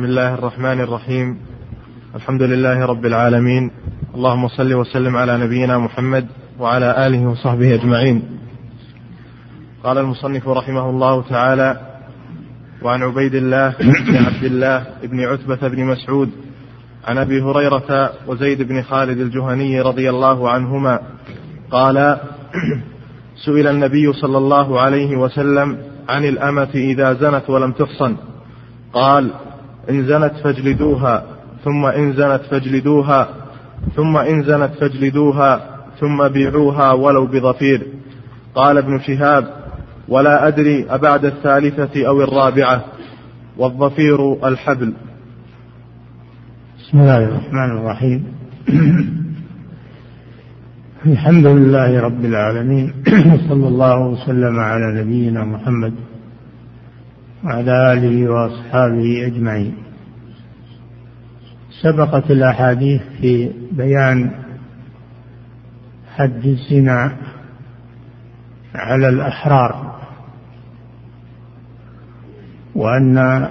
بسم 0.00 0.08
الله 0.08 0.34
الرحمن 0.34 0.80
الرحيم. 0.80 1.38
الحمد 2.14 2.42
لله 2.42 2.86
رب 2.86 3.06
العالمين. 3.06 3.70
اللهم 4.14 4.48
صل 4.48 4.74
وسلم 4.74 5.16
على 5.16 5.38
نبينا 5.38 5.78
محمد 5.78 6.26
وعلى 6.58 7.06
آله 7.06 7.28
وصحبه 7.28 7.74
أجمعين. 7.74 8.22
قال 9.84 9.98
المصنف 9.98 10.48
رحمه 10.48 10.90
الله 10.90 11.22
تعالى 11.22 11.80
وعن 12.82 13.02
عبيد 13.02 13.34
الله 13.34 13.74
بن 13.80 14.16
عبد 14.16 14.44
الله 14.44 14.86
بن 15.02 15.20
عتبة 15.20 15.68
بن 15.68 15.84
مسعود 15.84 16.30
عن 17.04 17.18
أبي 17.18 17.42
هريرة 17.42 18.12
وزيد 18.26 18.62
بن 18.62 18.82
خالد 18.82 19.20
الجهني 19.20 19.80
رضي 19.80 20.10
الله 20.10 20.50
عنهما 20.50 21.00
قال 21.70 22.20
سئل 23.44 23.66
النبي 23.66 24.12
صلى 24.12 24.38
الله 24.38 24.80
عليه 24.80 25.16
وسلم 25.16 25.78
عن 26.08 26.24
الأمة 26.24 26.72
إذا 26.74 27.12
زنت 27.12 27.50
ولم 27.50 27.72
تحصن. 27.72 28.16
قال 28.92 29.30
إن 29.90 30.06
زنت 30.06 30.32
فاجلدوها 30.44 31.24
ثم 31.64 31.86
إن 31.86 32.12
زنت 32.12 32.40
فاجلدوها 32.50 33.28
ثم 33.96 34.16
إن 34.16 34.42
زنت 34.42 34.70
فاجلدوها 34.80 35.60
ثم 36.00 36.28
بيعوها 36.28 36.92
ولو 36.92 37.26
بظفير 37.26 37.86
قال 38.54 38.78
ابن 38.78 39.00
شهاب 39.00 39.44
ولا 40.08 40.48
أدري 40.48 40.86
أبعد 40.90 41.24
الثالثة 41.24 42.06
أو 42.08 42.22
الرابعة 42.22 42.84
والظفير 43.58 44.48
الحبل. 44.48 44.92
بسم 46.78 46.98
الله 47.00 47.24
الرحمن 47.24 47.70
الرحيم. 47.78 48.24
الحمد 51.06 51.46
لله 51.46 52.00
رب 52.00 52.24
العالمين 52.24 52.92
صلى 53.48 53.68
الله 53.68 53.98
وسلم 54.06 54.60
على 54.60 55.00
نبينا 55.00 55.44
محمد 55.44 55.94
وعلى 57.44 57.92
آله 57.92 58.30
وأصحابه 58.30 59.26
أجمعين. 59.26 59.74
سبقت 61.82 62.30
الأحاديث 62.30 63.00
في 63.20 63.50
بيان 63.72 64.30
حد 66.16 66.46
الزنا 66.46 67.16
على 68.74 69.08
الأحرار 69.08 70.00
وأن 72.74 73.48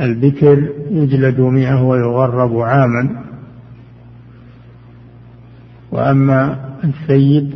البكر 0.00 0.68
يجلد 0.90 1.40
مئة 1.40 1.82
ويغرب 1.82 2.58
عاما 2.58 3.24
وأما 5.92 6.58
السيد 6.84 7.54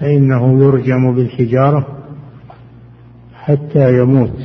فإنه 0.00 0.64
يرجم 0.64 1.14
بالحجارة 1.14 1.93
حتى 3.44 3.98
يموت. 3.98 4.40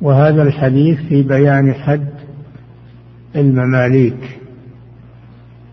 وهذا 0.00 0.42
الحديث 0.42 0.98
في 0.98 1.22
بيان 1.22 1.74
حد 1.74 2.08
المماليك 3.36 4.38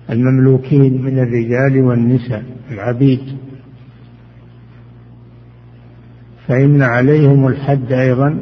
المملوكين 0.10 1.02
من 1.02 1.20
الرجال 1.20 1.82
والنساء 1.82 2.44
العبيد. 2.72 3.38
فإن 6.48 6.82
عليهم 6.82 7.48
الحد 7.48 7.92
أيضا 7.92 8.40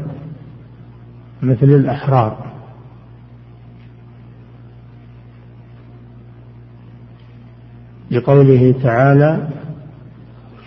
مثل 1.41 1.65
الأحرار. 1.69 2.51
لقوله 8.11 8.75
تعالى 8.83 9.47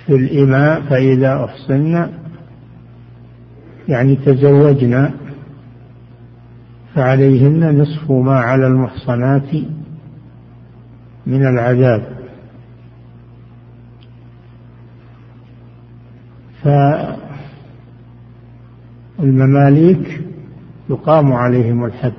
في 0.07 0.15
الإماء 0.15 0.81
فإذا 0.81 1.45
أحصن 1.45 2.24
يعني 3.89 4.17
تزوجنا 4.17 5.15
فعليهن 6.95 7.79
نصف 7.79 8.11
ما 8.11 8.41
على 8.41 8.67
المحصنات 8.67 9.55
من 11.27 11.47
العذاب. 11.47 12.15
فالمماليك 19.19 20.21
يقام 20.91 21.33
عليهم 21.33 21.85
الحد 21.85 22.13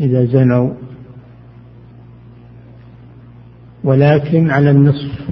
إذا 0.00 0.24
زنوا 0.24 0.74
ولكن 3.84 4.50
على 4.50 4.70
النصف 4.70 5.28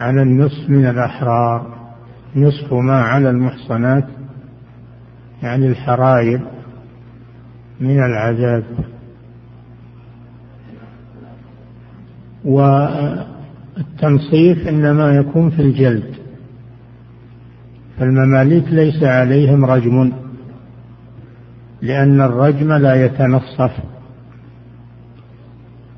على 0.00 0.22
النصف 0.22 0.70
من 0.70 0.86
الأحرار. 0.86 1.75
نصف 2.36 2.72
ما 2.72 3.00
على 3.02 3.30
المحصنات 3.30 4.04
يعني 5.42 5.66
الحرائر 5.66 6.40
من 7.80 7.98
العذاب. 7.98 8.64
والتنصيف 13.76 14.68
إنما 14.68 15.12
يكون 15.12 15.50
في 15.50 15.62
الجلد 15.62 16.14
فالمماليك 17.98 18.64
ليس 18.68 19.02
عليهم 19.02 19.64
رجم 19.64 20.12
لأن 21.82 22.20
الرجم 22.20 22.72
لا 22.72 23.04
يتنصف 23.04 23.72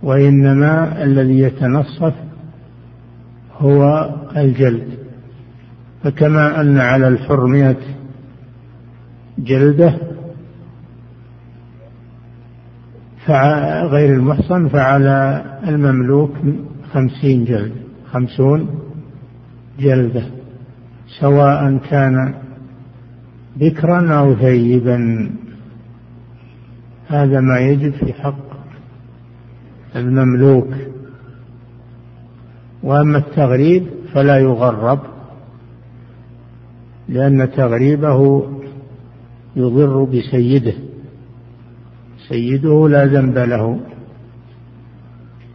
وإنما 0.03 1.05
الذي 1.05 1.39
يتنصف 1.41 2.15
هو 3.59 4.10
الجلد. 4.37 5.07
فكما 6.04 6.60
أن 6.60 6.78
على 6.78 7.09
الحرمية 7.09 7.78
جلدة 9.38 9.94
غير 13.88 14.14
المحصن 14.14 14.69
فعلى 14.69 15.44
المملوك 15.69 16.32
خمسين 16.92 17.44
جلد 17.44 17.72
خمسون 18.12 18.81
جلدة 19.78 20.22
سواء 21.20 21.78
كان 21.91 22.34
بكرا 23.56 24.19
أو 24.19 24.34
ثيبا. 24.34 25.30
هذا 27.09 27.41
ما 27.41 27.59
يجب 27.59 27.92
في 27.92 28.12
حق 28.12 28.48
المملوك. 29.97 30.69
وأما 32.82 33.19
التغريب 33.19 33.86
فلا 34.15 34.38
يغرب. 34.38 35.00
لأن 37.08 37.50
تغريبه 37.50 38.48
يضر 39.56 40.04
بسيده. 40.04 40.74
سيده 42.28 42.88
لا 42.88 43.06
ذنب 43.06 43.38
له. 43.38 43.80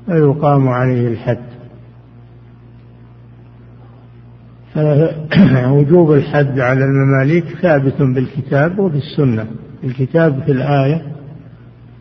فيقام 0.05 0.67
عليه 0.67 1.07
الحد. 1.07 1.43
فوجوب 4.73 6.13
الحد 6.13 6.59
على 6.59 6.85
المماليك 6.85 7.45
ثابت 7.61 8.01
بالكتاب 8.01 8.79
وبالسنه 8.79 9.47
الكتاب 9.83 10.43
في 10.43 10.51
الآية 10.51 11.01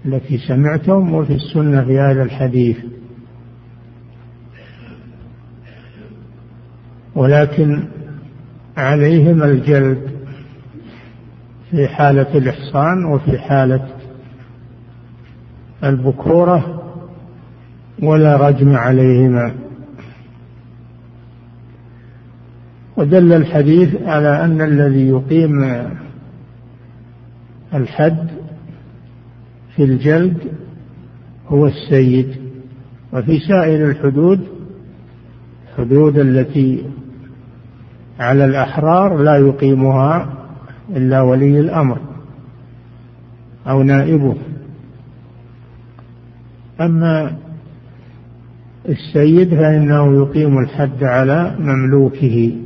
التي 0.06 0.38
سمعتم 0.38 1.14
وفي 1.14 1.34
السنة 1.34 1.84
في 1.84 1.98
هذا 1.98 2.22
الحديث. 2.22 2.76
ولكن 7.14 7.84
عليهم 8.77 9.43
الجلد 9.43 10.10
في 11.71 11.88
حالة 11.88 12.38
الإحصان 12.38 13.05
وفي 13.05 13.38
حالة 13.38 13.88
البكورة 15.84 16.83
ولا 18.03 18.49
رجم 18.49 18.77
عليهما. 18.77 19.55
ودل 22.97 23.33
الحديث 23.33 24.03
على 24.03 24.44
أن 24.44 24.60
الذي 24.60 25.09
يقيم 25.09 25.65
الحد 27.75 28.28
في 29.77 29.84
الجلد 29.84 30.39
هو 31.48 31.66
السيد. 31.66 32.36
وفي 33.13 33.39
سائر 33.39 33.91
الحدود 33.91 34.41
الحدود 35.68 36.18
التي 36.18 36.84
على 38.22 38.45
الأحرار 38.45 39.22
لا 39.22 39.36
يقيمها 39.36 40.33
إلا 40.91 41.21
ولي 41.21 41.60
الأمر 41.60 41.98
أو 43.66 43.83
نائبه. 43.83 44.36
أما 46.80 47.36
السيد 48.89 49.54
فإنه 49.54 50.16
يقيم 50.16 50.59
الحد 50.59 51.04
على 51.04 51.57
مملوكه 51.59 52.57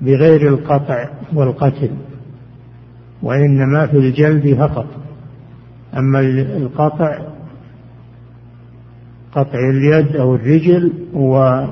بغير 0.00 0.48
القطع 0.48 1.08
والقتل 1.34 1.90
وإنما 3.22 3.86
في 3.86 3.96
الجلد 3.96 4.54
فقط. 4.54 4.86
أما 5.96 6.20
القطع 6.20 7.18
قطع 9.32 9.58
اليد 9.58 10.16
أو 10.16 10.34
الرجل 10.34 10.92
و 11.14 11.64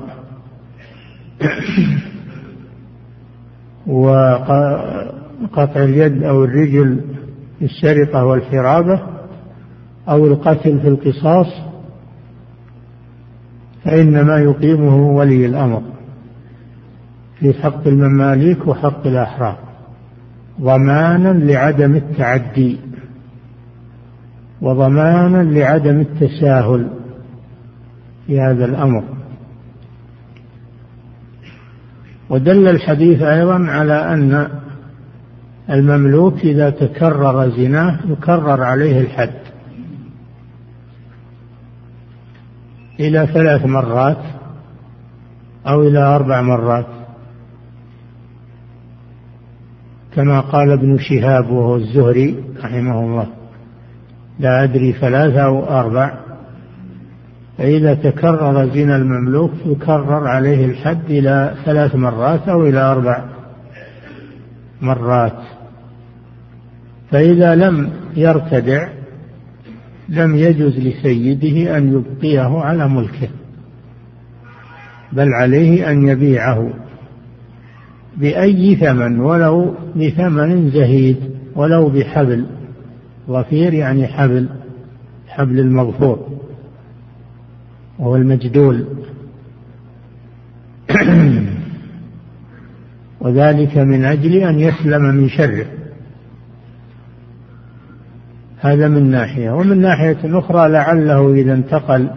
وقطع 3.87 5.83
اليد 5.83 6.23
أو 6.23 6.43
الرجل 6.43 7.01
في 7.59 7.65
السرقة 7.65 8.25
والحرابة 8.25 9.01
أو 10.09 10.25
القتل 10.25 10.79
في 10.79 10.87
القصاص 10.87 11.47
فإنما 13.83 14.37
يقيمه 14.37 14.95
ولي 14.95 15.45
الأمر 15.45 15.81
في 17.39 17.53
حق 17.53 17.87
المماليك 17.87 18.67
وحق 18.67 19.07
الأحرار 19.07 19.57
ضمانا 20.61 21.29
لعدم 21.29 21.95
التعدي 21.95 22.79
وضمانا 24.61 25.43
لعدم 25.43 25.99
التساهل 25.99 26.89
في 28.27 28.39
هذا 28.39 28.65
الأمر. 28.65 29.03
ودل 32.29 32.67
الحديث 32.67 33.21
أيضا 33.21 33.65
على 33.67 34.13
أن 34.13 34.49
المملوك 35.69 36.39
إذا 36.39 36.69
تكرر 36.69 37.49
زناه 37.49 37.99
يكرر 38.07 38.63
عليه 38.63 38.99
الحد 38.99 39.33
إلى 42.99 43.27
ثلاث 43.33 43.65
مرات 43.65 44.17
أو 45.67 45.81
إلى 45.81 45.99
أربع 45.99 46.41
مرات 46.41 46.85
كما 50.15 50.39
قال 50.39 50.71
ابن 50.71 50.97
شهاب 50.97 51.49
وهو 51.49 51.75
الزهري 51.75 52.43
رحمه 52.63 52.99
الله. 52.99 53.27
لا 54.39 54.63
أدري 54.63 54.93
ثلاثة 54.93 55.45
أو 55.45 55.63
أربع. 55.63 56.24
فإذا 57.57 57.93
تكرر 57.93 58.69
زنا 58.73 58.95
المملوك 58.95 59.51
يكرر 59.65 60.27
عليه 60.27 60.65
الحد 60.65 61.09
إلى 61.09 61.55
ثلاث 61.65 61.95
مرات 61.95 62.49
أو 62.49 62.65
إلى 62.65 62.79
أربع 62.79 63.25
مرات. 64.81 65.37
فإذا 67.11 67.55
لم 67.55 67.89
يرتدع 68.15 68.89
لم 70.09 70.35
يجوز 70.35 70.77
لسيده 70.77 71.77
أن 71.77 71.93
يبقيه 71.93 72.59
على 72.59 72.89
ملكه 72.89 73.27
بل 75.13 75.33
عليه 75.33 75.91
أن 75.91 76.07
يبيعه 76.07 76.69
بأي 78.17 78.75
ثمن 78.75 79.19
ولو 79.19 79.75
بثمن 79.95 80.69
زهيد 80.69 81.17
ولو 81.55 81.89
بحبل 81.89 82.45
ظفير 83.29 83.73
يعني 83.73 84.07
حبل 84.07 84.49
حبل 85.27 85.59
المغفور. 85.59 86.29
وهو 87.99 88.15
المجدول. 88.15 88.85
وذلك 93.21 93.77
من 93.77 94.05
أجل 94.05 94.33
أن 94.33 94.59
يسلم 94.59 95.01
من 95.01 95.29
شره. 95.29 95.65
هذا 98.59 98.87
من 98.87 99.11
ناحية. 99.11 99.51
ومن 99.51 99.81
ناحية 99.81 100.39
أخرى 100.39 100.69
لعله 100.69 101.33
إذا 101.33 101.53
انتقل 101.53 102.09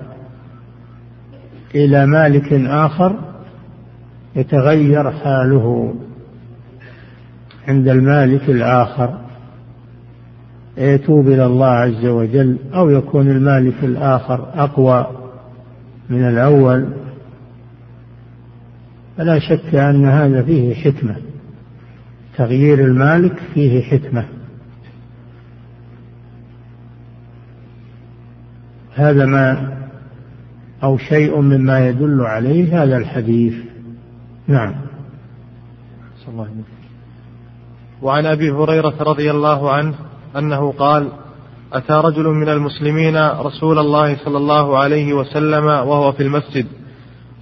إلى 1.75 2.07
مالك 2.07 2.53
آخر 2.53 3.19
يتغير 4.37 5.11
حاله 5.11 5.95
عند 7.69 7.89
المالك 7.89 8.51
الآخر. 8.51 9.19
يتوب 10.79 11.29
إلى 11.29 11.47
الله 11.47 11.67
عز 11.67 12.07
وجل 12.07 12.57
أو 12.75 12.91
يكون 12.91 13.31
المالك 13.31 13.85
الآخر 13.85 14.49
أقوى. 14.55 15.18
من 16.11 16.29
الأول 16.29 16.89
فلا 19.17 19.39
شك 19.39 19.75
أن 19.75 20.05
هذا 20.05 20.43
فيه 20.43 20.75
حكمة. 20.75 21.17
تغيير 22.37 22.85
المالك 22.85 23.39
فيه 23.55 23.83
حكمة. 23.83 24.25
هذا 28.95 29.27
ما 29.27 29.75
أو 30.83 30.99
شيء 30.99 31.41
مما 31.41 31.89
يدل 31.89 32.21
عليه 32.21 32.83
هذا 32.83 32.97
الحديث. 32.97 33.55
نعم. 34.47 34.75
صلى 36.19 36.33
الله 36.33 36.43
عليه 36.43 36.53
وسلم 36.53 36.79
وعن 38.03 38.27
أبي 38.27 38.51
هريرة 38.51 38.95
رضي 39.01 39.31
الله 39.31 39.73
عنه 39.73 39.95
أنه 40.37 40.73
قال 40.73 41.09
أتى 41.73 41.93
رجل 41.93 42.25
من 42.29 42.49
المسلمين 42.49 43.17
رسول 43.29 43.79
الله 43.79 44.17
صلى 44.25 44.37
الله 44.37 44.79
عليه 44.79 45.13
وسلم 45.13 45.65
وهو 45.65 46.13
في 46.13 46.23
المسجد 46.23 46.67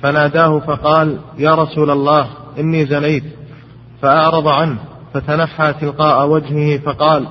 فناداه 0.02 0.58
فقال 0.58 1.18
يا 1.38 1.54
رسول 1.54 1.90
الله 1.90 2.28
إني 2.58 2.86
زنيت. 2.86 3.24
فأعرض 4.02 4.48
عنه 4.48 4.76
فتنحى 5.14 5.72
تلقاء 5.72 6.28
وجهه 6.28 6.78
فقال 6.78 7.26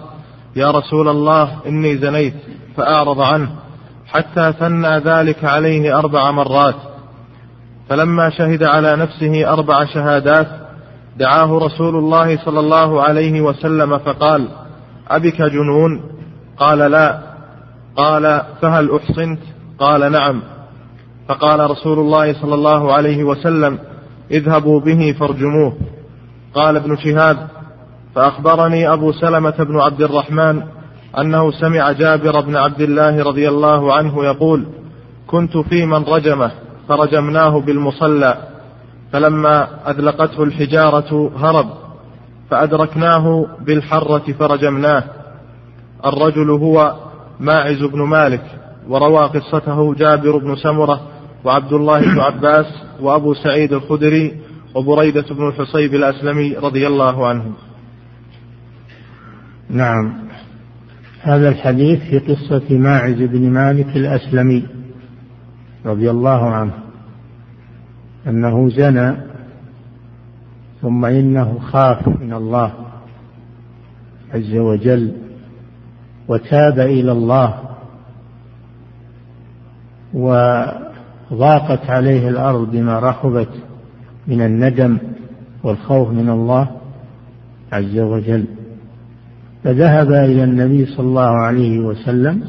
يا 0.55 0.71
رسول 0.71 1.07
الله 1.09 1.57
إني 1.67 1.97
زنيت. 1.97 2.33
فأعرض 2.77 3.21
عنه 3.21 3.49
حتى 4.07 4.53
ثنى 4.59 4.97
ذلك 4.97 5.45
عليه 5.45 5.99
أربع 5.99 6.31
مرات. 6.31 6.75
فلما 7.89 8.29
شهد 8.29 8.63
على 8.63 8.95
نفسه 8.95 9.53
أربع 9.53 9.85
شهادات 9.85 10.47
دعاه 11.17 11.57
رسول 11.57 11.95
الله 11.95 12.45
صلى 12.45 12.59
الله 12.59 13.01
عليه 13.01 13.41
وسلم 13.41 13.97
فقال 13.97 14.47
أبك 15.07 15.41
جنون 15.41 16.14
قال 16.57 16.79
لا. 16.79 17.19
قال 17.97 18.41
فهل 18.61 18.95
أحصنت؟ 18.95 19.39
قال 19.79 20.11
نعم. 20.11 20.41
فقال 21.27 21.71
رسول 21.71 21.99
الله 21.99 22.33
صلى 22.33 22.55
الله 22.55 22.93
عليه 22.93 23.23
وسلم 23.23 23.79
اذهبوا 24.31 24.79
به 24.79 25.15
فارجموه. 25.19 25.73
قال 26.55 26.75
ابن 26.75 26.97
شهاب 26.97 27.47
فأخبرني 28.15 28.93
أبو 28.93 29.11
سلمة 29.11 29.55
بن 29.59 29.79
عبد 29.79 30.01
الرحمن 30.01 30.63
أنه 31.19 31.51
سمع 31.51 31.91
جابر 31.91 32.41
بن 32.41 32.55
عبد 32.55 32.81
الله 32.81 33.23
رضي 33.23 33.49
الله 33.49 33.93
عنه 33.93 34.25
يقول 34.25 34.65
كنت 35.27 35.57
في 35.57 35.85
من 35.85 36.03
رجمه 36.03 36.51
فرجمناه 36.89 37.59
بالمصلى 37.59 38.37
فلما 39.11 39.67
أذلقته 39.89 40.43
الحجارة 40.43 41.31
هرب 41.37 41.69
فأدركناه 42.49 43.45
بالحرة 43.61 44.33
فرجمناه. 44.39 45.03
الرجل 46.05 46.49
هو 46.49 46.95
ماعز 47.39 47.83
بن 47.83 48.01
مالك 48.01 48.43
وروى 48.89 49.25
قصته 49.25 49.93
جابر 49.93 50.37
بن 50.37 50.55
سمرة 50.55 51.01
وعبد 51.43 51.73
الله 51.73 51.99
بن 51.99 52.19
عباس 52.19 52.65
وأبو 53.01 53.33
سعيد 53.33 53.73
الخدري 53.73 54.33
وبريدة 54.75 55.25
بن 55.31 55.47
الحصيب 55.47 55.95
الأسلمي 55.95 56.53
رضي 56.53 56.87
الله 56.87 57.27
عنهم. 57.27 57.53
نعم. 59.69 60.13
هذا 61.21 61.49
الحديث 61.49 61.99
في 61.99 62.19
قصة 62.19 62.77
ماعز 62.77 63.21
بن 63.21 63.49
مالك 63.49 63.95
الأسلمي 63.95 64.65
رضي 65.85 66.11
الله 66.11 66.49
عنه 66.49 66.73
أنه 68.27 68.69
زنى 68.69 69.17
ثم 70.81 71.05
إنه 71.05 71.59
خاف 71.59 72.07
من 72.07 72.33
الله 72.33 72.73
عز 74.33 74.55
وجل 74.55 75.24
وتاب 76.27 76.79
إلى 76.79 77.11
الله 77.11 77.59
وضاقت 80.13 81.89
عليه 81.89 82.29
الأرض 82.29 82.71
بما 82.71 82.99
رحبت 82.99 83.49
من 84.27 84.41
الندم 84.41 84.97
والخوف 85.63 86.09
من 86.09 86.29
الله 86.29 86.67
عز 87.71 87.99
وجل. 87.99 88.45
فذهب 89.63 90.11
إلى 90.11 90.43
النبي 90.43 90.85
صلى 90.85 91.05
الله 91.05 91.21
عليه 91.21 91.79
وسلم 91.79 92.43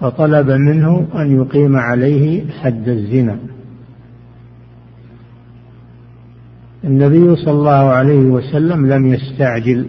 فطلب 0.00 0.50
منه 0.50 1.08
أن 1.14 1.40
يقيم 1.40 1.76
عليه 1.76 2.50
حد 2.50 2.88
الزنا. 2.88 3.38
النبي 6.84 7.36
صلى 7.36 7.52
الله 7.52 7.70
عليه 7.70 8.20
وسلم 8.20 8.86
لم 8.86 9.06
يستعجل. 9.06 9.88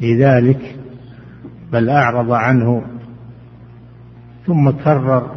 لذلك 0.00 0.76
بل 1.72 1.90
أعرض 1.90 2.32
عنه 2.32 2.82
ثم 4.46 4.70
كرر 4.70 5.30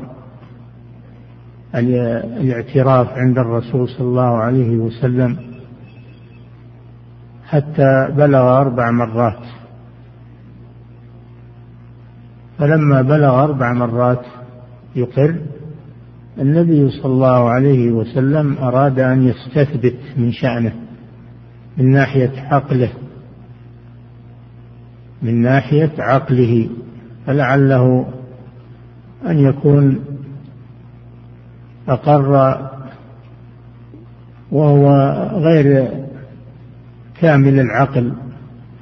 الاعتراف 1.75 3.07
عند 3.09 3.37
الرسول 3.37 3.89
صلى 3.89 4.07
الله 4.07 4.37
عليه 4.37 4.77
وسلم 4.77 5.37
حتى 7.45 8.07
بلغ 8.17 8.61
أربع 8.61 8.91
مرات. 8.91 9.43
فلما 12.57 13.01
بلغ 13.01 13.43
أربع 13.43 13.73
مرات 13.73 14.25
يقر 14.95 15.35
النبي 16.39 16.89
صلى 16.89 17.11
الله 17.11 17.49
عليه 17.49 17.91
وسلم 17.91 18.57
أراد 18.57 18.99
أن 18.99 19.27
يستثبت 19.27 19.99
من 20.17 20.31
شأنه 20.31 20.73
من 21.77 21.91
ناحية 21.91 22.31
عقله. 22.37 22.89
من 25.21 25.41
ناحية 25.41 25.91
عقله 25.99 26.69
فلعله 27.25 28.05
أن 29.25 29.39
يكون 29.39 29.99
أقر 31.87 32.57
وهو 34.51 34.89
غير 35.33 35.87
كامل 37.21 37.59
العقل 37.59 38.13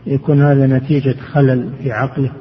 يكون 0.06 0.42
هذا 0.42 0.68
نتيجة 0.68 1.16
خلل 1.32 1.70
في 1.84 1.92
عقله. 1.92 2.32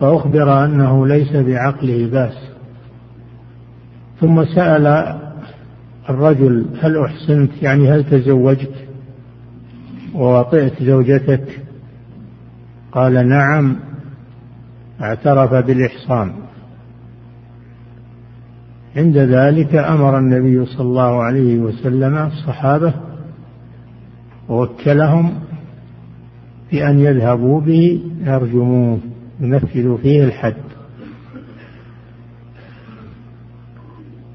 فأخبر 0.00 0.64
أنه 0.64 1.06
ليس 1.06 1.32
بعقله 1.32 2.06
بأس. 2.06 2.38
ثم 4.20 4.44
سأل 4.44 5.16
الرجل 6.10 6.66
هل 6.80 6.98
أحسنت؟ 6.98 7.50
يعني 7.62 7.90
هل 7.90 8.04
تزوجت؟ 8.04 8.74
ووطئت 10.14 10.82
زوجتك. 10.82 11.60
قال 12.94 13.28
نعم 13.28 13.76
اعترف 15.00 15.54
بالإحصان. 15.54 16.32
عند 18.96 19.16
ذلك 19.16 19.74
أمر 19.74 20.18
النبي 20.18 20.66
صلى 20.66 20.86
الله 20.86 21.22
عليه 21.22 21.58
وسلم 21.58 22.16
الصحابة 22.16 22.94
ووكلهم 24.48 25.34
بأن 26.72 26.98
يذهبوا 26.98 27.60
به 27.60 28.02
يرجموه 28.20 28.98
ينفذوا 29.40 29.98
فيه 29.98 30.24
الحد. 30.24 30.54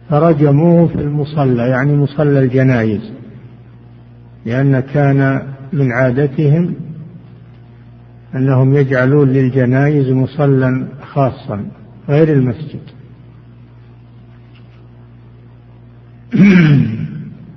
فرجموه 0.10 0.88
في 0.88 0.96
المصلى 0.96 1.70
يعني 1.70 1.96
مصلى 1.96 2.40
الجنائز 2.40 3.12
لأن 4.46 4.80
كان 4.80 5.48
من 5.74 5.92
عادتهم 5.92 6.76
أنهم 8.36 8.74
يجعلون 8.74 9.30
للجنائز 9.30 10.10
مصلى 10.12 10.88
خاصا 11.02 11.66
غير 12.10 12.34
المسجد. 12.34 12.82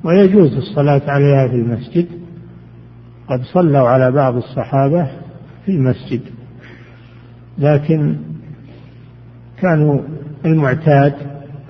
ويجوز 0.04 0.56
الصلاة 0.56 1.02
عليها 1.06 1.48
في 1.48 1.54
المسجد. 1.54 2.06
قد 3.28 3.42
صلوا 3.42 3.88
على 3.88 4.12
بعض 4.12 4.36
الصحابة 4.36 5.10
في 5.66 5.72
المسجد. 5.72 6.20
لكن 7.58 8.16
كانوا 9.60 10.00
المعتاد 10.44 11.14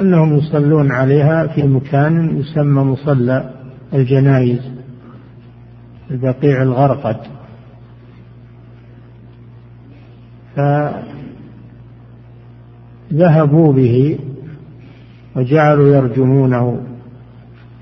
أنهم 0.00 0.36
يصلون 0.36 0.92
عليها 0.92 1.46
في 1.46 1.62
مكان 1.62 2.36
يسمى 2.38 2.82
مصلى 2.82 3.50
الجنائز 3.94 4.60
البقيع 6.10 6.62
الغرقد. 6.62 7.41
فذهبوا 13.10 13.72
به 13.72 14.18
وجعلوا 15.36 15.96
يرجمونه. 15.96 16.80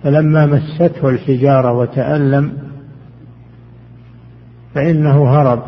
فلما 0.02 0.46
مسته 0.46 1.08
الحجارة 1.08 1.72
وتألم 1.72 2.52
فإنه 4.74 5.28
هرب 5.28 5.62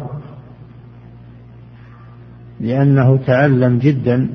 لأنه 2.61 3.17
تألم 3.17 3.79
جدا. 3.79 4.29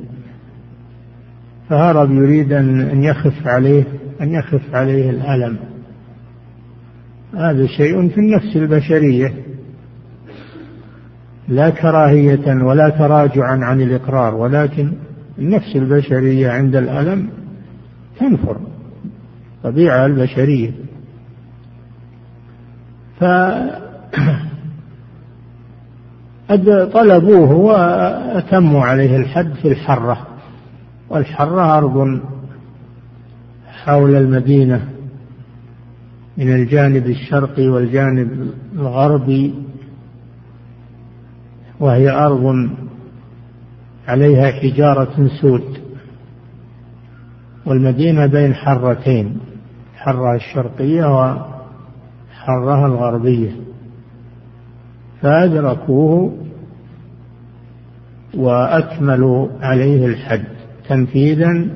فهرب 1.69 2.11
يريد 2.11 2.53
أن 2.53 3.03
يخف 3.03 3.47
عليه 3.47 3.83
أن 4.21 4.31
يخف 4.31 4.75
عليه 4.75 5.09
الألم. 5.09 5.57
هذا 7.33 7.67
شيء 7.67 8.09
في 8.09 8.17
النفس 8.17 8.55
البشرية. 8.55 9.33
لا 11.47 11.69
كراهية 11.69 12.63
ولا 12.63 12.89
تراجعا 12.89 13.65
عن 13.65 13.81
الإقرار 13.81 14.35
ولكن 14.35 14.91
النفس 15.39 15.75
البشرية 15.75 16.49
عند 16.49 16.75
الألم 16.75 17.29
تنفر 18.19 18.57
طبيعة 19.63 20.05
البشرية. 20.05 20.71
ف 23.19 23.23
طلبوه 26.93 27.51
وأتموا 27.51 28.85
عليه 28.85 29.17
الحد 29.17 29.53
في 29.53 29.67
الحرة 29.67 30.27
والحرة 31.09 31.77
أرض 31.77 32.19
حول 33.67 34.15
المدينة 34.15 34.87
من 36.37 36.53
الجانب 36.53 37.05
الشرقي 37.05 37.67
والجانب 37.67 38.51
الغربي. 38.75 39.66
وهي 41.79 42.09
أرض 42.09 42.69
عليها 44.07 44.51
حجارة 44.51 45.27
سود. 45.41 45.77
والمدينة 47.65 48.25
بين 48.25 48.53
حرتين 48.53 49.39
حرة 49.95 50.35
الشرقية 50.35 51.05
وحرها 51.05 52.85
الغربية. 52.85 53.51
فأدركوه 55.21 56.37
وأكملوا 58.33 59.47
عليه 59.61 60.05
الحد 60.05 60.43
تنفيذا 60.89 61.67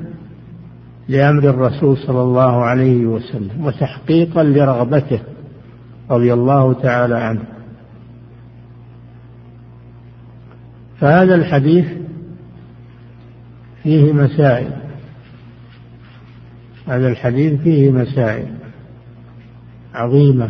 لأمر 1.07 1.43
الرسول 1.49 1.97
صلى 1.97 2.21
الله 2.21 2.63
عليه 2.63 3.05
وسلم 3.05 3.65
وتحقيقا 3.65 4.43
لرغبته 4.43 5.19
رضي 6.11 6.33
الله 6.33 6.73
تعالى 6.73 7.15
عنه. 7.17 7.43
فهذا 11.01 11.35
الحديث 11.35 11.85
فيه 13.83 14.13
مسائل. 14.13 14.71
هذا 16.87 17.07
الحديث 17.07 17.61
فيه 17.61 17.91
مسائل 17.91 18.47
عظيمة. 19.93 20.49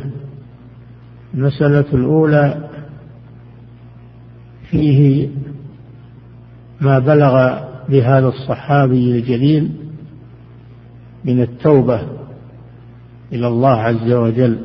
المسألة 1.34 1.86
الأولى 1.94 2.70
فيه 4.70 5.30
ما 6.82 7.00
بلغ 7.00 7.64
بهذا 7.90 8.28
الصحابي 8.28 9.12
الجليل 9.12 9.72
من 11.26 11.42
التوبة 11.42 12.02
إلى 13.34 13.48
الله 13.48 13.82
عز 13.82 14.12
وجل 14.12 14.60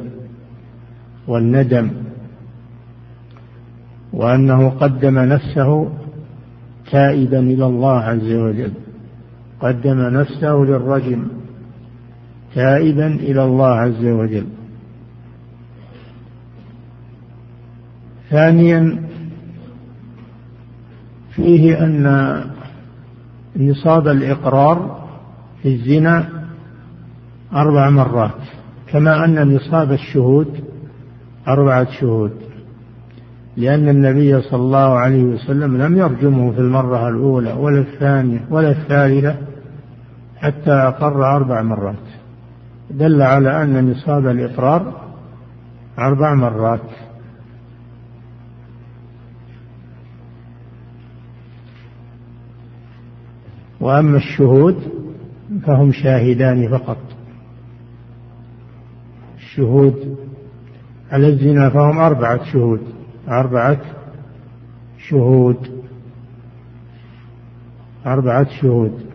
والندم 1.28 1.90
وأنه 4.16 4.68
قدم 4.68 5.18
نفسه 5.18 5.92
تائبا 6.90 7.38
إلى 7.38 7.66
الله 7.66 7.98
عز 8.00 8.32
وجل. 8.32 8.72
قدم 9.60 10.00
نفسه 10.00 10.54
للرجم 10.54 11.24
تائبا 12.54 13.06
إلى 13.06 13.44
الله 13.44 13.66
عز 13.66 14.04
وجل. 14.04 14.46
ثانيا 18.30 19.02
فيه 21.34 21.84
أن 21.84 22.44
نصاب 23.56 24.08
الإقرار 24.08 25.06
في 25.62 25.68
الزنا 25.68 26.28
أربع 27.52 27.90
مرات 27.90 28.40
كما 28.86 29.24
أن 29.24 29.54
نصاب 29.54 29.92
الشهود 29.92 30.64
أربعة 31.48 31.90
شهود. 32.00 32.45
لأن 33.56 33.88
النبي 33.88 34.42
صلى 34.42 34.60
الله 34.60 34.98
عليه 34.98 35.24
وسلم 35.24 35.76
لم 35.76 35.96
يرجمه 35.96 36.52
في 36.52 36.58
المرة 36.58 37.08
الأولى 37.08 37.52
ولا 37.52 37.80
الثانية 37.80 38.46
ولا 38.50 38.70
الثالثة 38.70 39.36
حتى 40.36 40.72
أقر 40.72 41.36
أربع 41.36 41.62
مرات. 41.62 42.06
دل 42.90 43.22
على 43.22 43.62
أن 43.62 43.90
نصاب 43.90 44.26
الإقرار 44.26 45.00
أربع 45.98 46.34
مرات. 46.34 46.80
وأما 53.80 54.16
الشهود 54.16 54.76
فهم 55.66 55.92
شاهدان 55.92 56.68
فقط. 56.68 56.98
الشهود 59.36 60.16
على 61.12 61.28
الزنا 61.28 61.70
فهم 61.70 61.98
أربعة 61.98 62.44
شهود. 62.52 62.80
أربعة 63.28 63.80
شهود. 65.08 65.56
أربعة 68.06 68.46
شهود. 68.60 69.06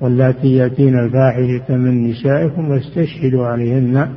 واللاتي 0.00 0.56
يأتين 0.56 0.98
الفاحشة 0.98 1.76
من 1.76 2.10
نسائكم 2.10 2.70
واستشهدوا 2.70 3.46
عليهن 3.46 4.08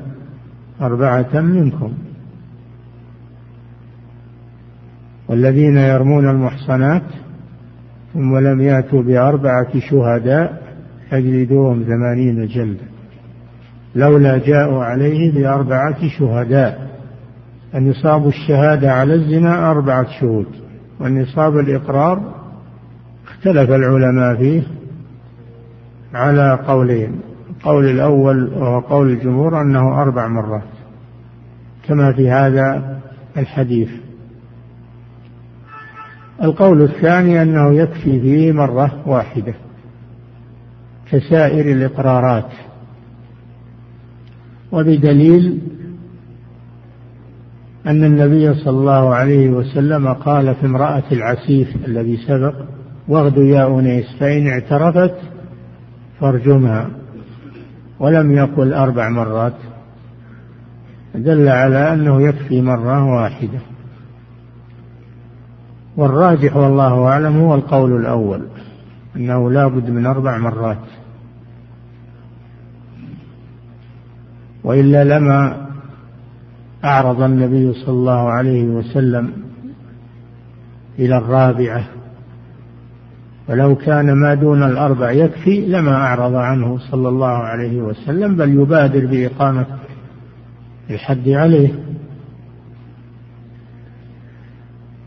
أربعة 0.82 1.42
منكم. 1.42 1.94
والذين 5.28 5.78
يرمون 5.78 6.30
المحصنات 6.30 7.04
ثم 8.14 8.38
لم 8.38 8.62
يأتوا 8.62 9.04
بأربعة 9.04 9.80
شهداء 9.80 10.64
فاجلدوهم 11.10 11.84
ثمانين 11.84 12.48
جلدة 12.48 12.86
لولا 13.96 14.38
جاءوا 14.38 14.84
عليه 14.84 15.32
بأربعة 15.32 16.08
شهداء. 16.08 16.93
النصاب 17.76 18.28
الشهادة 18.28 18.92
على 18.92 19.14
الزنا 19.14 19.72
أربعة 19.72 20.20
شهود 20.20 20.46
والنصاب 21.00 21.58
الإقرار 21.58 22.34
اختلف 23.28 23.70
العلماء 23.70 24.36
فيه 24.36 24.64
على 26.14 26.60
قولين 26.68 27.20
القول 27.50 27.86
الأول 27.86 28.54
وهو 28.54 28.80
قول 28.80 29.10
الجمهور 29.10 29.62
أنه 29.62 30.02
أربع 30.02 30.28
مرات 30.28 30.64
كما 31.88 32.14
في 32.14 32.30
هذا 32.32 33.00
الحديث. 33.38 33.90
القول 36.44 36.82
الثاني 36.82 37.42
أنه 37.42 37.74
يكفي 37.76 38.20
فيه 38.20 38.52
مرة 38.52 39.04
واحدة 39.06 39.54
كسائر 41.12 41.72
الإقرارات 41.72 42.50
وبدليل 44.72 45.62
أن 47.88 48.04
النبي 48.04 48.54
صلى 48.54 48.80
الله 48.80 49.16
عليه 49.16 49.50
وسلم 49.50 50.14
قال 50.14 50.56
في 50.56 50.66
امرأة 50.66 51.04
العسيف 51.12 51.76
الذي 51.88 52.18
سبق 52.18 52.56
واغد 53.08 53.38
يا 53.38 53.80
أنيس 53.80 54.06
فإن 54.20 54.48
اعترفت 54.48 55.16
فارجمها. 56.20 56.90
ولم 58.00 58.32
يقل 58.32 58.74
أربع 58.74 59.10
مرات. 59.10 59.54
دل 61.16 61.48
على 61.48 61.94
أنه 61.94 62.22
يكفي 62.22 62.62
مرة 62.62 63.06
واحدة. 63.16 63.60
والراجح 65.98 66.56
والله 66.56 67.08
أعلم 67.08 67.38
هو 67.38 67.56
القول 67.56 67.96
الأول 67.96 68.42
أنه 69.16 69.52
لا 69.52 69.68
بد 69.68 69.90
من 69.90 70.06
أربع 70.06 70.38
مرات. 70.38 70.86
وإلا 74.64 75.04
لما 75.04 75.63
أعرض 76.86 77.22
النبي 77.22 77.74
صلى 77.74 77.94
الله 77.94 78.30
عليه 78.30 78.64
وسلم 78.64 79.32
إلى 81.00 81.18
الرابعة. 81.18 81.84
ولو 83.50 83.76
كان 83.76 84.14
ما 84.14 84.34
دون 84.34 84.64
الأربع 84.64 85.12
يكفي 85.12 85.66
لما 85.66 85.96
أعرض 85.96 86.36
عنه 86.36 86.78
صلى 86.92 87.10
الله 87.10 87.28
عليه 87.28 87.82
وسلم 87.82 88.36
بل 88.36 88.50
يبادر 88.50 89.06
بإقامة 89.06 89.66
الحد 90.90 91.30
عليه. 91.30 91.74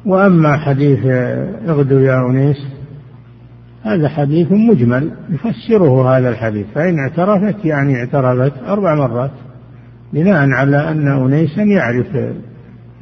وأما 0.06 0.56
حديث 0.56 1.06
اغدو 1.68 1.98
يا 1.98 2.30
أنيس 2.30 2.66
هذا 3.82 4.08
حديث 4.08 4.52
مجمل 4.52 5.10
يفسره 5.30 6.16
هذا 6.16 6.28
الحديث 6.28 6.66
فإن 6.74 6.98
اعترفت 6.98 7.64
يعني 7.64 7.96
اعترفت 7.96 8.52
أربع 8.66 8.94
مرات. 8.94 9.30
بناء 10.12 10.50
على 10.50 10.90
أن 10.90 11.08
أنيسا 11.08 11.62
يعرف 11.62 12.34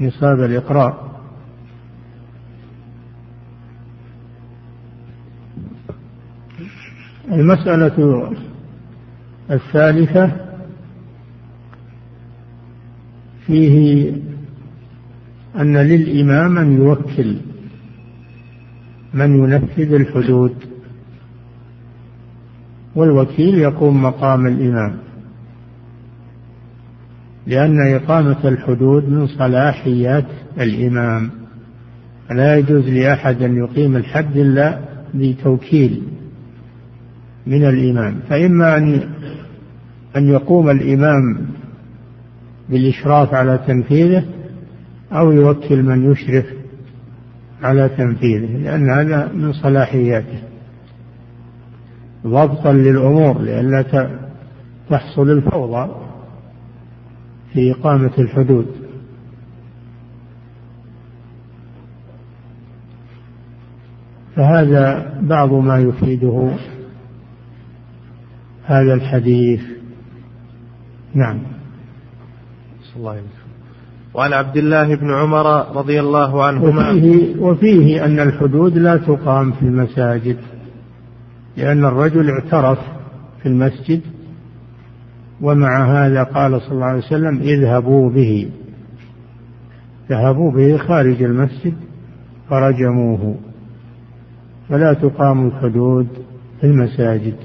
نصاب 0.01 0.41
الإقرار 0.41 1.15
المسألة 7.33 8.31
الثالثة 9.51 10.33
فيه 13.47 14.11
أن 15.57 15.77
للإمام 15.77 16.59
أن 16.59 16.73
يوكل 16.73 17.37
من 19.15 19.39
ينفذ 19.39 19.95
الحدود 19.95 20.55
والوكيل 22.95 23.55
يقوم 23.55 24.03
مقام 24.03 24.47
الإمام. 24.47 24.99
لأن 27.47 27.95
إقامة 27.95 28.49
الحدود 28.49 29.09
من 29.09 29.27
صلاحيات 29.27 30.27
الإمام. 30.61 31.31
لا 32.31 32.57
يجوز 32.57 32.89
لأحد 32.89 33.43
أن 33.43 33.57
يقيم 33.57 33.97
الحد 33.97 34.37
إلا 34.37 34.79
بتوكيل 35.15 36.03
من 37.47 37.65
الإمام. 37.65 38.15
فإما 38.29 38.77
أن 38.77 39.01
أن 40.17 40.29
يقوم 40.29 40.71
الإمام 40.71 41.47
بالإشراف 42.69 43.35
على 43.35 43.59
تنفيذه 43.67 44.25
أو 45.13 45.33
يوكل 45.33 45.83
من 45.83 46.13
يشرف 46.13 46.47
على 47.63 47.89
تنفيذه 47.89 48.57
لأن 48.57 48.91
هذا 48.91 49.33
من 49.35 49.53
صلاحياته. 49.53 50.39
ضبطا 52.27 52.73
للأمور 52.73 53.43
لئلا 53.43 54.09
تحصل 54.91 55.31
الفوضى. 55.31 56.04
في 57.55 57.73
إقامة 57.73 58.11
الحدود. 58.19 58.67
فهذا 64.37 65.15
بعض 65.23 65.53
ما 65.53 65.79
يفيده 65.79 66.51
هذا 68.65 68.95
الحديث. 68.95 69.63
نعم. 71.15 71.43
صلى 72.83 72.97
الله 72.97 73.23
وعن 74.15 74.33
عبد 74.33 74.57
الله 74.57 74.95
بن 74.95 75.15
عمر 75.15 75.77
رضي 75.77 76.01
الله 76.01 76.45
عنهما. 76.45 76.91
وفيه, 76.91 77.41
وفيه 77.41 78.05
أن 78.05 78.21
الحدود 78.21 78.79
لا 78.79 78.97
تقام 78.97 79.53
في 79.53 79.63
المساجد 79.63 80.39
لأن 81.57 81.85
الرجل 81.85 82.31
اعترف 82.31 82.79
في 83.43 83.49
المسجد 83.49 84.01
ومع 85.45 85.85
هذا 85.85 86.23
قال 86.23 86.61
صلى 86.61 86.73
الله 86.73 86.87
عليه 86.87 87.07
وسلم 87.07 87.41
اذهبوا 87.41 88.11
به. 88.11 88.51
ذهبوا 90.11 90.51
به 90.51 90.77
خارج 90.77 91.23
المسجد 91.23 91.75
فرجموه. 92.51 93.35
فلا 94.69 94.93
تقام 94.93 95.47
الحدود 95.47 96.09
في 96.61 96.67
المساجد. 96.67 97.37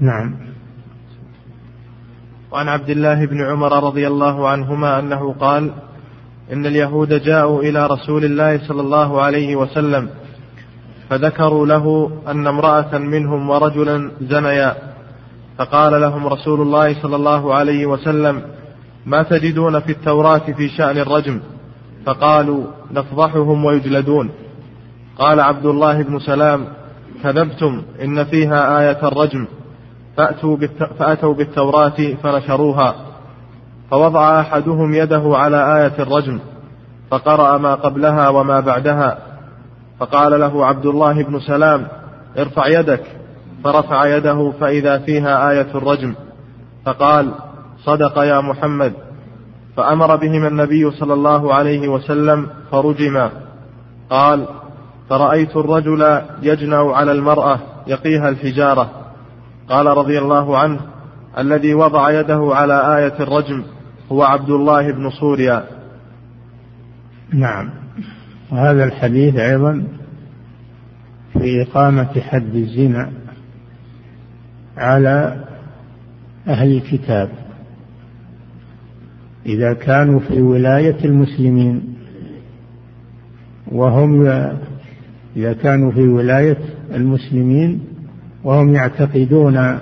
نعم. 0.00 0.34
وعن 2.52 2.68
عبد 2.68 2.90
الله 2.90 3.26
بن 3.26 3.40
عمر 3.40 3.84
رضي 3.84 4.06
الله 4.06 4.48
عنهما 4.48 4.98
أنه 4.98 5.32
قال 5.32 5.72
إن 6.52 6.66
اليهود 6.66 7.12
جاءوا 7.12 7.62
إلى 7.62 7.86
رسول 7.86 8.24
الله 8.24 8.68
صلى 8.68 8.80
الله 8.80 9.22
عليه 9.22 9.56
وسلم 9.56 10.08
فذكروا 11.10 11.66
له 11.66 12.10
أن 12.28 12.46
امرأة 12.46 12.98
منهم 12.98 13.50
ورجلا 13.50 14.10
زنيا 14.20 14.91
فقال 15.58 16.00
لهم 16.00 16.26
رسول 16.26 16.60
الله 16.60 17.02
صلى 17.02 17.16
الله 17.16 17.54
عليه 17.54 17.86
وسلم 17.86 18.42
ما 19.06 19.22
تجدون 19.22 19.80
في 19.80 19.92
التوراة 19.92 20.38
في 20.38 20.68
شأن 20.68 20.98
الرجم؟ 20.98 21.40
فقالوا 22.06 22.64
نفضحهم 22.92 23.64
ويجلدون. 23.64 24.30
قال 25.18 25.40
عبد 25.40 25.66
الله 25.66 26.02
بن 26.02 26.18
سلام 26.18 26.66
كذبتم 27.22 27.82
إن 28.02 28.24
فيها 28.24 28.80
آية 28.80 29.08
الرجم 29.08 29.46
فأتوا, 30.16 30.56
فأتوا 30.98 31.34
بالتوراة 31.34 32.14
فنشروها. 32.22 32.94
فوضع 33.90 34.40
أحدهم 34.40 34.94
يده 34.94 35.22
على 35.24 35.82
آية 35.82 35.92
الرجم 35.98 36.38
فقرأ 37.10 37.58
ما 37.58 37.74
قبلها 37.74 38.28
وما 38.28 38.60
بعدها 38.60 39.18
فقال 39.98 40.40
له 40.40 40.66
عبد 40.66 40.86
الله 40.86 41.22
بن 41.22 41.40
سلام 41.40 41.86
ارفع 42.38 42.66
يدك. 42.66 43.21
فرفع 43.64 44.16
يده 44.16 44.52
فإذا 44.60 44.98
فيها 44.98 45.50
آية 45.50 45.74
الرجم 45.74 46.14
فقال 46.84 47.34
صدق 47.84 48.18
يا 48.18 48.40
محمد. 48.40 48.92
فأمر 49.76 50.16
بهما 50.16 50.48
النبي 50.48 50.90
صلى 50.90 51.14
الله 51.14 51.54
عليه 51.54 51.88
وسلم 51.88 52.46
فرجما. 52.70 53.30
قال 54.10 54.46
فرأيت 55.10 55.56
الرجل 55.56 56.22
يجنع 56.42 56.92
على 56.92 57.12
المرأة 57.12 57.60
يقيها 57.86 58.28
الحجارة. 58.28 58.90
قال 59.68 59.86
رضي 59.86 60.18
الله 60.18 60.58
عنه 60.58 60.80
الذي 61.38 61.74
وضع 61.74 62.20
يده 62.20 62.50
على 62.52 62.98
آية 62.98 63.14
الرجم 63.20 63.62
هو 64.12 64.22
عبد 64.22 64.50
الله 64.50 64.92
بن 64.92 65.10
صوريا. 65.10 65.64
نعم. 67.32 67.70
وهذا 68.52 68.84
الحديث 68.84 69.36
أيضا 69.36 69.84
في 71.32 71.62
إقامة 71.62 72.20
حد 72.20 72.54
الزنا. 72.54 73.21
على 74.76 75.44
أهل 76.48 76.76
الكتاب 76.76 77.28
إذا 79.46 79.72
كانوا 79.72 80.20
في 80.20 80.40
ولاية 80.40 81.04
المسلمين 81.04 81.94
وهم 83.72 84.26
إذا 85.36 85.52
كانوا 85.52 85.90
في 85.92 86.08
ولاية 86.08 86.58
المسلمين 86.94 87.80
وهم 88.44 88.74
يعتقدون 88.74 89.78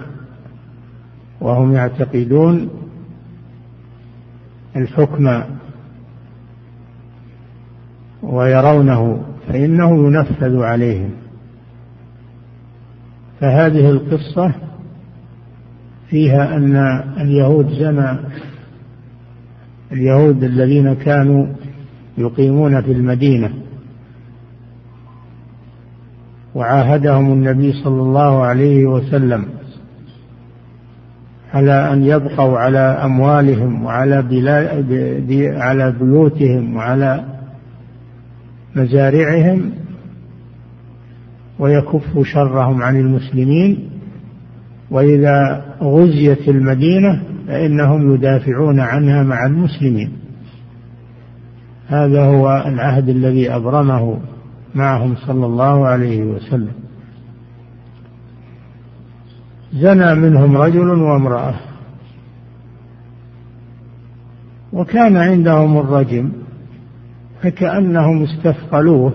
وهم 1.40 1.72
يعتقدون 1.72 2.68
الحكم 4.76 5.42
ويرونه 8.22 9.24
فإنه 9.48 10.06
ينفذ 10.06 10.62
عليهم 10.62 11.10
فهذه 13.40 13.90
القصة 13.90 14.69
فيها 16.10 16.56
أن 16.56 16.76
اليهود 17.20 17.68
زنى 17.68 18.18
اليهود 19.92 20.44
الذين 20.44 20.94
كانوا 20.94 21.46
يقيمون 22.18 22.82
في 22.82 22.92
المدينة 22.92 23.50
وعاهدهم 26.54 27.32
النبي 27.32 27.72
صلى 27.72 28.02
الله 28.02 28.42
عليه 28.42 28.86
وسلم 28.86 29.44
على 31.54 31.92
أن 31.92 32.04
يبقوا 32.04 32.58
على 32.58 32.78
أموالهم 32.78 33.84
وعلى 33.84 34.22
بلاد 34.22 35.32
على 35.56 35.92
بيوتهم 36.00 36.76
وعلى 36.76 37.24
مزارعهم 38.76 39.72
ويكفوا 41.58 42.24
شرهم 42.24 42.82
عن 42.82 42.96
المسلمين 42.96 43.89
وإذا 44.90 45.64
غزيت 45.82 46.48
المدينة 46.48 47.22
فإنهم 47.46 48.14
يدافعون 48.14 48.80
عنها 48.80 49.22
مع 49.22 49.46
المسلمين. 49.46 50.12
هذا 51.88 52.24
هو 52.24 52.64
العهد 52.66 53.08
الذي 53.08 53.54
أبرمه 53.54 54.18
معهم 54.74 55.16
صلى 55.16 55.46
الله 55.46 55.86
عليه 55.86 56.22
وسلم. 56.22 56.72
زنى 59.72 60.14
منهم 60.14 60.56
رجل 60.56 60.88
وامرأة. 60.88 61.54
وكان 64.72 65.16
عندهم 65.16 65.78
الرجم 65.78 66.32
فكأنهم 67.42 68.22
استثقلوه. 68.22 69.12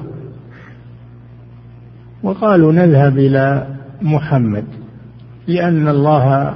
وقالوا 2.23 2.71
نذهب 2.71 3.17
إلى 3.17 3.67
محمد. 4.01 4.65
لأن 5.47 5.87
الله 5.87 6.55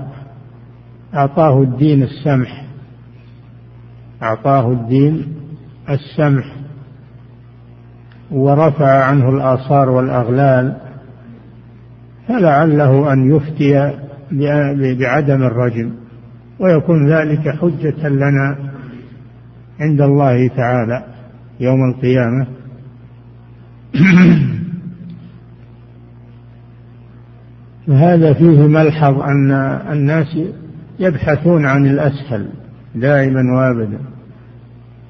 أعطاه 1.13 1.61
الدين 1.61 2.03
السمح. 2.03 2.65
أعطاه 4.23 4.71
الدين 4.71 5.35
السمح. 5.89 6.55
ورفع 8.31 9.03
عنه 9.03 9.29
الآثار 9.29 9.89
والأغلال. 9.89 10.77
فلعله 12.27 13.13
أن 13.13 13.35
يفتي 13.35 13.93
بعدم 14.99 15.43
الرجم. 15.43 15.91
ويكون 16.59 17.09
ذلك 17.09 17.49
حجة 17.49 18.07
لنا 18.09 18.57
عند 19.79 20.01
الله 20.01 20.47
تعالى 20.47 21.03
يوم 21.59 21.89
القيامة. 21.89 22.47
وهذا 27.89 28.33
فيه 28.33 28.67
ملحظ 28.67 29.19
أن 29.21 29.51
الناس 29.91 30.37
يبحثون 30.99 31.65
عن 31.65 31.85
الأسهل 31.85 32.49
دائما 32.95 33.41
وأبدا 33.55 33.99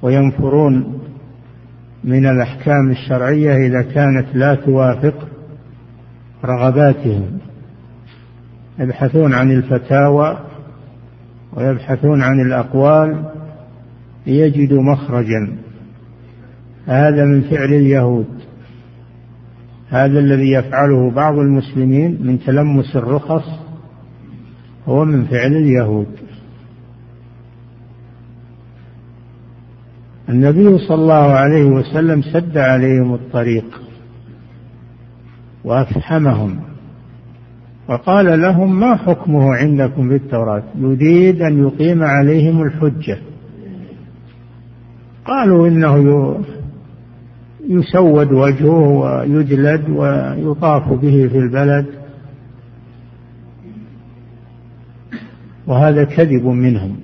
وينفرون 0.01 0.99
من 2.03 2.25
الأحكام 2.25 2.91
الشرعية 2.91 3.67
إذا 3.67 3.81
كانت 3.81 4.25
لا 4.33 4.55
توافق 4.55 5.27
رغباتهم. 6.45 7.39
يبحثون 8.79 9.33
عن 9.33 9.51
الفتاوى 9.51 10.39
ويبحثون 11.53 12.21
عن 12.21 12.39
الأقوال 12.39 13.25
ليجدوا 14.27 14.81
مخرجا. 14.81 15.57
هذا 16.85 17.25
من 17.25 17.41
فعل 17.41 17.73
اليهود. 17.73 18.38
هذا 19.89 20.19
الذي 20.19 20.51
يفعله 20.51 21.11
بعض 21.11 21.37
المسلمين 21.37 22.19
من 22.23 22.39
تلمس 22.39 22.95
الرخص 22.95 23.45
هو 24.87 25.05
من 25.05 25.25
فعل 25.25 25.55
اليهود. 25.55 26.07
النبي 30.29 30.77
صلى 30.77 30.95
الله 30.95 31.13
عليه 31.33 31.63
وسلم 31.63 32.21
سد 32.21 32.57
عليهم 32.57 33.13
الطريق 33.13 33.81
وافحمهم 35.63 36.59
وقال 37.87 38.41
لهم 38.41 38.79
ما 38.79 38.95
حكمه 38.95 39.55
عندكم 39.55 40.09
بالتوراة؟ 40.09 40.63
يريد 40.77 41.41
أن 41.41 41.63
يقيم 41.63 42.03
عليهم 42.03 42.61
الحجة. 42.63 43.17
قالوا 45.25 45.67
إنه 45.67 45.95
يسود 47.69 48.31
وجهه 48.31 48.79
ويجلد 48.79 49.89
ويطاف 49.89 50.89
به 50.89 51.27
في 51.27 51.37
البلد. 51.37 51.85
وهذا 55.67 56.03
كذب 56.03 56.45
منهم. 56.45 56.97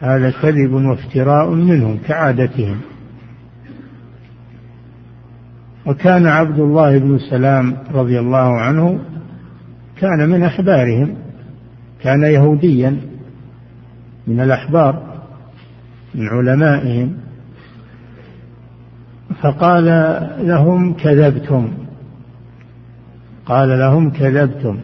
هذا 0.00 0.30
كذب 0.30 0.72
وافتراء 0.72 1.50
منهم 1.50 1.98
كعادتهم. 2.08 2.76
وكان 5.86 6.26
عبد 6.26 6.58
الله 6.58 6.98
بن 6.98 7.18
سلام 7.18 7.76
رضي 7.92 8.20
الله 8.20 8.60
عنه 8.60 8.98
كان 9.96 10.28
من 10.28 10.42
أحبارهم. 10.42 11.14
كان 12.02 12.22
يهوديا 12.22 12.96
من 14.26 14.40
الأحبار 14.40 15.22
من 16.14 16.28
علمائهم. 16.28 17.29
فقال 19.42 19.84
لهم 20.38 20.94
كذبتم. 20.94 21.68
قال 23.46 23.68
لهم 23.68 24.10
كذبتم. 24.10 24.78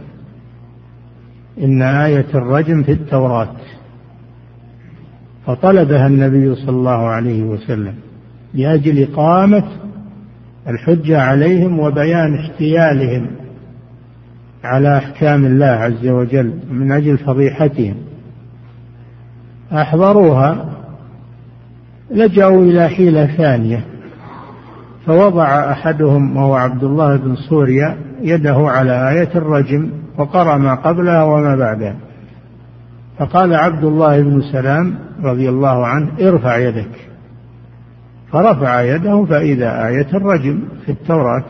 إن 1.61 1.83
آية 1.83 2.27
الرجم 2.35 2.83
في 2.83 2.93
التوراة. 2.93 3.57
فطلبها 5.47 6.07
النبي 6.07 6.55
صلى 6.55 6.71
الله 6.71 7.07
عليه 7.07 7.43
وسلم 7.43 7.95
لأجل 8.55 9.03
إقامة 9.03 9.65
الحجة 10.69 11.21
عليهم 11.21 11.81
وبيان 11.81 12.35
احتيالهم 12.35 13.27
على 14.65 14.97
أحكام 14.97 15.47
الله 15.47 15.67
عز 15.67 16.07
وجل 16.07 16.59
من 16.71 16.93
أجل 16.93 17.19
فضيحتهم. 17.19 17.97
أحضروها 19.73 20.73
لجأوا 22.11 22.65
إلى 22.65 22.89
حيلة 22.89 23.27
ثانية. 23.27 23.96
فوضع 25.07 25.73
أحدهم 25.73 26.37
وهو 26.37 26.55
عبد 26.55 26.85
الله 26.85 27.17
بن 27.17 27.37
سوريا 27.37 27.97
يده 28.21 28.57
على 28.57 29.11
آية 29.11 29.31
الرجم 29.35 29.91
وقرأ 30.19 30.57
ما 30.57 30.75
قبلها 30.75 31.23
وما 31.23 31.57
بعدها. 31.57 31.97
فقال 33.19 33.55
عبد 33.55 33.85
الله 33.85 34.23
بن 34.23 34.43
سلام 34.53 34.95
رضي 35.23 35.49
الله 35.49 35.87
عنه 35.87 36.09
ارفع 36.21 36.57
يدك. 36.57 37.09
فرفع 38.33 38.83
يده 38.83 39.25
فإذا 39.25 39.87
آية 39.87 40.09
الرجم 40.15 40.63
في 40.87 40.93
التوراة. 40.93 41.45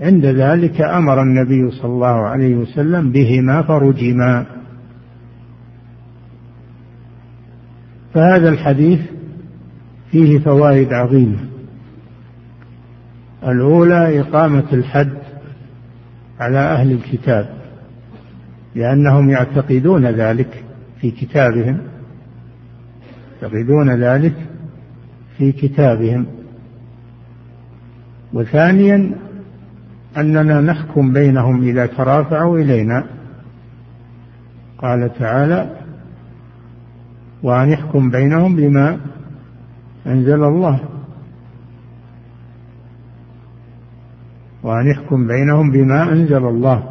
عند 0.00 0.26
ذلك 0.26 0.80
أمر 0.80 1.22
النبي 1.22 1.70
صلى 1.70 1.90
الله 1.90 2.26
عليه 2.26 2.56
وسلم 2.56 3.10
بهما 3.10 3.62
فرجما. 3.62 4.46
فهذا 8.14 8.48
الحديث 8.48 9.00
فيه 10.10 10.38
فوائد 10.38 10.92
عظيمة. 10.92 11.55
الأولى 13.46 14.20
إقامة 14.20 14.72
الحد 14.72 15.18
على 16.40 16.58
أهل 16.58 16.92
الكتاب 16.92 17.48
لأنهم 18.74 19.30
يعتقدون 19.30 20.06
ذلك 20.06 20.64
في 21.00 21.10
كتابهم 21.10 21.78
يعتقدون 23.42 23.90
ذلك 23.90 24.34
في 25.38 25.52
كتابهم. 25.52 26.26
وثانيا 28.32 29.14
أننا 30.16 30.60
نحكم 30.60 31.12
بينهم 31.12 31.62
إذا 31.62 31.86
ترافعوا 31.86 32.58
إلينا. 32.58 33.04
قال 34.78 35.10
تعالى 35.18 35.70
وأن 37.42 37.68
يحكم 37.68 38.10
بينهم 38.10 38.56
بما 38.56 39.00
أنزل 40.06 40.44
الله. 40.44 40.80
وأن 44.66 44.86
يحكم 44.86 45.26
بينهم 45.26 45.70
بما 45.70 46.12
أنزل 46.12 46.46
الله. 46.46 46.82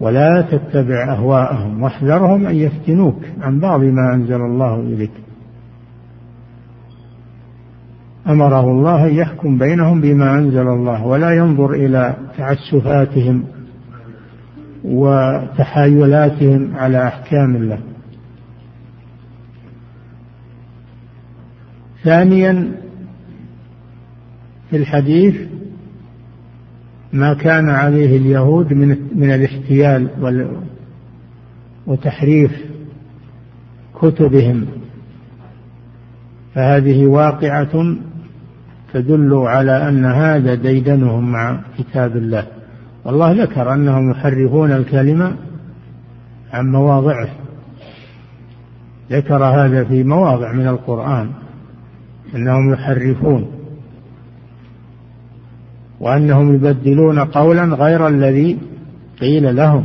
ولا 0.00 0.42
تتبع 0.50 1.12
أهواءهم 1.12 1.82
واحذرهم 1.82 2.46
أن 2.46 2.54
يفتنوك 2.54 3.22
عن 3.40 3.60
بعض 3.60 3.80
ما 3.80 4.14
أنزل 4.14 4.40
الله 4.40 4.80
إليك. 4.80 5.12
أمره 8.28 8.70
الله 8.70 9.06
أن 9.06 9.14
يحكم 9.14 9.58
بينهم 9.58 10.00
بما 10.00 10.34
أنزل 10.38 10.68
الله 10.68 11.06
ولا 11.06 11.30
ينظر 11.30 11.72
إلى 11.72 12.16
تعسفاتهم 12.36 13.44
وتحايلاتهم 14.84 16.76
على 16.76 17.06
أحكام 17.06 17.56
الله. 17.56 17.78
ثانيا 22.04 22.72
في 24.70 24.76
الحديث 24.76 25.57
ما 27.12 27.34
كان 27.34 27.70
عليه 27.70 28.16
اليهود 28.16 28.72
من 28.72 28.88
من 29.14 29.34
الاحتيال 29.34 30.08
وتحريف 31.86 32.50
كتبهم. 34.02 34.66
فهذه 36.54 37.06
واقعة 37.06 37.96
تدل 38.92 39.34
على 39.34 39.88
أن 39.88 40.04
هذا 40.04 40.54
ديدنهم 40.54 41.32
مع 41.32 41.60
كتاب 41.78 42.16
الله. 42.16 42.46
والله 43.04 43.42
ذكر 43.42 43.74
أنهم 43.74 44.10
يحرفون 44.10 44.72
الكلمة 44.72 45.36
عن 46.52 46.72
مواضعه. 46.72 47.28
ذكر 49.10 49.44
هذا 49.44 49.84
في 49.84 50.04
مواضع 50.04 50.52
من 50.52 50.68
القرآن 50.68 51.30
أنهم 52.34 52.72
يحرفون. 52.72 53.57
وأنهم 56.00 56.54
يبدلون 56.54 57.18
قولا 57.18 57.64
غير 57.64 58.08
الذي 58.08 58.58
قيل 59.20 59.56
لهم. 59.56 59.84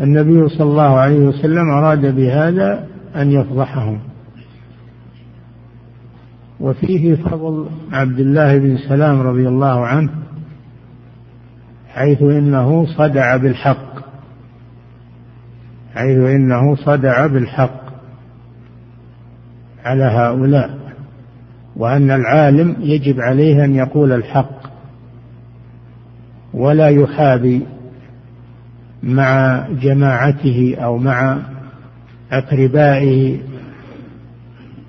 النبي 0.00 0.48
صلى 0.48 0.70
الله 0.70 0.98
عليه 0.98 1.18
وسلم 1.18 1.70
أراد 1.70 2.16
بهذا 2.16 2.86
أن 3.16 3.30
يفضحهم. 3.30 3.98
وفيه 6.60 7.14
فضل 7.14 7.66
عبد 7.92 8.20
الله 8.20 8.58
بن 8.58 8.76
سلام 8.88 9.20
رضي 9.20 9.48
الله 9.48 9.86
عنه 9.86 10.10
حيث 11.88 12.22
إنه 12.22 12.86
صدع 12.86 13.36
بالحق. 13.36 14.00
حيث 15.94 16.18
إنه 16.18 16.76
صدع 16.76 17.26
بالحق. 17.26 17.89
على 19.84 20.04
هؤلاء 20.04 20.78
وأن 21.76 22.10
العالم 22.10 22.76
يجب 22.80 23.20
عليه 23.20 23.64
أن 23.64 23.74
يقول 23.74 24.12
الحق 24.12 24.60
ولا 26.54 26.88
يحابي 26.88 27.66
مع 29.02 29.60
جماعته 29.82 30.76
أو 30.78 30.98
مع 30.98 31.38
أقربائه 32.32 33.38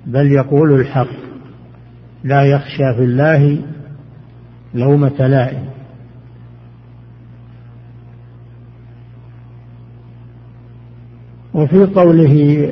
بل 0.06 0.32
يقول 0.32 0.80
الحق. 0.80 1.22
لا 2.24 2.42
يخشى 2.42 2.94
في 2.96 3.04
الله 3.04 3.58
لومة 4.74 5.26
لائم. 5.26 5.66
وفي 11.54 11.84
قوله 11.84 12.70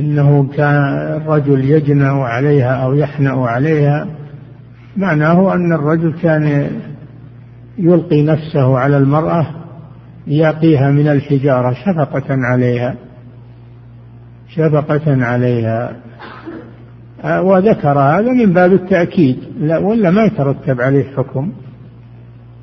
إنه 0.00 0.48
كان 0.56 0.76
الرجل 1.16 1.64
يجنأ 1.64 2.10
عليها 2.10 2.84
أو 2.84 2.94
يحنأ 2.94 3.46
عليها 3.46 4.06
معناه 4.96 5.54
أن 5.54 5.72
الرجل 5.72 6.12
كان 6.22 6.70
يلقي 7.78 8.22
نفسه 8.22 8.78
على 8.78 8.96
المرأة 8.96 9.46
يقيها 10.26 10.90
من 10.90 11.08
الحجارة 11.08 11.72
شفقة 11.72 12.24
عليها 12.28 12.94
شفقة 14.48 15.24
عليها. 15.24 15.96
آه، 17.24 17.42
وذكر 17.42 17.98
هذا 17.98 18.32
من 18.32 18.52
باب 18.52 18.72
التأكيد 18.72 19.38
لا 19.58 19.78
ولا 19.78 20.10
ما 20.10 20.24
يترتب 20.24 20.80
عليه 20.80 21.16
حكم 21.16 21.52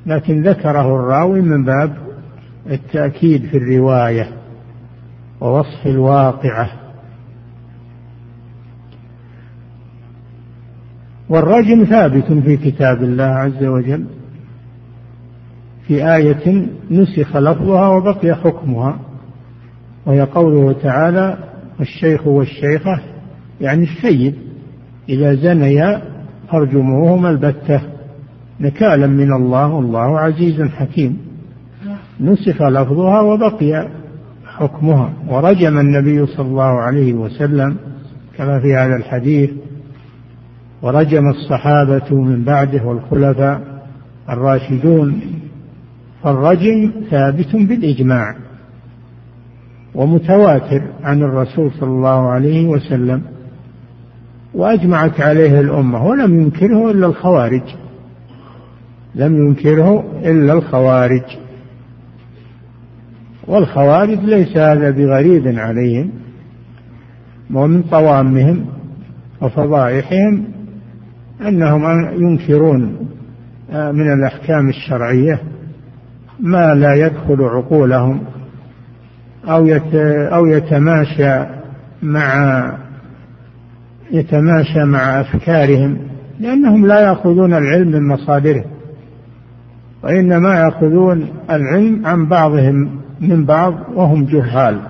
لكن 0.06 0.42
ذكره 0.42 0.96
الراوي 0.96 1.40
من 1.40 1.64
باب 1.64 1.96
التأكيد 2.70 3.46
في 3.46 3.56
الرواية 3.56 4.28
ووصف 5.40 5.86
الواقعة. 5.86 6.70
والرجم 11.28 11.84
ثابت 11.84 12.32
في 12.32 12.56
كتاب 12.56 13.02
الله 13.02 13.24
عز 13.24 13.64
وجل 13.64 14.04
في 15.86 16.14
آية 16.14 16.66
نسخ 16.90 17.36
لفظها 17.36 17.88
وبقي 17.88 18.34
حكمها 18.34 18.98
وهي 20.06 20.20
قوله 20.22 20.72
تعالى 20.72 21.38
الشيخ 21.80 22.26
والشيخة 22.26 23.00
يعني 23.60 23.82
السيد 23.82 24.34
إذا 25.08 25.34
زنيا 25.34 26.02
فارجموهما 26.52 27.30
البتة 27.30 27.80
نكالا 28.60 29.06
من 29.06 29.32
الله 29.32 29.66
والله 29.66 30.18
عزيز 30.18 30.62
حكيم. 30.62 31.18
نسخ 32.20 32.62
لفظها 32.62 33.20
وبقي 33.20 33.88
حكمها 34.46 35.12
ورجم 35.28 35.78
النبي 35.78 36.26
صلى 36.26 36.46
الله 36.46 36.80
عليه 36.80 37.12
وسلم 37.12 37.76
كما 38.38 38.60
في 38.60 38.74
هذا 38.74 38.96
الحديث 38.96 39.50
ورجم 40.82 41.28
الصحابة 41.28 42.14
من 42.14 42.44
بعده 42.44 42.84
والخلفاء 42.84 43.82
الراشدون 44.30 45.20
فالرجم 46.22 46.92
ثابت 47.10 47.56
بالإجماع 47.56 48.36
ومتواتر 49.94 50.82
عن 51.02 51.22
الرسول 51.22 51.70
صلى 51.80 51.90
الله 51.90 52.28
عليه 52.28 52.66
وسلم 52.66 53.22
وأجمعت 54.54 55.20
عليه 55.20 55.60
الأمة 55.60 56.06
ولم 56.06 56.40
ينكره 56.40 56.90
إلا 56.90 57.06
الخوارج 57.06 57.62
لم 59.14 59.46
ينكره 59.46 60.04
إلا 60.24 60.52
الخوارج. 60.52 61.22
والخوارج 63.46 64.18
ليس 64.18 64.56
هذا 64.56 64.90
بغريب 64.90 65.58
عليهم 65.58 66.10
ومن 67.54 67.82
طوامهم 67.82 68.66
وفضائحهم 69.42 70.44
أنهم 71.40 72.10
ينكرون 72.14 73.08
من 73.72 74.12
الأحكام 74.12 74.68
الشرعية 74.68 75.40
ما 76.40 76.74
لا 76.74 76.94
يدخل 76.94 77.42
عقولهم 77.42 78.20
أو 79.44 79.66
أو 80.34 80.46
يتماشى 80.46 81.44
مع 82.02 82.62
يتماشى 84.10 84.84
مع 84.84 85.20
أفكارهم 85.20 85.98
لأنهم 86.40 86.86
لا 86.86 87.00
يأخذون 87.00 87.54
العلم 87.54 87.88
من 87.88 88.08
مصادره 88.08 88.64
وإنما 90.02 90.54
يأخذون 90.54 91.28
العلم 91.50 92.06
عن 92.06 92.26
بعضهم 92.26 93.00
من 93.20 93.44
بعض 93.44 93.74
وهم 93.94 94.24
جهال 94.24 94.80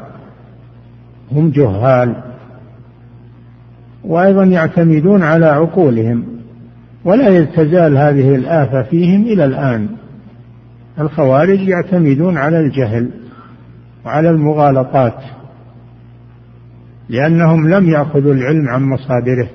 هم 1.32 1.50
جهال 1.50 2.14
وأيضا 4.04 4.44
يعتمدون 4.44 5.22
على 5.22 5.46
عقولهم. 5.46 6.38
ولا 7.09 7.44
تزال 7.44 7.97
هذه 7.97 8.35
الآفة 8.35 8.83
فيهم 8.83 9.23
إلى 9.23 9.44
الآن. 9.44 9.88
الخوارج 11.01 11.61
يعتمدون 11.61 12.37
على 12.37 12.61
الجهل 12.61 13.11
وعلى 14.05 14.31
المغالطات 14.31 15.14
لأنهم 17.09 17.68
لم 17.68 17.88
يأخذوا 17.88 18.35
العلم 18.35 18.68
عن 18.68 18.83
مصادره 18.83 19.49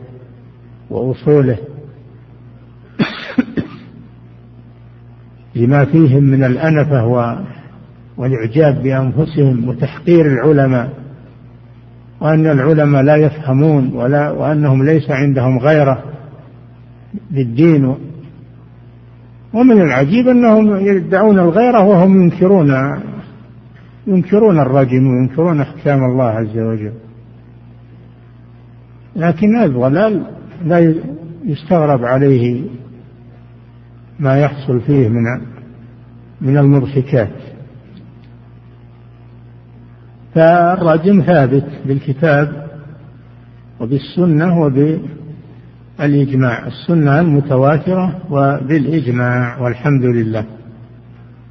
وأصوله. 0.90 1.58
لما 5.56 5.86
فيهم 5.86 6.24
من 6.24 6.44
الأنفة 6.44 7.06
والإعجاب 8.18 8.84
بأنفسهم 8.84 9.68
وتحقير 9.68 10.26
العلماء 10.26 10.90
وأن 12.22 12.48
العلماء 12.48 13.02
لا 13.04 13.16
يفهمون 13.16 13.94
ولا 13.94 14.32
وأنهم 14.32 14.86
ليس 14.86 15.12
عندهم 15.12 15.60
غيرة. 15.60 16.04
للدين 17.32 17.96
ومن 19.54 19.82
العجيب 19.82 20.28
أنهم 20.28 20.76
يدعون 20.76 21.40
الغيرة 21.40 21.84
وهم 21.86 22.24
ينكرون 22.24 22.74
ينكرون 24.08 24.60
الرجم 24.60 25.08
وينكرون 25.08 25.62
أحكام 25.62 26.04
الله 26.04 26.26
عز 26.26 26.58
وجل. 26.58 26.94
لكن 29.16 29.64
الضلال 29.64 30.24
لا 30.66 30.96
يستغرب 31.46 32.06
عليه 32.06 32.64
ما 34.20 34.40
يحصل 34.40 34.82
فيه 34.82 35.10
من 35.10 35.24
من 36.42 36.58
المضحكات. 36.58 37.54
فالرجم 40.36 41.22
ثابت 41.22 41.68
بالكتاب 41.86 42.68
وبالسنة 43.80 44.62
وبالإجماع 46.00 46.68
السنة 46.68 47.20
المتواترة 47.20 48.22
وبالإجماع 48.30 49.62
والحمد 49.62 50.04
لله. 50.04 50.46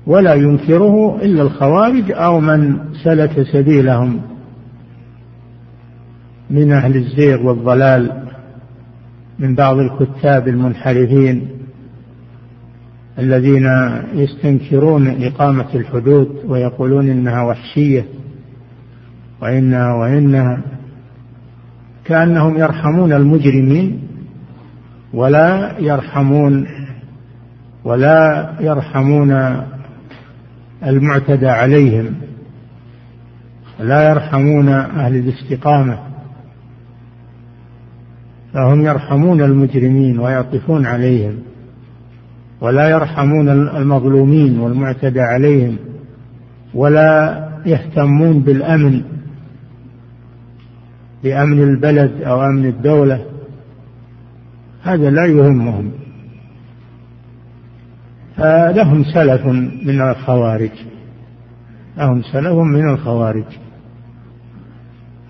ولا 0.06 0.34
ينكره 0.34 1.16
إلا 1.22 1.42
الخوارج 1.42 2.12
أو 2.12 2.40
من 2.40 2.78
سلك 3.04 3.42
سبيلهم 3.52 4.20
من 6.50 6.72
أهل 6.72 6.96
الزيغ 6.96 7.42
والضلال 7.42 8.22
من 9.38 9.54
بعض 9.54 9.76
الكتاب 9.76 10.48
المنحرفين 10.48 11.48
الذين 13.18 13.68
يستنكرون 14.14 15.24
إقامة 15.24 15.74
الحدود 15.74 16.28
ويقولون 16.46 17.10
إنها 17.10 17.42
وحشية 17.42 18.04
وإنها 19.42 19.94
وإنها 19.94 20.62
كأنهم 22.04 22.58
يرحمون 22.58 23.12
المجرمين 23.12 24.11
ولا 25.14 25.78
يرحمون 25.78 26.66
ولا 27.84 28.52
يرحمون 28.60 29.62
المعتدى 30.86 31.48
عليهم 31.48 32.14
لا 33.80 34.10
يرحمون 34.10 34.68
أهل 34.68 35.16
الاستقامة 35.16 35.98
فهم 38.54 38.80
يرحمون 38.80 39.40
المجرمين 39.42 40.18
ويعطفون 40.18 40.86
عليهم 40.86 41.38
ولا 42.60 42.88
يرحمون 42.88 43.48
المظلومين 43.48 44.60
والمعتدى 44.60 45.20
عليهم 45.20 45.76
ولا 46.74 47.48
يهتمون 47.66 48.40
بالأمن 48.40 49.02
بأمن 51.24 51.62
البلد 51.62 52.22
أو 52.22 52.46
أمن 52.46 52.66
الدولة 52.66 53.31
هذا 54.82 55.10
لا 55.10 55.26
يهمهم. 55.26 55.92
فلهم 58.36 59.04
سلف 59.04 59.46
من 59.86 60.00
الخوارج. 60.10 60.70
لهم 61.96 62.22
سلف 62.22 62.52
من 62.52 62.90
الخوارج. 62.90 63.44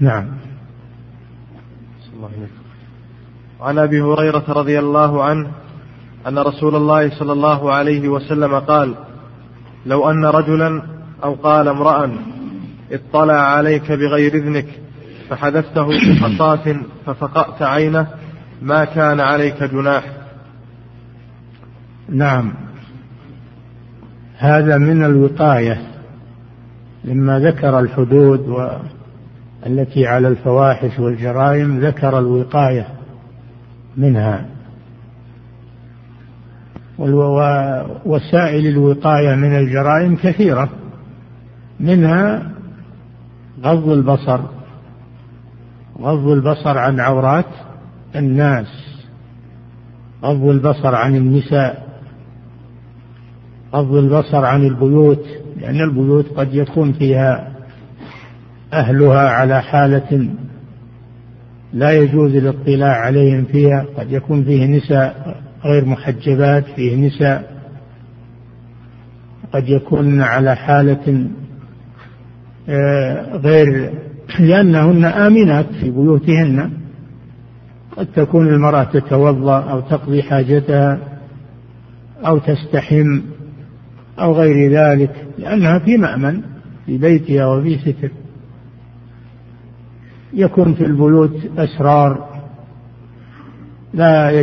نعم. 0.01 0.27
عن 3.61 3.79
أبي 3.79 4.01
هريرة 4.01 4.45
رضي 4.49 4.79
الله 4.79 5.25
عنه 5.25 5.51
أن 6.29 6.39
رسول 6.39 6.77
الله 6.77 7.19
صلى 7.19 7.33
الله 7.33 7.73
عليه 7.73 8.09
وسلم 8.09 8.55
قال 8.55 8.95
لو 9.87 10.11
أن 10.11 10.25
رجلا 10.25 10.83
أو 11.25 11.35
قال 11.35 11.69
امرا 11.69 12.17
اطلع 12.93 13.35
عليك 13.35 13.93
بغير 13.93 14.35
إذنك 14.35 14.67
فحدثته 15.29 15.87
بحصاة 15.87 16.77
ففقأت 17.07 17.63
عينه 17.63 18.07
ما 18.63 18.85
كان 18.85 19.21
عليك 19.21 19.63
جناح. 19.63 20.05
نعم. 22.09 22.53
هذا 24.39 24.79
من 24.79 25.05
الوقاية 25.05 25.81
لما 27.05 27.39
ذكر 27.39 27.79
الحدود 27.79 28.49
و 28.49 28.69
التي 29.67 30.07
على 30.07 30.29
الفواحش 30.29 30.99
والجرائم 30.99 31.79
ذكر 31.81 32.19
الوقاية 32.19 32.87
منها. 33.97 34.47
وسائل 38.05 38.67
الوقاية 38.67 39.35
من 39.35 39.59
الجرائم 39.59 40.17
كثيرة. 40.17 40.69
منها 41.81 42.51
غض 43.63 43.89
البصر 43.89 44.41
غض 46.01 46.29
البصر 46.29 46.79
عن 46.79 47.01
عورات. 47.01 47.72
الناس 48.17 48.67
غض 50.25 50.45
البصر 50.45 50.95
عن 50.95 51.17
النساء 51.17 51.89
غض 53.75 53.95
البصر 53.95 54.45
عن 54.45 54.67
البيوت 54.67 55.25
لأن 55.61 55.81
البيوت 55.81 56.29
قد 56.29 56.55
يكون 56.55 56.93
فيها 56.93 57.53
أهلها 58.73 59.29
على 59.29 59.63
حالة 59.63 60.29
لا 61.73 61.93
يجوز 61.93 62.35
الاطلاع 62.35 62.97
عليهم 62.97 63.45
فيها 63.45 63.87
قد 63.97 64.13
يكون 64.13 64.45
فيه 64.45 64.67
نساء 64.67 65.37
غير 65.65 65.85
محجبات 65.85 66.65
فيه 66.77 67.07
نساء 67.07 67.63
قد 69.53 69.69
يكون 69.69 70.21
على 70.21 70.57
حالة 70.57 71.27
آه، 72.69 73.37
غير 73.37 73.93
لأنهن 74.41 75.05
آمنات 75.05 75.67
في 75.81 75.91
بيوتهن. 75.91 76.71
قد 77.97 78.07
تكون 78.07 78.49
المرأة 78.49 78.85
تتوضأ 78.85 79.59
أو 79.71 79.81
تقضي 79.81 80.23
حاجتها 80.23 80.99
أو 82.27 82.39
تستحم 82.39 83.21
أو 84.19 84.33
غير 84.33 84.73
ذلك 84.73 85.27
لأنها 85.39 85.79
في 85.79 85.97
مأمن 85.97 86.41
في 86.87 86.99
بيتها 86.99 87.47
وفي 87.47 87.79
ستر. 87.79 88.11
يكون 90.35 90.75
في 90.75 90.85
البيوت 90.85 91.37
أسرار 91.59 92.33
لا 93.95 94.43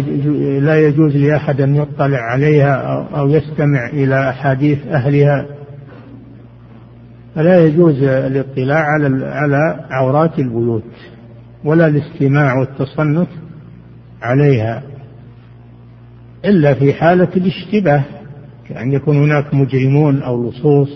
لا 0.60 0.88
يجوز 0.88 1.16
لأحد 1.16 1.62
أن 1.62 1.76
يطلع 1.76 2.18
عليها 2.18 3.08
أو 3.16 3.30
يستمع 3.30 3.88
إلى 3.88 4.30
أحاديث 4.30 4.88
أهلها. 4.88 5.46
فلا 7.36 7.66
يجوز 7.66 8.04
الاطلاع 8.04 8.80
على 8.80 9.26
على 9.26 9.86
عورات 9.90 10.40
البيوت. 10.40 10.84
ولا 11.64 11.88
الاستماع 11.88 12.60
والتصنت 12.60 13.28
عليها 14.22 14.84
إلا 16.46 16.74
في 16.74 16.94
حالة 16.94 17.30
الاشتباه 17.36 18.04
كأن 18.70 18.92
يكون 18.92 19.18
هناك 19.18 19.54
مجرمون 19.54 20.22
أو 20.22 20.50
لصوص 20.50 20.90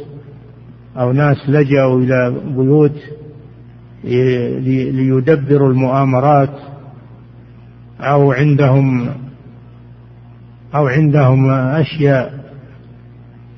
أو 0.97 1.11
ناس 1.11 1.49
لجأوا 1.49 2.01
إلى 2.01 2.35
بيوت 2.47 2.99
ليدبروا 4.03 5.69
المؤامرات 5.69 6.57
أو 7.99 8.31
عندهم 8.31 9.09
أو 10.75 10.87
عندهم 10.87 11.49
أشياء 11.49 12.43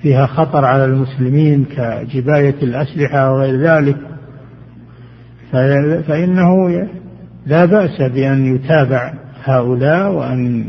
فيها 0.02 0.26
خطر 0.26 0.66
على 0.66 0.86
المسلمين 0.86 1.66
كجباية 1.66 2.56
الأسلحة 2.64 3.32
وغير 3.34 3.62
ذلك. 3.62 3.98
فإنه 6.02 6.70
لا 7.46 7.66
بأس 7.66 8.02
بأن 8.02 8.56
يتابع 8.56 9.14
هؤلاء 9.44 10.12
وأن 10.12 10.66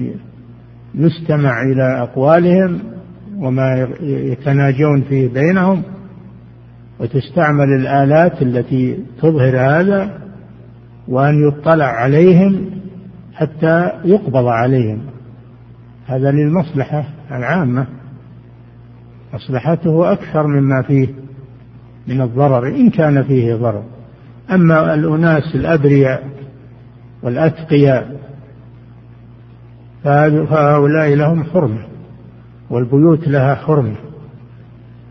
يستمع 0.95 1.63
إلى 1.63 2.03
أقوالهم 2.03 2.81
وما 3.37 3.89
يتناجون 4.03 5.03
فيه 5.03 5.29
بينهم 5.29 5.83
وتستعمل 7.01 7.73
الآلات 7.73 8.43
التي 8.43 8.99
تظهر 9.23 9.59
هذا 9.59 10.19
وأن 11.09 11.49
يطلع 11.49 11.87
عليهم 11.87 12.71
حتى 13.35 13.91
يقبض 14.05 14.47
عليهم. 14.47 14.99
هذا 16.07 16.31
للمصلحة 16.31 17.05
العامة. 17.31 17.87
مصلحته 19.35 20.13
أكثر 20.13 20.47
مما 20.47 20.83
فيه 20.83 21.09
من 22.09 22.21
الضرر 22.21 22.69
إن 22.69 22.91
كان 22.91 23.23
فيه 23.23 23.55
ضرر. 23.55 23.96
أما 24.51 24.95
الأناس 24.95 25.55
الأبرياء 25.55 26.31
والأتقياء 27.23 28.17
فهؤلاء 30.05 31.15
لهم 31.15 31.45
حرمة 31.45 31.87
والبيوت 32.71 33.29
لها 33.29 33.55
حرمة. 33.55 33.97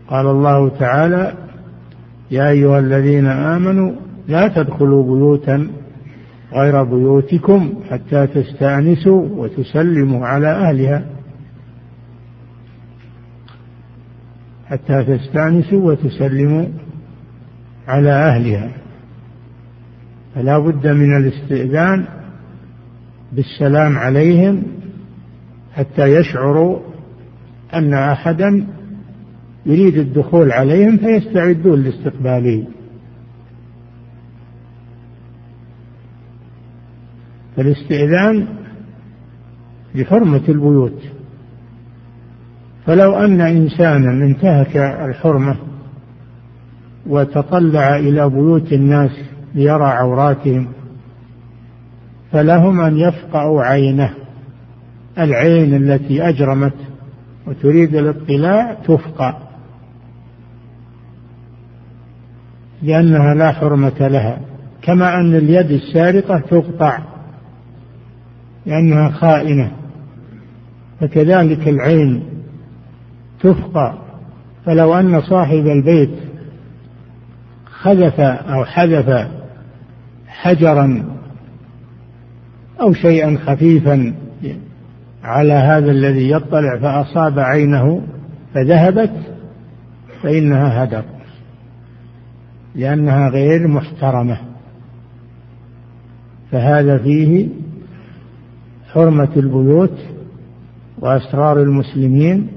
قال 0.08 0.26
الله 0.26 0.68
تعالى 0.68 1.34
يا 2.30 2.50
أيها 2.50 2.78
الذين 2.78 3.26
آمنوا 3.26 3.92
لا 4.28 4.48
تدخلوا 4.48 5.02
بيوتا 5.02 5.68
غير 6.52 6.82
بيوتكم 6.82 7.74
حتى 7.90 8.26
تستأنسوا 8.26 9.28
وتسلموا 9.30 10.26
على 10.26 10.48
أهلها 10.48 11.06
حتى 14.66 15.04
تستأنسوا 15.04 15.90
وتسلموا 15.90 16.66
على 17.88 18.10
أهلها. 18.10 18.70
فلا 20.36 20.58
بد 20.58 20.86
من 20.86 21.16
الاستئذان 21.16 22.06
بالسلام 23.32 23.98
عليهم 23.98 24.62
حتى 25.72 26.02
يشعروا 26.02 26.78
أن 27.74 27.94
أحدا 27.94 28.66
يريد 29.66 29.96
الدخول 29.96 30.52
عليهم 30.52 30.96
فيستعدون 30.96 31.82
لاستقباله. 31.82 32.66
فالاستئذان 37.56 38.46
لحرمة 39.94 40.42
البيوت. 40.48 41.02
فلو 42.86 43.14
أن 43.14 43.40
إنسانا 43.40 44.24
انتهك 44.26 44.76
الحرمة 44.76 45.56
وتطلع 47.06 47.96
إلى 47.96 48.30
بيوت 48.30 48.72
الناس 48.72 49.35
ليرى 49.56 49.84
عوراتهم 49.84 50.68
فلهم 52.32 52.80
أن 52.80 52.98
يفقعوا 52.98 53.62
عينه. 53.62 54.14
العين 55.18 55.74
التي 55.74 56.28
أجرمت 56.28 56.74
وتريد 57.46 57.94
الاطلاع 57.94 58.74
تفقع 58.74 59.38
لأنها 62.82 63.34
لا 63.34 63.52
حرمة 63.52 64.08
لها. 64.08 64.40
كما 64.82 65.14
أن 65.14 65.34
اليد 65.34 65.70
السارقة 65.70 66.38
تقطع 66.38 66.98
لأنها 68.66 69.10
خائنة. 69.10 69.72
فكذلك 71.00 71.68
العين 71.68 72.22
تفقى 73.40 73.94
فلو 74.64 74.94
أن 74.94 75.20
صاحب 75.20 75.66
البيت 75.66 76.10
خذف 77.66 78.20
أو 78.20 78.64
حذف 78.64 79.28
حجرا 80.46 81.04
أو 82.80 82.92
شيئا 82.92 83.38
خفيفا 83.46 84.14
على 85.24 85.52
هذا 85.52 85.90
الذي 85.90 86.30
يطلع 86.30 86.78
فأصاب 86.78 87.38
عينه 87.38 88.02
فذهبت 88.54 89.12
فإنها 90.22 90.84
هدر 90.84 91.04
لأنها 92.74 93.28
غير 93.28 93.68
محترمة. 93.68 94.38
فهذا 96.52 96.98
فيه 96.98 97.48
حرمة 98.92 99.28
البيوت 99.36 99.98
وأسرار 100.98 101.62
المسلمين 101.62 102.48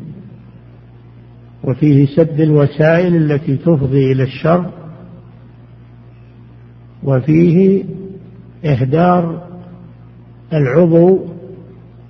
وفيه 1.63 2.05
سد 2.05 2.39
الوسائل 2.39 3.15
التي 3.15 3.57
تفضي 3.57 4.11
إلى 4.11 4.23
الشر 4.23 4.78
وفيه 7.03 7.83
إهدار 8.65 9.47
العضو 10.53 11.19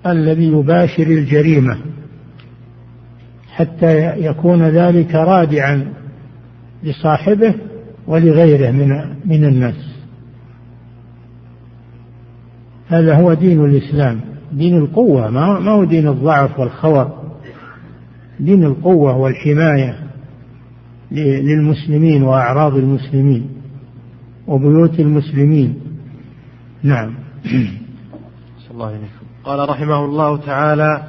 الذي 0.06 0.48
يباشر 0.48 1.08
الجريمة 1.08 1.78
حتى 3.48 4.18
يكون 4.26 4.64
ذلك 4.64 5.16
رادعا 5.16 5.94
لصاحبه 6.84 7.56
ولغيره 8.08 8.72
من 8.72 8.90
من 9.26 9.46
الناس. 9.46 9.90
هذا 12.88 13.16
هو 13.16 13.34
دين 13.34 13.66
الإسلام 13.66 14.20
دين 14.52 14.78
القوة 14.78 15.30
ما 15.30 15.72
هو 15.72 15.84
دين 15.84 16.08
الضعف 16.08 16.60
والخور. 16.60 17.20
دين 18.40 18.64
القوة 18.64 19.18
والحماية 19.18 19.96
للمسلمين 21.12 22.24
وأعراض 22.24 22.76
المسلمين. 22.76 23.59
وبيوت 24.50 25.00
المسلمين. 25.00 25.80
نعم. 26.84 27.14
الله 28.72 29.00
قال 29.44 29.70
رحمه 29.70 30.06
الله 30.06 30.38
تعالى 30.38 31.04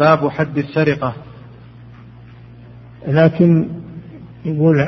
باب 0.00 0.28
حد 0.28 0.58
السرقة. 0.58 1.14
لكن 3.08 3.68
يقول 4.44 4.86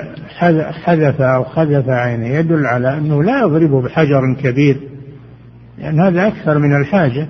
حذف 0.85 1.21
أو 1.21 1.45
خذف 1.45 1.89
عينه 1.89 2.27
يدل 2.27 2.67
على 2.67 2.99
أنه 2.99 3.23
لا 3.23 3.41
يضربه 3.41 3.83
بحجر 3.83 4.35
كبير 4.43 4.81
لأن 5.79 6.01
هذا 6.01 6.27
أكثر 6.29 6.59
من 6.59 6.77
الحاجة. 6.77 7.29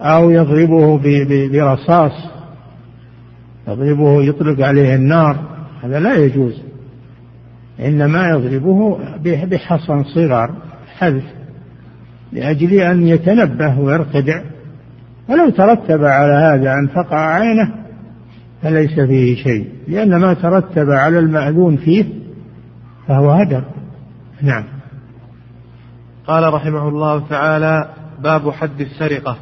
أو 0.00 0.30
يضربه 0.30 1.00
برصاص 1.48 2.12
يضربه 3.68 4.22
يطلق 4.22 4.66
عليه 4.66 4.94
النار 4.94 5.36
هذا 5.82 6.00
لا 6.00 6.14
يجوز. 6.14 6.69
إنما 7.84 8.28
يضربه 8.28 8.98
بحصن 9.24 10.04
صغار 10.04 10.54
حذف 10.98 11.24
لأجل 12.32 12.72
أن 12.72 13.06
يتنبه 13.06 13.78
ويرتدع 13.78 14.42
ولو 15.28 15.50
ترتب 15.50 16.04
على 16.04 16.32
هذا 16.32 16.72
أن 16.72 16.88
تقع 16.94 17.34
عينه 17.34 17.74
فليس 18.62 19.00
فيه 19.00 19.36
شيء 19.36 19.68
لأن 19.88 20.16
ما 20.16 20.34
ترتب 20.34 20.90
على 20.90 21.18
المأذون 21.18 21.76
فيه 21.76 22.04
فهو 23.08 23.30
هدر. 23.30 23.64
نعم. 24.42 24.64
قال 26.26 26.54
رحمه 26.54 26.88
الله 26.88 27.28
تعالى 27.28 27.88
باب 28.22 28.50
حد 28.50 28.80
السرقة. 28.80 29.36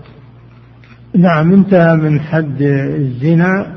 نعم 1.15 1.53
انتهى 1.53 1.97
من 1.97 2.21
حد 2.21 2.63
الزنا 2.63 3.77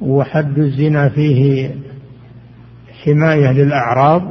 وحد 0.00 0.58
الزنا 0.58 1.08
فيه 1.08 1.70
حماية 3.08 3.52
للأعراض 3.52 4.22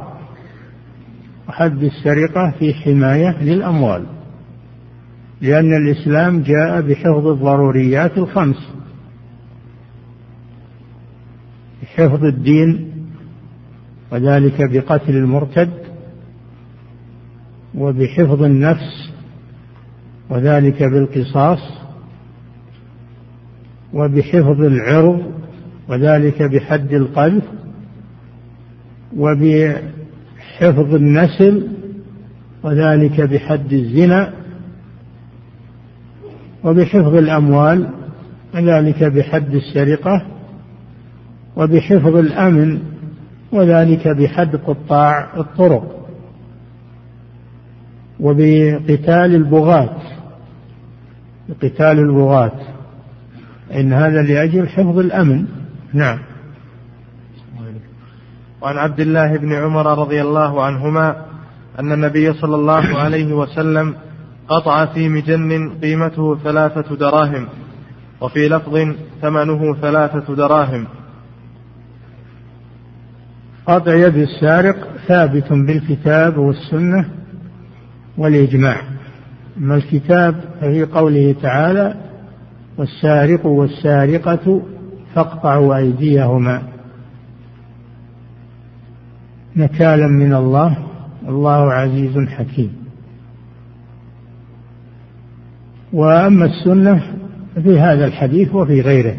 وحد 1.48 1.82
السرقة 1.82 2.54
في 2.58 2.74
حماية 2.74 3.42
للأموال 3.42 4.06
لأن 5.40 5.72
الإسلام 5.74 6.42
جاء 6.42 6.80
بحفظ 6.80 7.26
الضروريات 7.26 8.18
الخمس 8.18 8.72
حفظ 11.96 12.24
الدين 12.24 12.92
وذلك 14.12 14.70
بقتل 14.70 15.16
المرتد 15.16 15.70
وبحفظ 17.74 18.42
النفس 18.42 19.12
وذلك 20.30 20.82
بالقصاص 20.82 21.78
وبحفظ 23.92 24.60
العرض 24.60 25.32
وذلك 25.88 26.42
بحد 26.42 26.92
القذف 26.92 27.44
وبحفظ 29.16 30.94
النسل 30.94 31.68
وذلك 32.62 33.20
بحد 33.20 33.72
الزنا 33.72 34.32
وبحفظ 36.64 37.14
الأموال 37.14 37.88
وذلك 38.54 39.04
بحد 39.04 39.54
السرقة 39.54 40.26
وبحفظ 41.56 42.16
الأمن 42.16 42.78
وذلك 43.52 44.08
بحد 44.08 44.56
قطاع 44.56 45.36
الطرق 45.36 46.06
وبقتال 48.20 49.34
البغاة 49.34 49.96
بقتال 51.48 51.98
البغاة 51.98 52.52
إن 53.74 53.92
هذا 53.92 54.22
لأجل 54.22 54.68
حفظ 54.68 54.98
الأمن. 54.98 55.46
نعم. 55.92 56.18
وعن 58.62 58.76
عبد 58.76 59.00
الله 59.00 59.36
بن 59.36 59.52
عمر 59.52 59.98
رضي 59.98 60.22
الله 60.22 60.62
عنهما 60.62 61.16
أن 61.78 61.92
النبي 61.92 62.32
صلى 62.32 62.56
الله 62.56 62.98
عليه 62.98 63.32
وسلم 63.32 63.94
قطع 64.48 64.86
في 64.86 65.08
مجن 65.08 65.70
قيمته 65.82 66.36
ثلاثة 66.36 66.96
دراهم 66.96 67.48
وفي 68.20 68.48
لفظ 68.48 68.94
ثمنه 69.22 69.74
ثلاثة 69.74 70.34
دراهم. 70.34 70.86
قطع 73.66 73.94
يد 73.94 74.16
السارق 74.16 74.76
ثابت 75.08 75.52
بالكتاب 75.52 76.38
والسنة 76.38 77.08
والإجماع. 78.18 78.76
أما 79.58 79.74
الكتاب 79.74 80.34
ففي 80.60 80.84
قوله 80.84 81.34
تعالى 81.42 81.94
والسارق 82.78 83.46
والسارقة 83.46 84.62
فاقطعوا 85.14 85.76
أيديهما. 85.76 86.62
نكالا 89.58 90.06
من 90.06 90.34
الله 90.34 90.78
الله 91.28 91.72
عزيز 91.72 92.18
حكيم. 92.18 92.72
وأما 95.92 96.44
السنة 96.44 97.02
في 97.54 97.80
هذا 97.80 98.06
الحديث 98.06 98.54
وفي 98.54 98.80
غيره. 98.80 99.16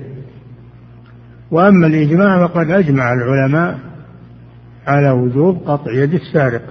وأما 1.51 1.87
الإجماع 1.87 2.47
فقد 2.47 2.71
أجمع 2.71 3.13
العلماء 3.13 3.79
على 4.87 5.11
وجوب 5.11 5.57
قطع 5.65 5.91
يد 5.91 6.13
السارق. 6.13 6.61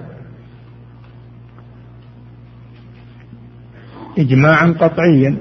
إجماعا 4.17 4.67
قطعيا. 4.67 5.37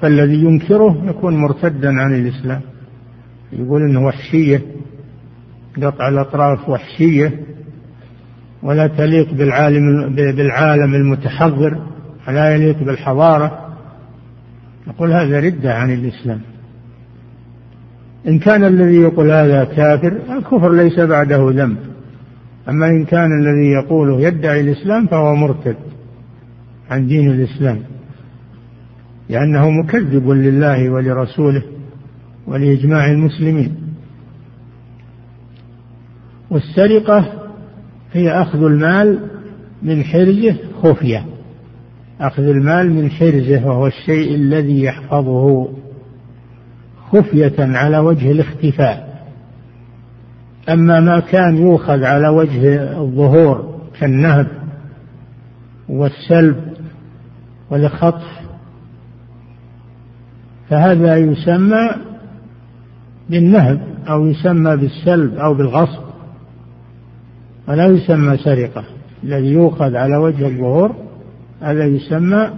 فالذي 0.00 0.44
ينكره 0.44 1.04
يكون 1.06 1.36
مرتدا 1.36 2.00
عن 2.00 2.14
الإسلام. 2.14 2.60
يقول 3.52 3.82
إنه 3.82 4.06
وحشية. 4.06 4.73
قطع 5.82 6.08
الأطراف 6.08 6.68
وحشية 6.68 7.40
ولا 8.62 8.86
تليق 8.86 9.32
بالعالم 9.34 10.14
بالعالم 10.14 10.94
المتحضر 10.94 11.78
ولا 12.28 12.54
يليق 12.54 12.82
بالحضارة. 12.82 13.74
نقول 14.86 15.12
هذا 15.12 15.40
ردة 15.40 15.74
عن 15.74 15.92
الإسلام. 15.92 16.40
إن 18.28 18.38
كان 18.38 18.64
الذي 18.64 18.96
يقول 18.96 19.30
هذا 19.30 19.64
كافر 19.64 20.12
الكفر 20.38 20.72
ليس 20.72 21.00
بعده 21.00 21.50
ذنب. 21.50 21.76
أما 22.68 22.86
إن 22.86 23.04
كان 23.04 23.40
الذي 23.40 23.66
يقوله 23.66 24.20
يدعي 24.20 24.60
الإسلام 24.60 25.06
فهو 25.06 25.34
مرتد 25.34 25.76
عن 26.90 27.06
دين 27.06 27.30
الإسلام. 27.30 27.78
لأنه 29.28 29.70
مكذب 29.70 30.28
لله 30.28 30.90
ولرسوله 30.90 31.62
ولإجماع 32.46 33.10
المسلمين. 33.10 33.83
والسرقة 36.54 37.24
هي 38.12 38.30
أخذ 38.30 38.62
المال 38.62 39.18
من 39.82 40.04
حرزه 40.04 40.56
خفية. 40.82 41.26
أخذ 42.20 42.42
المال 42.42 42.94
من 42.94 43.10
حرزه 43.10 43.66
وهو 43.66 43.86
الشيء 43.86 44.34
الذي 44.34 44.82
يحفظه 44.82 45.68
خفية 47.12 47.54
على 47.58 47.98
وجه 47.98 48.30
الاختفاء. 48.30 49.24
أما 50.68 51.00
ما 51.00 51.20
كان 51.20 51.56
يؤخذ 51.56 52.04
على 52.04 52.28
وجه 52.28 52.92
الظهور 53.00 53.80
كالنهب 54.00 54.46
والسلب 55.88 56.56
والخطف 57.70 58.40
فهذا 60.68 61.16
يسمى 61.16 61.90
بالنهب 63.30 63.80
أو 64.08 64.26
يسمى 64.26 64.76
بالسلب 64.76 65.34
أو 65.34 65.54
بالغصب. 65.54 66.13
ولا 67.68 67.86
يسمى 67.86 68.36
سرقة. 68.36 68.84
الذي 69.24 69.52
يؤخذ 69.52 69.96
على 69.96 70.16
وجه 70.16 70.46
الظهور 70.46 70.96
هذا 71.60 71.84
يسمى 71.84 72.50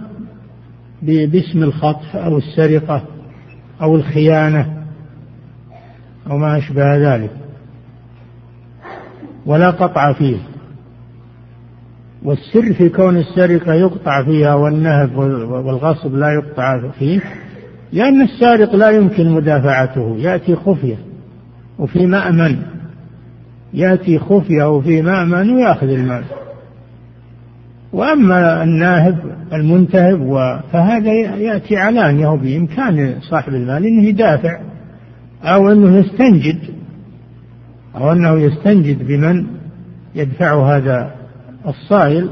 باسم 1.01 1.63
الخطف 1.63 2.15
أو 2.15 2.37
السرقة 2.37 3.03
أو 3.81 3.95
الخيانة 3.95 4.83
أو 6.29 6.37
ما 6.37 6.57
أشبه 6.57 7.15
ذلك. 7.15 7.31
ولا 9.45 9.69
قطع 9.69 10.13
فيه. 10.13 10.37
والسر 12.23 12.73
في 12.73 12.89
كون 12.89 13.17
السرقة 13.17 13.73
يقطع 13.73 14.23
فيها 14.23 14.53
والنهب 14.53 15.17
والغصب 15.17 16.15
لا 16.15 16.33
يقطع 16.33 16.91
فيه 16.99 17.21
لأن 17.93 18.21
السارق 18.21 18.75
لا 18.75 18.89
يمكن 18.89 19.29
مدافعته 19.29 20.15
يأتي 20.19 20.55
خفية. 20.55 20.97
وفي 21.79 22.05
مأمن 22.05 22.76
يأتي 23.73 24.19
خفية 24.19 24.69
وفي 24.69 25.01
مأمن 25.01 25.49
ويأخذ 25.49 25.89
المال. 25.89 26.23
وأما 27.93 28.63
الناهب 28.63 29.17
المنتهب 29.53 30.61
فهذا 30.71 31.11
يأتي 31.13 31.77
علانية 31.77 32.27
بإمكان 32.27 33.15
صاحب 33.21 33.53
المال 33.53 33.85
أنه 33.85 34.03
يدافع 34.03 34.59
أو 35.43 35.71
أنه 35.71 35.97
يستنجد 35.97 36.59
أو 37.95 38.11
أنه 38.11 38.39
يستنجد 38.39 39.07
بمن 39.07 39.45
يدفع 40.15 40.77
هذا 40.77 41.11
الصائل 41.67 42.29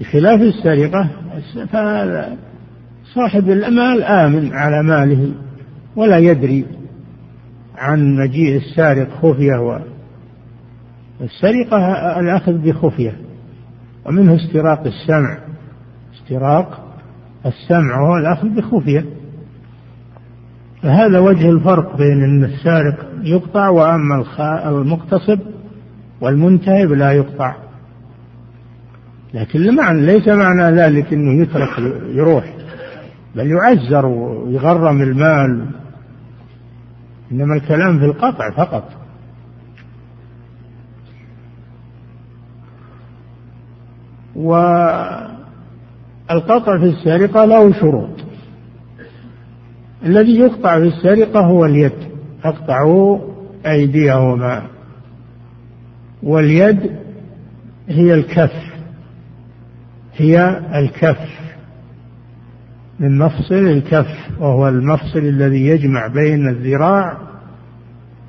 بخلاف 0.00 0.40
السرقة. 0.40 1.08
فصاحب 3.08 3.50
المال 3.50 4.02
آمن 4.02 4.52
على 4.52 4.82
ماله 4.82 5.32
ولا 5.96 6.18
يدري 6.18 6.64
عن 7.78 8.16
مجيء 8.16 8.56
السارق 8.56 9.08
خفية 9.22 9.82
والسرقة 11.20 11.78
الأخذ 12.20 12.52
بخفية 12.52 13.16
ومنه 14.06 14.36
استراق 14.36 14.86
السمع. 14.86 15.38
استراق 16.14 16.84
السمع 17.46 18.00
وهو 18.00 18.16
الأخذ 18.16 18.48
بخفية. 18.48 19.04
فهذا 20.82 21.18
وجه 21.18 21.50
الفرق 21.50 21.96
بين 21.96 22.24
أن 22.24 22.44
السارق 22.44 23.06
يقطع 23.22 23.68
وأما 23.68 24.24
المقتصب 24.68 25.38
والمنتهب 26.20 26.92
لا 26.92 27.12
يقطع. 27.12 27.56
لكن 29.34 29.58
المعنى 29.58 30.06
ليس 30.06 30.28
معنى 30.28 30.76
ذلك 30.76 31.12
أنه 31.12 31.42
يترك 31.42 31.78
يروح 32.14 32.54
بل 33.34 33.50
يعزر 33.50 34.06
ويغرم 34.06 35.02
المال. 35.02 35.66
إنما 37.32 37.54
الكلام 37.54 37.98
في 37.98 38.04
القطع 38.04 38.50
فقط. 38.50 38.90
والقطع 44.36 44.88
في 46.78 46.84
السرقة 46.84 47.44
له 47.44 47.72
شروط. 47.72 48.10
الذي 50.02 50.38
يقطع 50.38 50.78
في 50.78 50.86
السرقة 50.86 51.40
هو 51.40 51.64
اليد. 51.64 51.92
اقطعوا 52.44 53.18
أيديهما. 53.66 54.62
واليد 56.22 56.96
هي 57.88 58.14
الكف. 58.14 58.68
هي 60.16 60.60
الكف. 60.74 61.47
من 63.00 63.18
مفصل 63.18 63.54
الكف 63.54 64.40
وهو 64.40 64.68
المفصل 64.68 65.18
الذي 65.18 65.66
يجمع 65.66 66.06
بين 66.06 66.48
الذراع 66.48 67.18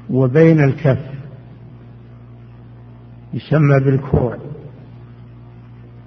وبين 0.09 0.63
الكف 0.63 0.99
يسمى 3.33 3.79
بالكوع. 3.79 4.37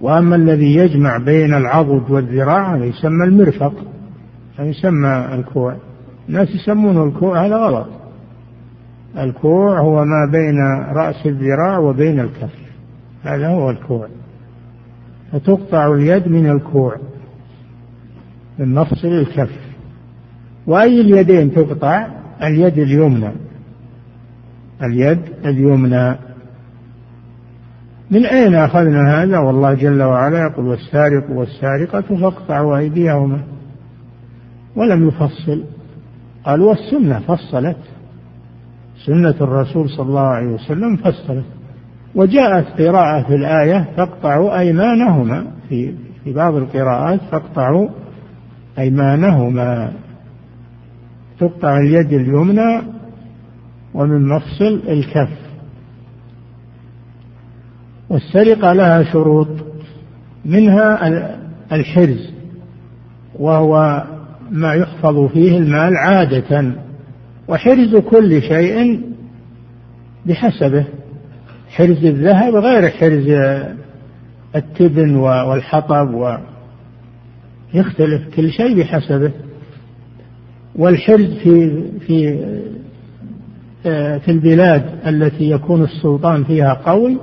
وأما 0.00 0.36
الذي 0.36 0.76
يجمع 0.76 1.16
بين 1.18 1.54
العضد 1.54 2.10
والذراع 2.10 2.76
يسمى 2.76 3.24
المرفق 3.24 3.74
يسمى 4.58 5.28
الكوع. 5.34 5.76
الناس 6.28 6.48
يسمونه 6.48 7.04
الكوع 7.04 7.46
هذا 7.46 7.56
غلط. 7.56 7.88
الكوع 9.18 9.80
هو 9.80 10.04
ما 10.04 10.30
بين 10.32 10.58
رأس 10.96 11.26
الذراع 11.26 11.78
وبين 11.78 12.20
الكف 12.20 12.54
هذا 13.22 13.48
هو 13.48 13.70
الكوع. 13.70 14.08
فتقطع 15.32 15.94
اليد 15.94 16.28
من 16.28 16.50
الكوع. 16.50 16.96
من 18.58 18.74
مفصل 18.74 19.08
الكف 19.08 19.50
وأي 20.66 21.00
اليدين 21.00 21.52
تقطع؟ 21.54 22.06
اليد 22.42 22.78
اليمنى. 22.78 23.32
اليد 24.82 25.20
اليمنى. 25.44 26.16
من 28.10 28.26
أين 28.26 28.54
أخذنا 28.54 29.22
هذا؟ 29.22 29.38
والله 29.38 29.74
جل 29.74 30.02
وعلا 30.02 30.38
يقول 30.38 30.66
والسارق 30.66 31.30
والسارقة 31.30 32.16
فاقطعوا 32.16 32.78
أيديهما. 32.78 33.42
ولم 34.76 35.08
يفصل. 35.08 35.64
قال 36.44 36.60
والسنة 36.60 37.18
فصلت. 37.18 37.76
سنة 39.06 39.34
الرسول 39.40 39.90
صلى 39.90 40.06
الله 40.06 40.20
عليه 40.20 40.48
وسلم 40.48 40.96
فصلت. 40.96 41.44
وجاءت 42.14 42.80
قراءة 42.80 43.22
في 43.26 43.34
الآية 43.34 43.88
فاقطعوا 43.96 44.58
أيمانهما. 44.58 45.46
في 45.68 45.94
في 46.24 46.32
بعض 46.32 46.54
القراءات 46.54 47.20
فاقطعوا 47.30 47.88
أيمانهما 48.78 49.92
تقطع 51.40 51.78
اليد 51.78 52.12
اليمنى 52.12 52.82
ومن 53.94 54.28
مفصل 54.28 54.82
الكف. 54.88 55.28
والسرقة 58.10 58.72
لها 58.72 59.02
شروط 59.02 59.48
منها 60.44 61.08
الحرز 61.72 62.32
وهو 63.38 64.04
ما 64.50 64.74
يحفظ 64.74 65.26
فيه 65.26 65.58
المال 65.58 65.96
عادة 65.96 66.72
وحرز 67.48 67.96
كل 67.96 68.42
شيء 68.42 69.00
بحسبه. 70.26 70.84
حرز 71.68 72.04
الذهب 72.04 72.54
غير 72.54 72.90
حرز 72.90 73.28
التبن 74.56 75.16
والحطب 75.16 76.14
يختلف 77.74 78.36
كل 78.36 78.50
شيء 78.50 78.78
بحسبه. 78.78 79.32
والحرز 80.76 81.34
في 81.34 81.82
في 82.06 82.38
في 84.18 84.28
البلاد 84.28 84.84
التي 85.06 85.50
يكون 85.50 85.82
السلطان 85.82 86.44
فيها 86.44 86.74
قوي 86.74 87.16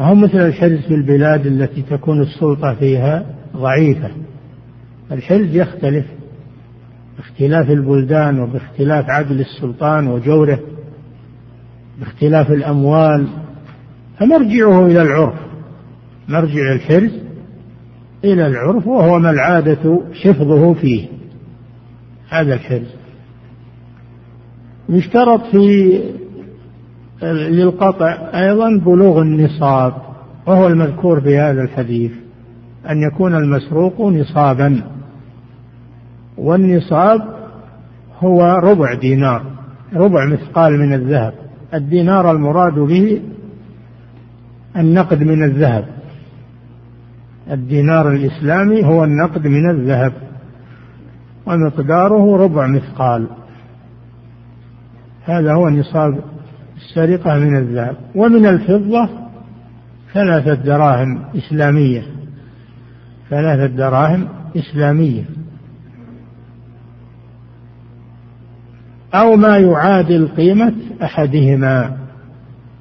هو 0.00 0.14
مثل 0.14 0.38
الحرز 0.38 0.78
في 0.78 0.94
البلاد 0.94 1.46
التي 1.46 1.82
تكون 1.82 2.22
السلطة 2.22 2.74
فيها 2.74 3.26
ضعيفة. 3.56 4.10
الحرز 5.12 5.56
يختلف 5.56 6.06
باختلاف 7.16 7.70
البلدان 7.70 8.40
وباختلاف 8.40 9.04
عدل 9.08 9.40
السلطان 9.40 10.06
وجوره 10.06 10.60
باختلاف 12.00 12.50
الأموال 12.50 13.26
فمرجعه 14.18 14.86
إلى 14.86 15.02
العرف 15.02 15.38
مرجع 16.28 16.72
الحرز. 16.72 17.12
إلى 18.24 18.46
العرف 18.46 18.86
وهو 18.86 19.18
ما 19.18 19.30
العادة 19.30 20.00
حفظه 20.24 20.74
فيه. 20.74 21.06
هذا 22.28 22.54
الحرز 22.54 22.94
يشترط 24.88 25.40
في 25.46 26.00
للقطع 27.22 28.12
أيضا 28.34 28.78
بلوغ 28.78 29.22
النصاب 29.22 29.92
وهو 30.46 30.66
المذكور 30.66 31.20
في 31.20 31.38
هذا 31.38 31.62
الحديث 31.62 32.12
أن 32.90 33.02
يكون 33.02 33.34
المسروق 33.34 34.00
نصابا. 34.00 34.82
والنصاب 36.38 37.20
هو 38.18 38.42
ربع 38.42 38.94
دينار 38.94 39.42
ربع 39.94 40.26
مثقال 40.26 40.78
من 40.78 40.94
الذهب. 40.94 41.34
الدينار 41.74 42.30
المراد 42.30 42.74
به 42.74 43.22
النقد 44.76 45.22
من 45.22 45.42
الذهب. 45.44 45.84
الدينار 47.50 48.12
الإسلامي 48.12 48.84
هو 48.84 49.04
النقد 49.04 49.46
من 49.46 49.70
الذهب 49.70 50.12
ومقداره 51.46 52.36
ربع 52.36 52.66
مثقال. 52.66 53.26
هذا 55.24 55.52
هو 55.52 55.68
نصاب 55.68 56.20
السرقة 56.76 57.38
من 57.38 57.56
الذهب. 57.56 57.96
ومن 58.14 58.46
الفضة 58.46 59.08
ثلاثة 60.14 60.54
دراهم 60.54 61.24
إسلامية 61.36 62.02
ثلاثة 63.30 63.66
دراهم 63.66 64.28
إسلامية. 64.56 65.24
أو 69.14 69.36
ما 69.36 69.58
يعادل 69.58 70.28
قيمة 70.28 70.74
أحدهما 71.02 71.96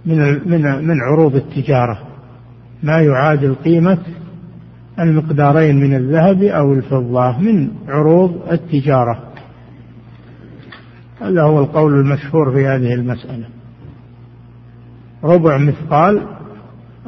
من 0.06 0.50
من 0.50 0.88
من 0.88 1.02
عروض 1.02 1.36
التجارة. 1.36 2.00
ما 2.84 3.02
يعادل 3.02 3.56
قيمة 3.56 3.98
المقدارين 5.00 5.76
من 5.76 5.96
الذهب 5.96 6.44
أو 6.44 6.74
الفضة 6.74 7.40
من 7.40 7.70
عروض 7.88 8.42
التجارة. 8.52 9.20
هذا 11.22 11.42
هو 11.42 11.60
القول 11.60 12.00
المشهور 12.00 12.52
في 12.52 12.68
هذه 12.68 12.94
المسألة. 12.94 13.46
ربع 15.24 15.58
مثقال 15.58 16.22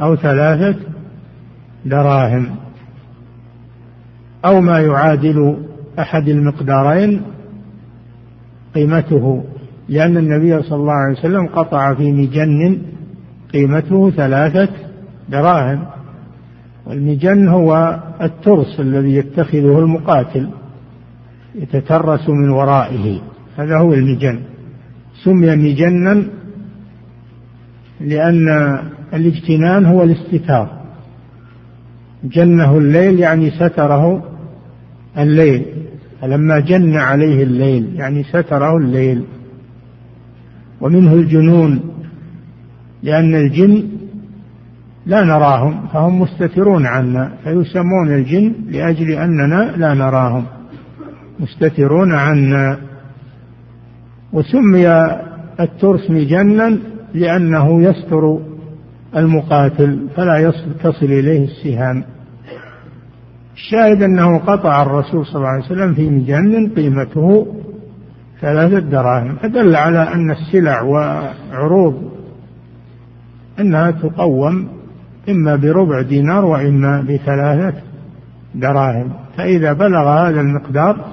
أو 0.01 0.15
ثلاثة 0.15 0.79
دراهم. 1.85 2.55
أو 4.45 4.61
ما 4.61 4.79
يعادل 4.79 5.57
أحد 5.99 6.27
المقدارين 6.27 7.21
قيمته 8.75 9.43
لأن 9.89 10.17
النبي 10.17 10.63
صلى 10.63 10.77
الله 10.77 10.93
عليه 10.93 11.19
وسلم 11.19 11.47
قطع 11.47 11.93
في 11.93 12.11
مجن 12.11 12.81
قيمته 13.53 14.11
ثلاثة 14.11 14.69
دراهم. 15.29 15.94
والمجن 16.85 17.47
هو 17.47 17.99
الترس 18.21 18.79
الذي 18.79 19.15
يتخذه 19.15 19.79
المقاتل 19.79 20.49
يتترس 21.55 22.29
من 22.29 22.49
ورائه 22.49 23.21
هذا 23.57 23.77
هو 23.77 23.93
المجن. 23.93 24.39
سمي 25.23 25.55
مجنا 25.55 26.23
لأن 28.01 28.47
الاجتنان 29.13 29.85
هو 29.85 30.03
الاستتار. 30.03 30.81
جنه 32.23 32.77
الليل 32.77 33.19
يعني 33.19 33.51
ستره 33.51 34.23
الليل 35.17 35.65
فلما 36.21 36.59
جن 36.59 36.95
عليه 36.95 37.43
الليل 37.43 37.95
يعني 37.95 38.23
ستره 38.23 38.77
الليل. 38.77 39.23
ومنه 40.81 41.13
الجنون 41.13 41.79
لأن 43.03 43.35
الجن 43.35 43.83
لا 45.05 45.23
نراهم 45.23 45.87
فهم 45.93 46.21
مستترون 46.21 46.85
عنا 46.85 47.31
فيسمون 47.43 48.13
الجن 48.13 48.53
لأجل 48.67 49.11
أننا 49.11 49.73
لا 49.77 49.93
نراهم. 49.93 50.45
مستترون 51.39 52.13
عنا. 52.13 52.77
وسمي 54.33 54.87
الترس 55.59 56.11
مجنا 56.11 56.77
لأنه 57.13 57.81
يستر 57.81 58.39
المقاتل 59.15 60.07
فلا 60.15 60.53
تصل 60.83 61.05
إليه 61.05 61.43
السهام. 61.43 62.03
الشاهد 63.55 64.03
أنه 64.03 64.37
قطع 64.37 64.81
الرسول 64.81 65.25
صلى 65.25 65.35
الله 65.35 65.47
عليه 65.47 65.65
وسلم 65.65 65.93
في 65.93 66.09
مجن 66.09 66.69
قيمته 66.75 67.47
ثلاثة 68.41 68.79
دراهم 68.79 69.35
فدل 69.35 69.75
على 69.75 70.13
أن 70.13 70.31
السلع 70.31 70.81
وعروض 70.81 72.11
أنها 73.59 73.91
تقوم 73.91 74.74
إما 75.29 75.55
بربع 75.55 76.01
دينار 76.01 76.45
وإما 76.45 77.01
بثلاثة 77.01 77.81
دراهم. 78.55 79.13
فإذا 79.37 79.73
بلغ 79.73 80.07
هذا 80.07 80.41
المقدار 80.41 81.05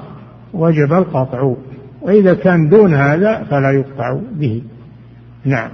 وجب 0.54 0.92
القطع 0.92 1.54
وإذا 2.02 2.34
كان 2.34 2.68
دون 2.68 2.94
هذا 2.94 3.44
فلا 3.44 3.70
يقطع 3.70 4.20
به. 4.32 4.62
نعم. 5.44 5.70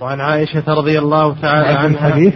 وعن 0.00 0.20
عائشة 0.20 0.74
رضي 0.74 0.98
الله 0.98 1.40
تعالى 1.40 1.68
عنها 1.68 1.86
الحديث؟ 1.86 2.34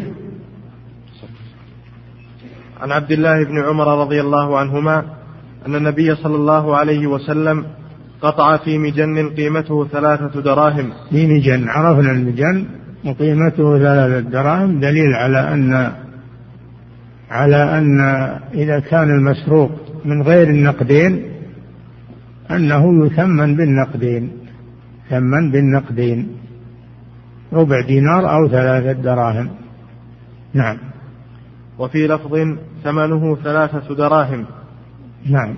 عن 2.81 2.93
عبد 2.93 3.13
الله 3.13 3.45
بن 3.45 3.65
عمر 3.65 4.01
رضي 4.01 4.21
الله 4.21 4.59
عنهما 4.59 5.05
أن 5.67 5.75
النبي 5.75 6.15
صلى 6.15 6.35
الله 6.35 6.77
عليه 6.77 7.07
وسلم 7.07 7.67
قطع 8.23 8.57
في 8.57 8.79
مجن 8.79 9.35
قيمته 9.35 9.87
ثلاثة 9.87 10.41
دراهم. 10.41 10.93
في 11.11 11.27
مجن 11.27 11.69
عرفنا 11.69 12.11
المجن. 12.11 12.67
وقيمته 13.07 13.79
ثلاثة 13.79 14.21
دراهم 14.31 14.81
دليل 14.81 15.15
على 15.15 15.55
أن 15.55 15.93
على 17.31 17.79
أن 17.79 18.01
إذا 18.55 18.79
كان 18.79 19.11
المسروق 19.11 19.71
من 20.05 20.23
غير 20.23 20.49
النقدين 20.51 21.23
أنه 22.51 23.07
يثمن 23.07 23.57
بالنقدين 23.57 24.31
ثمن 25.11 25.51
بالنقدين. 25.51 26.29
ربع 27.53 27.81
دينار 27.81 28.35
أو 28.35 28.49
ثلاثة 28.49 28.93
دراهم. 28.93 29.51
نعم. 30.55 30.77
وفي 31.79 32.07
لفظ 32.07 32.35
ثمنه 32.85 33.37
ثلاثة 33.37 33.95
دراهم 33.95 34.45
نعم. 35.31 35.55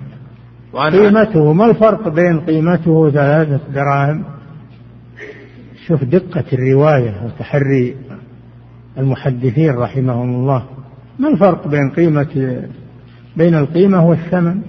قيمته 0.73 1.53
ما 1.53 1.65
الفرق 1.65 2.07
بين 2.07 2.39
قيمته 2.39 3.11
ثلاثة 3.11 3.59
دراهم؟ 3.73 4.23
شوف 5.89 6.03
دقة 6.03 6.43
الرواية 6.53 7.25
وتحري 7.25 7.95
المحدثين 8.97 9.75
رحمهم 9.75 10.35
الله. 10.35 10.63
ما 11.19 11.29
الفرق 11.29 11.67
بين 11.67 11.89
قيمة 11.89 12.61
بين 13.37 13.55
القيمة 13.55 14.09
والثمن؟ 14.09 14.61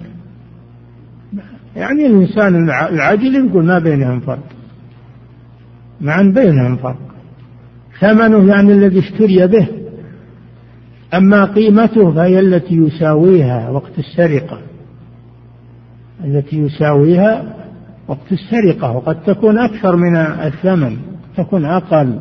يعني 1.76 2.06
الإنسان 2.06 2.70
العجل 2.70 3.46
يقول 3.46 3.64
ما 3.64 3.78
بينهم 3.78 4.20
فرق. 4.20 4.44
مع 6.00 6.20
أن 6.20 6.32
بينهم 6.32 6.76
فرق. 6.76 6.98
ثمنه 8.00 8.48
يعني 8.48 8.72
الذي 8.72 8.98
اشتري 8.98 9.46
به. 9.46 9.68
أما 11.14 11.44
قيمته 11.44 12.12
فهي 12.14 12.40
التي 12.40 12.74
يساويها 12.74 13.70
وقت 13.70 13.98
السرقة. 13.98 14.58
التي 16.24 16.56
يساويها 16.56 17.56
وقت 18.08 18.32
السرقة 18.32 18.96
وقد 18.96 19.22
تكون 19.22 19.58
أكثر 19.58 19.96
من 19.96 20.16
الثمن. 20.16 21.09
تكون 21.37 21.64
أقل. 21.64 22.20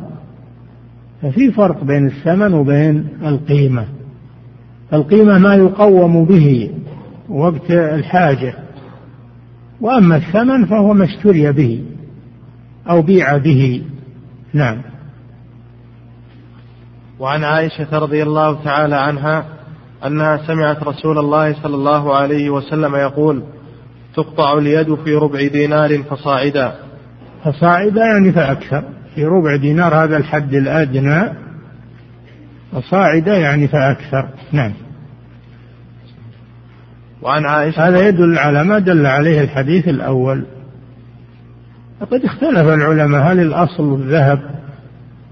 ففي 1.22 1.52
فرق 1.52 1.84
بين 1.84 2.06
الثمن 2.06 2.54
وبين 2.54 3.08
القيمة. 3.24 3.86
القيمة 4.92 5.38
ما 5.38 5.54
يقوم 5.54 6.24
به 6.24 6.70
وقت 7.28 7.70
الحاجة. 7.70 8.54
وأما 9.80 10.16
الثمن 10.16 10.66
فهو 10.66 10.92
ما 10.92 11.04
اشتري 11.04 11.52
به 11.52 11.84
أو 12.90 13.02
بيع 13.02 13.36
به. 13.36 13.82
نعم. 14.54 14.82
وعن 17.18 17.44
عائشة 17.44 17.98
رضي 17.98 18.22
الله 18.22 18.64
تعالى 18.64 18.96
عنها 18.96 19.44
أنها 20.06 20.36
سمعت 20.46 20.82
رسول 20.82 21.18
الله 21.18 21.62
صلى 21.62 21.74
الله 21.74 22.14
عليه 22.14 22.50
وسلم 22.50 22.96
يقول 22.96 23.42
تقطع 24.16 24.58
اليد 24.58 24.94
في 24.94 25.14
ربع 25.14 25.46
دينار 25.46 26.02
فصاعدا. 26.02 26.74
فصاعدا 27.44 28.00
يعني 28.00 28.32
فأكثر. 28.32 28.84
في 29.14 29.24
ربع 29.24 29.56
دينار 29.56 29.94
هذا 29.94 30.16
الحد 30.16 30.54
الأدنى 30.54 31.32
فصاعدا 32.72 33.36
يعني 33.36 33.68
فأكثر. 33.68 34.28
نعم. 34.52 34.72
وعن 37.22 37.44
عائشة 37.44 37.88
هذا 37.88 38.08
يدل 38.08 38.38
على 38.38 38.64
ما 38.64 38.78
دل 38.78 39.06
عليه 39.06 39.40
الحديث 39.40 39.88
الأول. 39.88 40.44
وقد 42.00 42.24
اختلف 42.24 42.68
العلماء 42.68 43.32
هل 43.32 43.40
الأصل 43.40 43.94
الذهب 43.94 44.40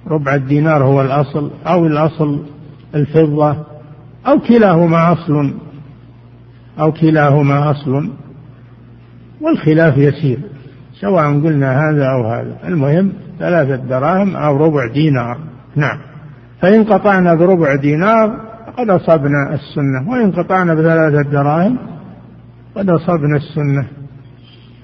ربع 0.06 0.34
الدينار 0.34 0.84
هو 0.84 1.02
الأصل 1.02 1.50
أو 1.66 1.86
الأصل 1.86 2.42
الفضة 2.94 3.56
أو 4.26 4.38
كلاهما 4.38 5.12
أصل 5.12 5.54
أو 6.80 6.92
كلاهما 6.92 7.70
أصل 7.70 8.10
والخلاف 9.40 9.98
يسير 9.98 10.38
سواء 11.00 11.24
قلنا 11.24 11.90
هذا 11.90 12.06
أو 12.06 12.26
هذا. 12.26 12.58
المهم 12.64 13.12
ثلاثة 13.38 13.76
دراهم 13.76 14.36
أو 14.36 14.56
ربع 14.56 14.86
دينار. 14.92 15.38
نعم. 15.76 15.98
فإن 16.62 16.84
قطعنا 16.84 17.34
بربع 17.34 17.74
دينار 17.74 18.48
قد 18.78 18.90
أصبنا 18.90 19.54
السنة 19.54 20.10
وإن 20.10 20.32
قطعنا 20.32 20.74
بثلاثة 20.74 21.30
دراهم 21.30 21.78
قد 22.76 22.90
أصبنا 22.90 23.36
السنة. 23.36 23.86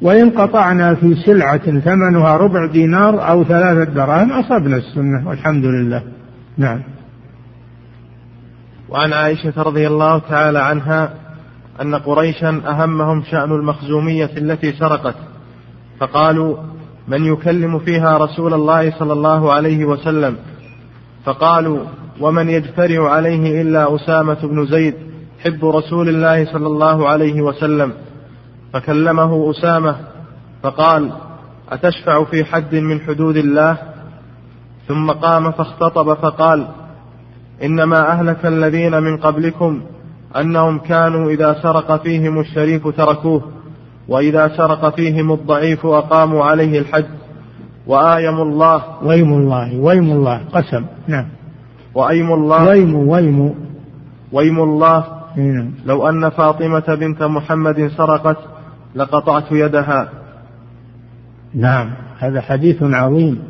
وإن 0.03 0.31
قطعنا 0.31 0.95
في 0.95 1.15
سلعة 1.15 1.81
ثمنها 1.81 2.37
ربع 2.37 2.67
دينار 2.67 3.29
أو 3.31 3.45
ثلاثة 3.45 3.93
دراهم 3.93 4.33
أصبنا 4.33 4.77
السنة 4.77 5.29
والحمد 5.29 5.65
لله. 5.65 6.03
نعم. 6.59 6.81
وعن 8.89 9.13
عائشة 9.13 9.63
رضي 9.63 9.87
الله 9.87 10.19
تعالى 10.19 10.59
عنها 10.59 11.15
أن 11.83 11.95
قريشا 11.95 12.61
أهمهم 12.67 13.23
شأن 13.23 13.53
المخزومية 13.53 14.31
التي 14.37 14.73
سرقت 14.73 15.15
فقالوا 16.01 16.57
من 17.09 17.25
يكلم 17.25 17.79
فيها 17.79 18.19
رسول 18.19 18.55
الله 18.55 18.99
صلى 18.99 19.13
الله 19.13 19.53
عليه 19.53 19.85
وسلم 19.85 20.37
فقالوا 21.25 21.79
ومن 22.21 22.51
يجترع 22.51 23.11
عليه 23.11 23.63
إلا 23.63 23.95
أسامة 23.95 24.39
بن 24.43 24.67
زيد 24.67 24.95
حب 25.45 25.65
رسول 25.65 26.09
الله 26.09 26.45
صلى 26.53 26.67
الله 26.67 27.09
عليه 27.09 27.43
وسلم. 27.43 27.93
فكلمه 28.73 29.51
أسامة 29.51 29.97
فقال 30.63 31.13
أتشفع 31.71 32.25
في 32.25 32.45
حد 32.45 32.75
من 32.75 33.01
حدود 33.01 33.37
الله؟ 33.37 33.79
ثم 34.89 35.11
قام 35.11 35.53
فاختطب 35.53 36.15
فقال 36.15 36.69
إنما 37.63 38.13
أهلك 38.13 38.47
الذين 38.47 39.03
من 39.03 39.17
قبلكم 39.17 39.83
أنهم 40.37 40.79
كانوا 40.79 41.31
إذا 41.31 41.63
سرق 41.63 42.03
فيهم 42.03 42.41
الشريف 42.41 42.89
تركوه. 42.89 43.43
وإذا 44.09 44.49
سرق 44.49 44.97
فيهم 44.97 45.33
الضعيف 45.33 45.87
أقاموا 45.87 46.45
عليه 46.45 46.79
الحد 46.79 47.07
وآيم 47.87 48.41
الله. 48.41 48.83
ويم 49.03 49.33
الله 49.33 49.79
ويم 49.79 50.13
الله 50.13 50.41
قسم 50.53 50.85
نعم. 51.09 51.27
وأيم 51.95 52.33
الله. 52.33 52.69
ويم 52.69 52.95
ويم. 52.95 53.55
ويم 54.33 54.61
الله. 54.61 55.05
نعم. 55.37 55.71
لو 55.87 56.09
أن 56.09 56.29
فاطمة 56.29 56.95
بنت 57.01 57.23
محمد 57.23 57.89
سرقت 57.97 58.39
لقطعت 58.95 59.53
يدها. 59.53 60.09
نعم 61.55 61.91
هذا 62.19 62.41
حديث 62.41 62.83
عظيم. 62.83 63.43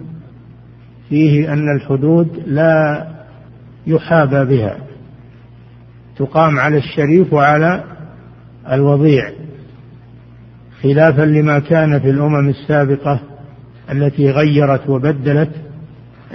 فيه 1.09 1.53
أن 1.53 1.77
الحدود 1.77 2.43
لا 2.47 3.07
يحابى 3.87 4.45
بها. 4.45 4.77
تقام 6.17 6.59
على 6.59 6.77
الشريف 6.77 7.33
وعلى 7.33 7.85
الوضيع. 8.73 9.44
خلافا 10.85 11.23
لما 11.23 11.59
كان 11.59 12.01
في 12.01 12.11
الأمم 12.11 12.49
السابقة 12.49 13.21
التي 13.93 14.31
غيرت 14.31 14.89
وبدلت 14.89 15.51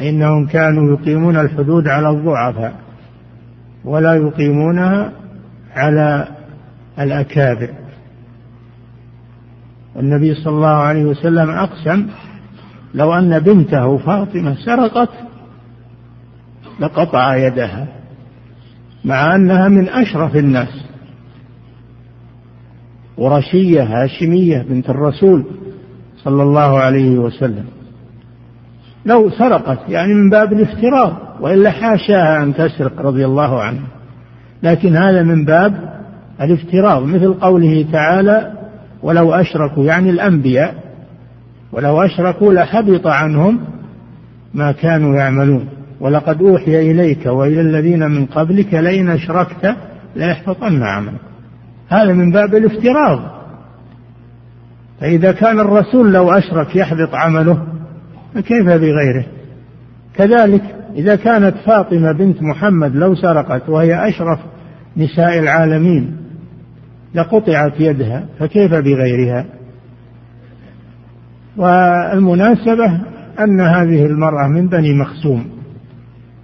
إنهم 0.01 0.47
كانوا 0.47 0.97
يقيمون 0.97 1.35
الحدود 1.37 1.87
على 1.87 2.09
الضعفاء 2.09 2.73
ولا 3.85 4.15
يقيمونها 4.15 5.11
على 5.75 6.27
الأكابر. 6.99 7.69
النبي 9.99 10.35
صلى 10.35 10.53
الله 10.53 10.67
عليه 10.67 11.05
وسلم 11.05 11.49
أقسم 11.49 12.07
لو 12.93 13.13
أن 13.13 13.39
بنته 13.39 13.97
فاطمة 13.97 14.55
سرقت 14.65 15.09
لقطع 16.79 17.35
يدها 17.35 17.87
مع 19.05 19.35
أنها 19.35 19.67
من 19.67 19.89
أشرف 19.89 20.35
الناس. 20.35 20.88
قرشية 23.19 23.83
هاشمية 23.83 24.65
بنت 24.69 24.89
الرسول 24.89 25.45
صلى 26.23 26.43
الله 26.43 26.79
عليه 26.79 27.19
وسلم. 27.19 27.65
لو 29.05 29.29
سرقت 29.29 29.79
يعني 29.89 30.13
من 30.13 30.29
باب 30.29 30.53
الافتراض 30.53 31.13
وإلا 31.41 31.71
حاشاها 31.71 32.43
أن 32.43 32.53
تسرق 32.53 33.01
رضي 33.01 33.25
الله 33.25 33.61
عنها. 33.61 33.87
لكن 34.63 34.95
هذا 34.95 35.23
من 35.23 35.45
باب 35.45 35.93
الافتراض. 36.41 37.03
مثل 37.03 37.33
قوله 37.33 37.85
تعالى 37.91 38.53
ولو 39.03 39.33
أشركوا 39.33 39.85
يعني 39.85 40.09
الأنبياء 40.09 40.75
ولو 41.71 42.01
أشركوا 42.01 42.53
لحبط 42.53 43.07
عنهم 43.07 43.59
ما 44.53 44.71
كانوا 44.71 45.15
يعملون. 45.15 45.67
ولقد 45.99 46.41
أوحي 46.41 46.91
إليك 46.91 47.25
وإلى 47.25 47.61
الذين 47.61 48.03
من 48.11 48.25
قبلك 48.25 48.73
لئن 48.73 49.09
أشركت 49.09 49.75
ليحبطن 50.15 50.83
عملك. 50.83 51.28
هذا 51.89 52.13
من 52.13 52.31
باب 52.31 52.55
الافتراض. 52.55 53.39
فإذا 54.99 55.31
كان 55.31 55.59
الرسول 55.59 56.13
لو 56.13 56.31
أشرك 56.31 56.75
يحبط 56.75 57.15
عمله 57.15 57.67
فكيف 58.35 58.65
بغيره؟ 58.65 59.25
كذلك 60.15 60.75
إذا 60.95 61.15
كانت 61.15 61.57
فاطمة 61.57 62.11
بنت 62.11 62.41
محمد 62.41 62.95
لو 62.95 63.15
سرقت 63.15 63.69
وهي 63.69 64.09
أشرف 64.09 64.39
نساء 64.97 65.39
العالمين 65.39 66.17
لقطعت 67.15 67.79
يدها 67.79 68.25
فكيف 68.39 68.71
بغيرها؟ 68.71 69.45
والمناسبة 71.57 73.01
أن 73.39 73.61
هذه 73.61 74.05
المرأة 74.05 74.47
من 74.47 74.67
بني 74.67 74.93
مخزوم 74.93 75.49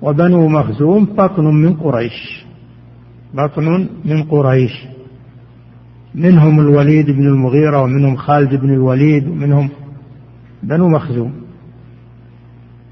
وبنو 0.01 0.47
مخزوم 0.47 1.05
بطن 1.05 1.43
من 1.45 1.73
قريش 1.73 2.45
بطن 3.33 3.87
من 4.05 4.23
قريش. 4.23 4.94
منهم 6.15 6.59
الوليد 6.59 7.05
بن 7.05 7.27
المغيرة 7.27 7.81
ومنهم 7.81 8.15
خالد 8.15 8.55
بن 8.55 8.73
الوليد 8.73 9.27
ومنهم 9.27 9.69
بنو 10.63 10.89
مخزوم 10.89 11.33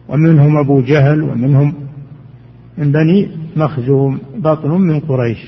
ومنهم 0.10 0.58
أبو 0.58 0.82
جهل 0.82 1.22
ومنهم 1.22 1.74
من 2.78 2.92
بني 2.92 3.30
مخزوم 3.56 4.20
بطن 4.38 4.70
من 4.70 5.00
قريش. 5.00 5.48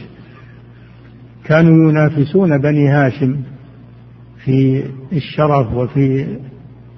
كانوا 1.45 1.89
ينافسون 1.89 2.57
بني 2.57 2.89
هاشم 2.89 3.37
في 4.45 4.83
الشرف 5.13 5.73
وفي 5.73 6.27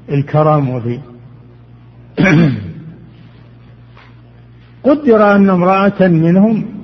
الكرم 0.10 0.70
وفي 0.70 1.00
قدر 4.84 5.36
أن 5.36 5.50
امرأة 5.50 6.08
منهم 6.08 6.77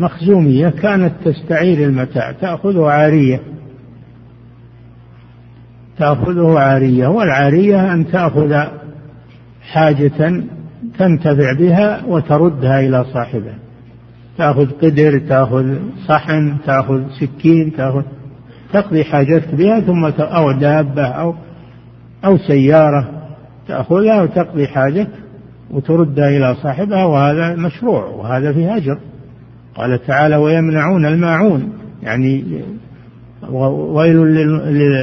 مخزومية 0.00 0.68
كانت 0.68 1.12
تستعير 1.24 1.88
المتاع 1.88 2.32
تأخذه 2.32 2.86
عارية. 2.86 3.40
تأخذه 5.98 6.58
عارية 6.58 7.06
والعارية 7.06 7.92
أن 7.92 8.06
تأخذ 8.06 8.64
حاجة 9.72 10.42
تنتفع 10.98 11.52
بها 11.58 12.04
وتردها 12.06 12.80
إلى 12.80 13.04
صاحبها. 13.04 13.58
تأخذ 14.38 14.70
قدر 14.70 15.18
تأخذ 15.18 15.76
صحن 16.08 16.56
تأخذ 16.66 17.02
سكين 17.20 17.72
تأخذ 17.72 18.02
تقضي 18.72 19.04
حاجتك 19.04 19.54
بها 19.54 19.80
ثم 19.80 20.04
أو 20.22 20.52
دابة 20.52 21.06
أو 21.06 21.34
أو 22.24 22.38
سيارة 22.38 23.08
تأخذها 23.68 24.22
وتقضي 24.22 24.66
حاجتك 24.66 25.10
وتردها 25.70 26.28
إلى 26.28 26.54
صاحبها 26.54 27.04
وهذا 27.04 27.56
مشروع 27.56 28.04
وهذا 28.04 28.52
فيه 28.52 28.76
أجر. 28.76 28.98
قال 29.80 30.06
تعالى 30.06 30.36
ويمنعون 30.36 31.06
الماعون. 31.06 31.72
يعني 32.02 32.62
ويل 33.68 34.16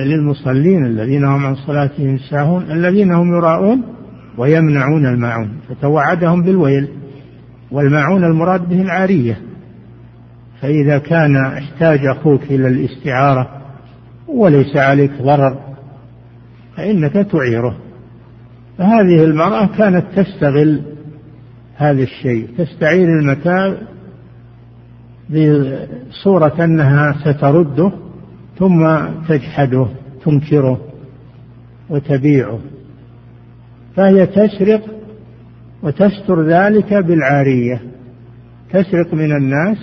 للمصلين 0.05 0.85
الذين 0.85 1.25
هم 1.25 1.45
عن 1.45 1.55
صلاتهم 1.55 2.17
ساهون 2.17 2.71
الذين 2.71 3.11
هم 3.11 3.35
يراءون 3.35 3.83
ويمنعون 4.37 5.05
الماعون. 5.05 5.49
فتوعدهم 5.69 6.43
بالويل 6.43 6.87
والماعون 7.71 8.23
المراد 8.23 8.69
به 8.69 8.81
العارية. 8.81 9.37
فإذا 10.61 10.97
كان 10.97 11.35
احتاج 11.35 12.05
أخوك 12.05 12.43
إلى 12.43 12.67
الاستعارة 12.67 13.49
وليس 14.27 14.77
عليك 14.77 15.11
ضرر 15.21 15.59
فإنك 16.75 17.13
تعيره. 17.13 17.77
فهذه 18.77 19.23
المرأة 19.23 19.69
كانت 19.77 20.05
تستغل 20.15 20.81
هذا 21.75 22.03
الشيء 22.03 22.47
تستعير 22.57 23.07
المتاع 23.19 23.77
بصورة 25.29 26.63
أنها 26.63 27.15
سترده 27.25 27.91
ثم 28.59 28.97
تجحده 29.27 29.87
تنكره 30.25 30.81
وتبيعه. 31.89 32.59
فهي 33.95 34.25
تسرق 34.25 34.81
وتستر 35.83 36.41
ذلك 36.41 36.93
بالعارية. 36.93 37.81
تسرق 38.73 39.13
من 39.13 39.31
الناس 39.31 39.77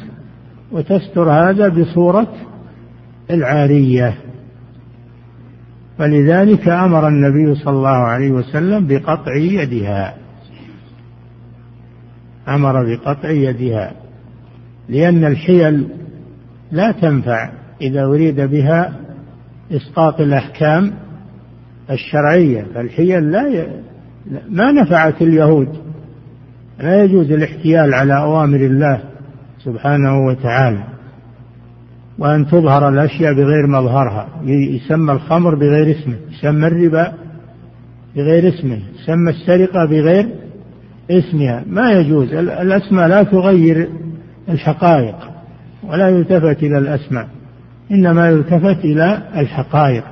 وتستر 0.73 1.31
هذا 1.31 1.69
بصورة 1.69 2.33
العارية. 3.31 4.15
فلذلك 5.99 6.69
أمر 6.69 7.09
النبي 7.09 7.55
صلى 7.55 7.77
الله 7.77 7.89
عليه 7.89 8.31
وسلم 8.31 8.87
بقطع 8.87 9.37
يدها. 9.37 10.15
أمر 12.49 12.85
بقطع 12.95 13.31
يدها. 13.31 14.04
لأن 14.89 15.25
الحيل 15.25 15.89
لا 16.73 16.93
تنفع 16.93 17.51
إذا 17.81 18.05
أريد 18.05 18.41
بها 18.41 18.93
إسقاط 19.73 20.21
الأحكام 20.21 20.93
الشرعية 21.91 22.67
فالحيل 22.75 23.31
لا 23.31 23.49
ي... 23.49 23.67
ما 24.49 24.73
نفعت 24.73 25.23
اليهود. 25.23 25.69
لا 26.79 27.05
يجوز 27.05 27.31
الاحتيال 27.33 27.95
على 27.95 28.19
أوامر 28.19 28.57
الله 28.57 29.01
سبحانه 29.59 30.27
وتعالى. 30.27 30.85
وأن 32.19 32.47
تظهر 32.47 32.89
الأشياء 32.89 33.35
بغير 33.35 33.67
مظهرها. 33.67 34.29
يسمى 34.45 35.13
الخمر 35.13 35.55
بغير 35.55 35.97
اسمه 35.99 36.17
يسمى 36.33 36.67
الربا 36.67 37.13
بغير 38.17 38.49
اسمه 38.49 38.79
يسمى 39.01 39.31
السرقة 39.31 39.85
بغير 39.85 40.29
اسمها. 41.11 41.65
ما 41.67 41.93
يجوز 41.93 42.35
الأسماء 42.35 43.09
لا 43.09 43.23
تغير 43.23 43.89
الحقائق 44.49 45.17
ولا 45.85 46.09
يلتفت 46.09 46.63
إلى 46.63 46.79
الأسماء 46.79 47.29
إنما 47.91 48.29
يلتفت 48.29 48.85
إلى 48.85 49.23
الحقائق. 49.37 50.05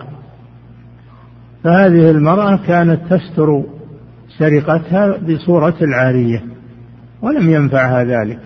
فهذه 1.64 2.11
المرأة 2.11 2.57
كانت 2.66 3.01
تستر 3.11 3.62
سرقتها 4.39 5.16
بصورة 5.18 5.74
العارية 5.83 6.45
ولم 7.22 7.51
ينفعها 7.51 8.05
ذلك. 8.05 8.41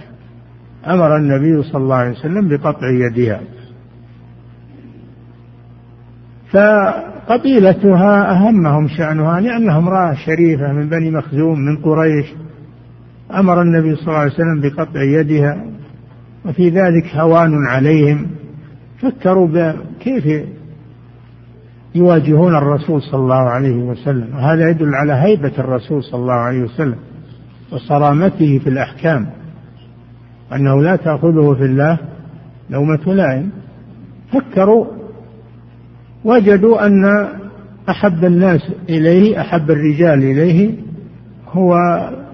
أمر 0.87 1.16
النبي 1.16 1.62
صلى 1.62 1.82
الله 1.82 1.97
عليه 1.97 2.11
وسلم 2.11 2.49
بقطع 2.49 2.91
يدها. 2.91 3.41
فقبيلتها 6.51 8.30
أهمهم 8.30 8.89
شأنها 8.89 9.41
لأنها 9.41 9.78
امرأة 9.78 10.14
شريفة 10.14 10.72
من 10.72 10.89
بني 10.89 11.11
مخزوم 11.11 11.61
من 11.61 11.76
قريش. 11.76 12.26
أمر 13.34 13.62
النبي 13.62 13.97
صلى 13.97 14.07
الله 14.07 14.18
عليه 14.18 14.32
وسلم 14.32 14.61
بقطع 14.61 15.03
يدها 15.03 15.75
وفي 16.47 16.68
ذلك 16.68 17.14
هوان 17.14 17.66
عليهم 17.66 18.26
فكروا 19.01 19.72
كيف 20.01 20.47
يواجهون 21.94 22.57
الرسول 22.57 23.03
صلى 23.03 23.20
الله 23.20 23.34
عليه 23.34 23.76
وسلم. 23.76 24.34
وهذا 24.34 24.70
يدل 24.70 24.94
على 24.94 25.12
هيبة 25.12 25.53
الرسول 25.59 26.05
صلى 26.05 26.20
الله 26.20 26.34
عليه 26.34 26.62
وسلم 26.62 26.97
وصرامته 27.72 28.59
في 28.59 28.70
الأحكام. 28.70 29.26
أنه 30.53 30.82
لا 30.82 30.97
تأخذه 30.97 31.55
في 31.55 31.64
الله 31.64 31.99
لومة 32.70 33.05
لائم. 33.07 33.51
فكروا 34.32 34.86
وجدوا 36.24 36.86
أن 36.86 37.28
أحب 37.88 38.24
الناس 38.24 38.72
إليه 38.88 39.40
أحب 39.40 39.70
الرجال 39.70 40.24
إليه 40.24 40.74
هو 41.49 41.76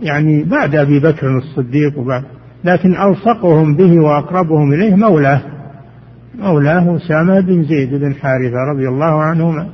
يعني 0.02 0.44
بعد 0.44 0.74
أبي 0.74 1.00
بكر 1.00 1.38
الصديق 1.38 1.98
وبعد 1.98 2.24
لكن 2.64 2.96
ألصقهم 2.96 3.76
به 3.76 4.00
وأقربهم 4.00 4.72
إليه 4.72 4.94
مولاه 4.94 5.42
مولاه 6.38 6.96
أسامة 6.96 7.40
بن 7.40 7.62
زيد 7.62 7.94
بن 7.94 8.14
حارثة 8.14 8.56
رضي 8.72 8.88
الله 8.88 9.22
عنهما 9.22 9.68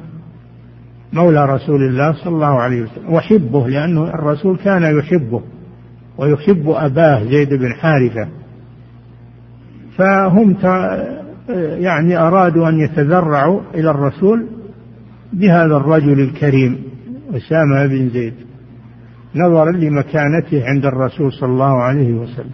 مولى 1.12 1.46
رسول 1.46 1.82
الله 1.82 2.12
صلى 2.12 2.34
الله 2.34 2.60
عليه 2.60 2.82
وسلم 2.82 3.14
وحبه 3.14 3.68
لأنه 3.68 4.04
الرسول 4.08 4.56
كان 4.56 4.98
يحبه 4.98 5.42
ويحب 6.18 6.68
أباه 6.68 7.24
زيد 7.24 7.54
بن 7.54 7.72
حارثة. 7.74 8.28
فهم 9.96 10.56
يعني 11.58 12.18
أرادوا 12.18 12.68
أن 12.68 12.80
يتذرعوا 12.80 13.60
إلى 13.74 13.90
الرسول 13.90 14.46
بهذا 15.32 15.76
الرجل 15.76 16.20
الكريم 16.20 16.78
أسامة 17.34 17.86
بن 17.86 18.08
زيد 18.08 18.34
نظرا 19.34 19.72
لمكانته 19.72 20.64
عند 20.64 20.86
الرسول 20.86 21.32
صلى 21.32 21.48
الله 21.50 21.82
عليه 21.82 22.12
وسلم. 22.12 22.50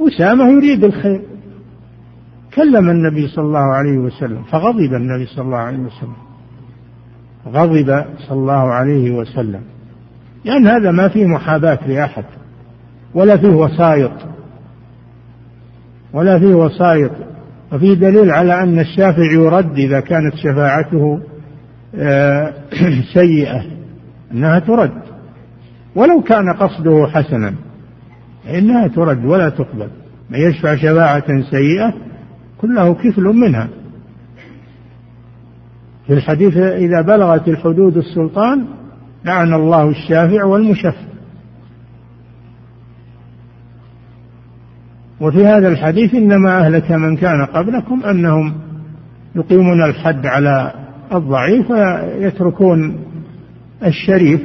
أسامة 0.00 0.44
يريد 0.44 0.84
الخير. 0.84 1.22
كلم 2.54 2.90
النبي 2.90 3.28
صلى 3.28 3.44
الله 3.44 3.74
عليه 3.74 3.98
وسلم 3.98 4.42
فغضب 4.42 4.94
النبي 4.94 5.26
صلى 5.26 5.44
الله 5.44 5.56
عليه 5.56 5.78
وسلم. 5.78 6.16
غضب 7.48 8.04
صلى 8.18 8.38
الله 8.38 8.72
عليه 8.72 9.10
وسلم. 9.10 9.60
لأن 10.44 10.66
هذا 10.66 10.90
ما 10.90 11.08
فيه 11.08 11.26
محاباة 11.26 11.78
لأحد 11.86 12.24
ولا 13.14 13.36
فيه 13.36 13.48
وسايط. 13.48 14.12
ولا 16.12 16.38
فيه 16.38 16.54
وسايط. 16.54 17.12
وفيه 17.72 17.94
دليل 17.94 18.30
على 18.30 18.62
أن 18.62 18.78
الشافع 18.78 19.32
يرد 19.32 19.78
إذا 19.78 20.00
كانت 20.00 20.34
شفاعته 20.34 21.20
آه، 21.94 22.52
سيئة 23.14 23.62
أنها 24.32 24.58
ترد. 24.58 25.02
ولو 25.94 26.20
كان 26.20 26.52
قصده 26.52 27.06
حسنا. 27.06 27.54
إنها 28.48 28.86
ترد 28.88 29.24
ولا 29.24 29.48
تقبل. 29.48 29.88
من 30.30 30.38
يشفع 30.38 30.76
شفاعة 30.76 31.42
سيئة 31.50 31.94
كله 32.60 32.94
كفل 32.94 33.22
منها. 33.22 33.68
في 36.06 36.12
الحديث 36.12 36.56
إذا 36.56 37.00
بلغت 37.00 37.48
الحدود 37.48 37.96
السلطان 37.96 38.64
لعن 39.24 39.54
الله 39.54 39.88
الشافع 39.88 40.44
والمشفع. 40.44 41.04
وفي 45.20 45.46
هذا 45.46 45.68
الحديث 45.68 46.14
إنما 46.14 46.58
أهلك 46.58 46.92
من 46.92 47.16
كان 47.16 47.44
قبلكم 47.44 48.02
أنهم 48.04 48.54
يقيمون 49.36 49.84
الحد 49.84 50.26
على 50.26 50.72
الضعيف 51.12 51.70
ويتركون 51.70 52.96
الشريف. 53.86 54.40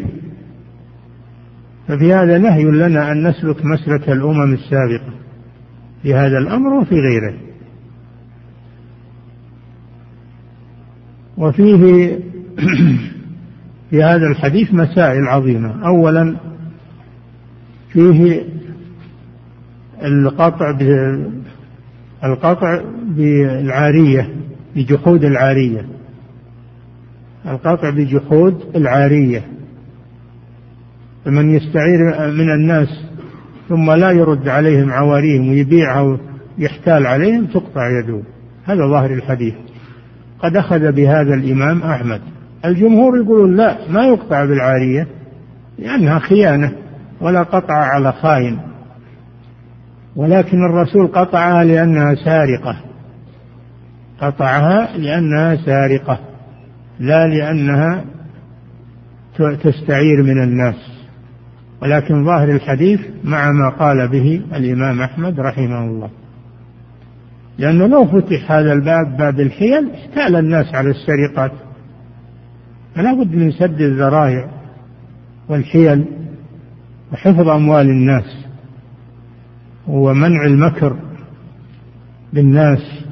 ففي 1.90 2.14
هذا 2.14 2.38
نهي 2.38 2.64
لنا 2.64 3.12
أن 3.12 3.28
نسلك 3.28 3.66
مسلك 3.66 4.10
الأمم 4.10 4.54
السابقة 4.54 5.14
في 6.04 6.14
هذا 6.14 6.38
الأمر 6.38 6.74
وفي 6.74 6.96
غيره. 6.96 7.34
وفيه 11.38 11.78
في 13.90 14.04
هذا 14.04 14.28
الحديث 14.28 14.74
مسائل 14.74 15.28
عظيمة. 15.28 15.88
أولا 15.88 16.36
فيه 17.94 18.44
القطع 20.04 20.78
القطع 22.24 22.82
بالعارية 23.08 24.30
بجحود 24.76 25.24
العارية. 25.24 25.86
القطع 27.46 27.90
بجحود 27.90 28.64
العارية. 28.76 29.59
فمن 31.26 31.50
يستعير 31.50 32.00
من 32.32 32.52
الناس 32.52 32.88
ثم 33.70 33.92
لا 33.92 34.12
يرد 34.12 34.48
عليهم 34.48 34.92
عواريهم 34.92 35.50
ويبيعها 35.50 36.18
ويحتال 36.60 37.08
عليهم 37.08 37.46
تقطع 37.46 37.90
يده. 38.00 38.22
هذا 38.66 38.88
ظاهر 38.88 39.14
الحديث. 39.14 39.54
قد 40.40 40.56
أخذ 40.56 40.92
بهذا 40.92 41.34
الإمام 41.34 41.84
أحمد. 41.84 42.22
الجمهور 42.66 43.18
يقولون 43.18 43.56
لا 43.56 43.78
ما 43.90 44.06
يقطع 44.06 44.46
بالعارية 44.46 45.08
لأنها 45.80 46.20
خيانة 46.20 46.72
ولا 47.22 47.44
قطع 47.44 47.74
على 47.74 48.12
خائن. 48.12 48.60
ولكن 50.16 50.66
الرسول 50.66 51.08
قطعها 51.08 51.64
لأنها 51.64 52.16
سارقة. 52.16 52.76
قطعها 54.22 54.98
لأنها 54.98 55.56
سارقة 55.56 56.20
لا 57.00 57.28
لأنها 57.28 58.06
تستعير 59.38 60.24
من 60.24 60.44
الناس. 60.44 60.99
ولكن 61.82 62.26
ظاهر 62.26 62.50
الحديث 62.50 63.00
مع 63.24 63.52
ما 63.52 63.70
قال 63.70 64.08
به 64.08 64.42
الإمام 64.54 65.02
أحمد 65.02 65.40
رحمه 65.40 65.86
الله. 65.86 66.10
لأنه 67.58 67.88
لو 67.88 68.06
فتح 68.06 68.52
هذا 68.52 68.74
الباب 68.74 69.18
باب 69.18 69.40
الحيل 69.40 69.92
احتال 69.92 70.36
الناس 70.36 70.76
على 70.76 70.90
السرقات. 70.90 71.52
فلا 72.96 73.14
بد 73.14 73.36
من 73.36 73.52
سد 73.52 73.82
الذرائع 73.82 74.50
والحيل 75.50 76.06
وحفظ 77.14 77.48
أموال 77.48 77.90
الناس 77.90 78.46
ومنع 79.88 80.46
المكر 80.46 80.96
بالناس. 82.34 83.04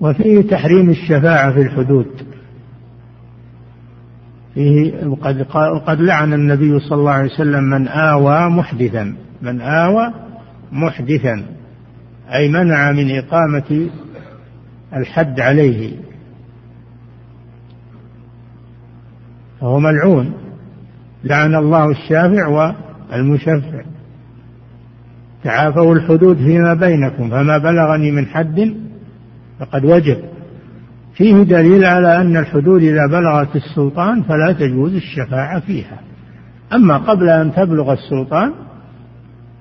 وفيه 0.00 0.42
تحريم 0.42 0.90
الشفاعة 0.90 1.52
في 1.52 1.60
الحدود. 1.60 2.25
فيه 4.56 5.06
وقد, 5.06 5.46
وقد 5.54 6.00
لعن 6.00 6.32
النبي 6.32 6.78
صلى 6.80 6.98
الله 6.98 7.10
عليه 7.10 7.32
وسلم 7.32 7.64
من 7.64 7.88
آوى 7.88 8.50
محدثا 8.50 9.16
من 9.42 9.60
آوى 9.60 10.12
محدثا 10.72 11.44
أي 12.34 12.48
منع 12.48 12.92
من 12.92 13.18
إقامة 13.18 13.90
الحد 14.96 15.40
عليه. 15.40 15.96
فهو 19.60 19.80
ملعون. 19.80 20.32
لعن 21.24 21.54
الله 21.54 21.90
الشافع 21.90 22.48
والمشفع. 22.48 23.82
تعافوا 25.44 25.94
الحدود 25.94 26.36
فيما 26.36 26.74
بينكم 26.74 27.30
فما 27.30 27.58
بلغني 27.58 28.10
من 28.10 28.26
حد 28.26 28.74
فقد 29.60 29.84
وجب. 29.84 30.35
فيه 31.16 31.42
دليل 31.42 31.84
على 31.84 32.20
أن 32.20 32.36
الحدود 32.36 32.82
إذا 32.82 33.06
بلغت 33.06 33.56
السلطان 33.56 34.22
فلا 34.22 34.52
تجوز 34.52 34.94
الشفاعة 34.94 35.60
فيها. 35.60 36.00
أما 36.74 36.96
قبل 36.96 37.28
أن 37.28 37.52
تبلغ 37.52 37.92
السلطان 37.92 38.52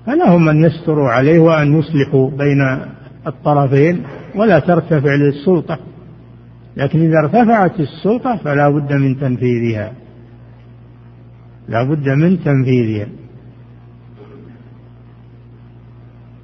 فلهم 0.06 0.50
أن 0.50 0.64
يستروا 0.64 1.10
عليه 1.10 1.40
وأن 1.40 1.80
يصلحوا 1.80 2.32
بين 2.32 2.80
الطرفين 3.28 4.04
ولا 4.36 4.60
ترتفع 4.60 5.16
للسلطة. 5.16 5.80
لكن 6.78 7.00
إذا 7.00 7.20
ارتفعت 7.20 7.80
السلطة 7.80 8.38
فلا 8.38 8.70
بد 8.70 8.94
من 8.94 9.20
تنفيذها. 9.20 9.92
لا 11.70 11.84
بد 11.84 12.10
من 12.10 12.44
تنفيذها. 12.44 13.08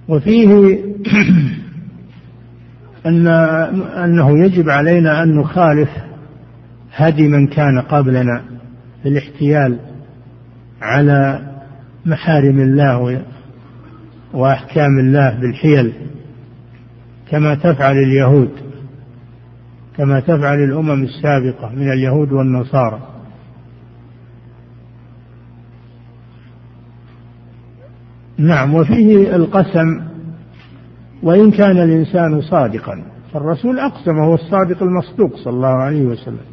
وفيه 0.08 0.80
أن 3.06 3.28
أنه 3.98 4.46
يجب 4.46 4.70
علينا 4.70 5.24
أن 5.24 5.36
نخالف 5.36 5.90
هدي 6.96 7.28
من 7.28 7.48
كان 7.48 7.80
قبلنا 7.80 8.44
في 9.04 9.10
الاحتيال 9.10 9.80
على 10.82 11.42
محارم 12.06 12.60
الله 12.60 13.22
وأحكام 14.34 15.00
الله 15.00 15.40
بالحيل 15.40 15.94
كما 17.32 17.56
تفعل 17.56 17.98
اليهود 17.98 18.52
كما 19.98 20.20
تفعل 20.20 20.64
الأمم 20.64 21.04
السابقة 21.04 21.70
من 21.70 21.92
اليهود 21.92 22.32
والنصارى. 22.32 23.00
نعم 28.38 28.76
وفيه 28.76 29.36
القسم 29.36 30.11
وإن 31.24 31.52
كان 31.52 31.78
الإنسان 31.78 32.42
صادقا 32.42 33.04
فالرسول 33.34 33.80
أقسم 33.80 34.20
هو 34.20 34.36
الصادق 34.36 34.84
المصدوق 34.84 35.36
صلى 35.36 35.54
الله 35.54 35.84
عليه 35.84 36.02
وسلم. 36.02 36.46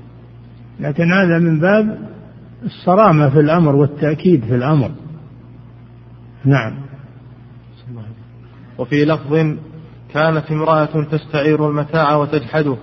لكن 0.80 1.12
هذا 1.12 1.38
من 1.38 1.60
باب 1.60 1.98
الصرامة 2.64 3.30
في 3.30 3.40
الأمر 3.40 3.76
والتأكيد 3.76 4.44
في 4.44 4.54
الأمر. 4.54 4.90
نعم. 6.44 6.74
وفي 8.78 9.04
لفظ 9.04 9.34
كانت 10.14 10.50
امرأة 10.50 11.04
تستعير 11.10 11.68
المتاع 11.68 12.16
وتجحده 12.16 12.76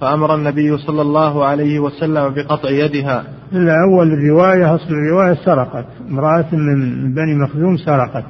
فأمر 0.00 0.34
النبي 0.34 0.78
صلى 0.78 1.02
الله 1.02 1.44
عليه 1.44 1.78
وسلم 1.78 2.34
بقطع 2.34 2.70
يدها. 2.70 3.24
إلا 3.52 3.74
أول 3.90 4.12
الرواية 4.12 4.74
أصل 4.74 4.88
الرواية 4.88 5.34
سرقت. 5.34 5.86
امرأة 6.10 6.46
من 6.52 7.14
بني 7.14 7.34
مخزوم 7.34 7.76
سرقت. 7.76 8.24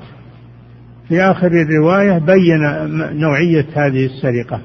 في 1.09 1.23
آخر 1.23 1.47
الرواية 1.47 2.19
بين 2.19 2.61
نوعية 3.21 3.67
هذه 3.75 4.07
السرقة 4.07 4.61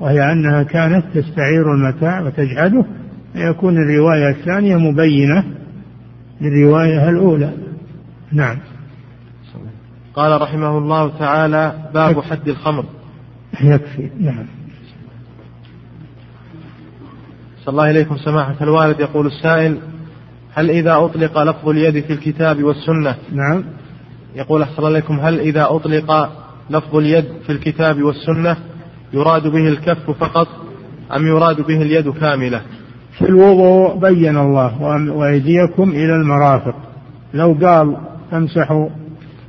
وهي 0.00 0.32
أنها 0.32 0.62
كانت 0.62 1.04
تستعير 1.14 1.74
المتاع 1.74 2.20
وتجحده 2.20 2.84
فيكون 3.32 3.76
الرواية 3.76 4.30
الثانية 4.30 4.76
مبينة 4.76 5.44
للرواية 6.40 7.08
الأولى. 7.08 7.52
نعم. 8.32 8.58
قال 10.14 10.42
رحمه 10.42 10.78
الله 10.78 11.18
تعالى 11.18 11.74
باب 11.94 12.20
حد 12.20 12.48
الخمر. 12.48 12.84
يكفي. 13.60 14.10
نعم. 14.20 14.46
صلى 17.64 17.72
الله 17.72 17.90
إليكم 17.90 18.16
سماحة 18.16 18.56
الوالد. 18.60 19.00
يقول 19.00 19.26
السائل 19.26 19.78
هل 20.54 20.70
إذا 20.70 20.96
أطلق 20.96 21.42
لفظ 21.42 21.68
اليد 21.68 22.04
في 22.04 22.12
الكتاب 22.12 22.62
والسنة 22.62 23.16
نعم. 23.32 23.64
يقول 24.34 24.62
أحسن 24.62 24.84
عليكم 24.84 25.20
هل 25.20 25.40
إذا 25.40 25.66
أطلق 25.70 26.30
لفظ 26.70 26.96
اليد 26.96 27.24
في 27.46 27.52
الكتاب 27.52 28.02
والسنة 28.02 28.56
يراد 29.12 29.46
به 29.46 29.68
الكف 29.68 30.10
فقط 30.10 30.48
أم 31.16 31.26
يراد 31.26 31.60
به 31.60 31.82
اليد 31.82 32.10
كاملة؟ 32.10 32.62
في 33.18 33.28
الوضوء 33.28 33.98
بين 33.98 34.36
الله 34.36 34.82
وأيديكم 35.12 35.90
إلى 35.90 36.14
المرافق. 36.14 36.74
لو 37.34 37.58
قال 37.62 37.96
امسحوا 38.32 38.88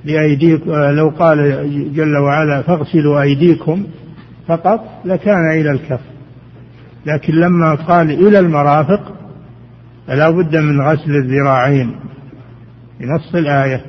بأيديكم 0.06 0.72
لو 0.72 1.10
قال 1.10 1.38
جل 1.94 2.18
وعلا 2.18 2.62
فاغسلوا 2.62 3.22
أيديكم 3.22 3.84
فقط 4.48 4.80
لكان 5.06 5.52
إلى 5.52 5.72
الكف. 5.72 6.00
لكن 7.06 7.34
لما 7.34 7.76
قال 7.76 8.12
إلى 8.12 8.40
المرافق 8.40 9.14
فلا 10.08 10.30
بد 10.30 10.58
من 10.58 10.82
غسل 10.82 11.16
الذراعين. 11.16 11.96
بنص 13.00 13.36
الآية. 13.36 13.86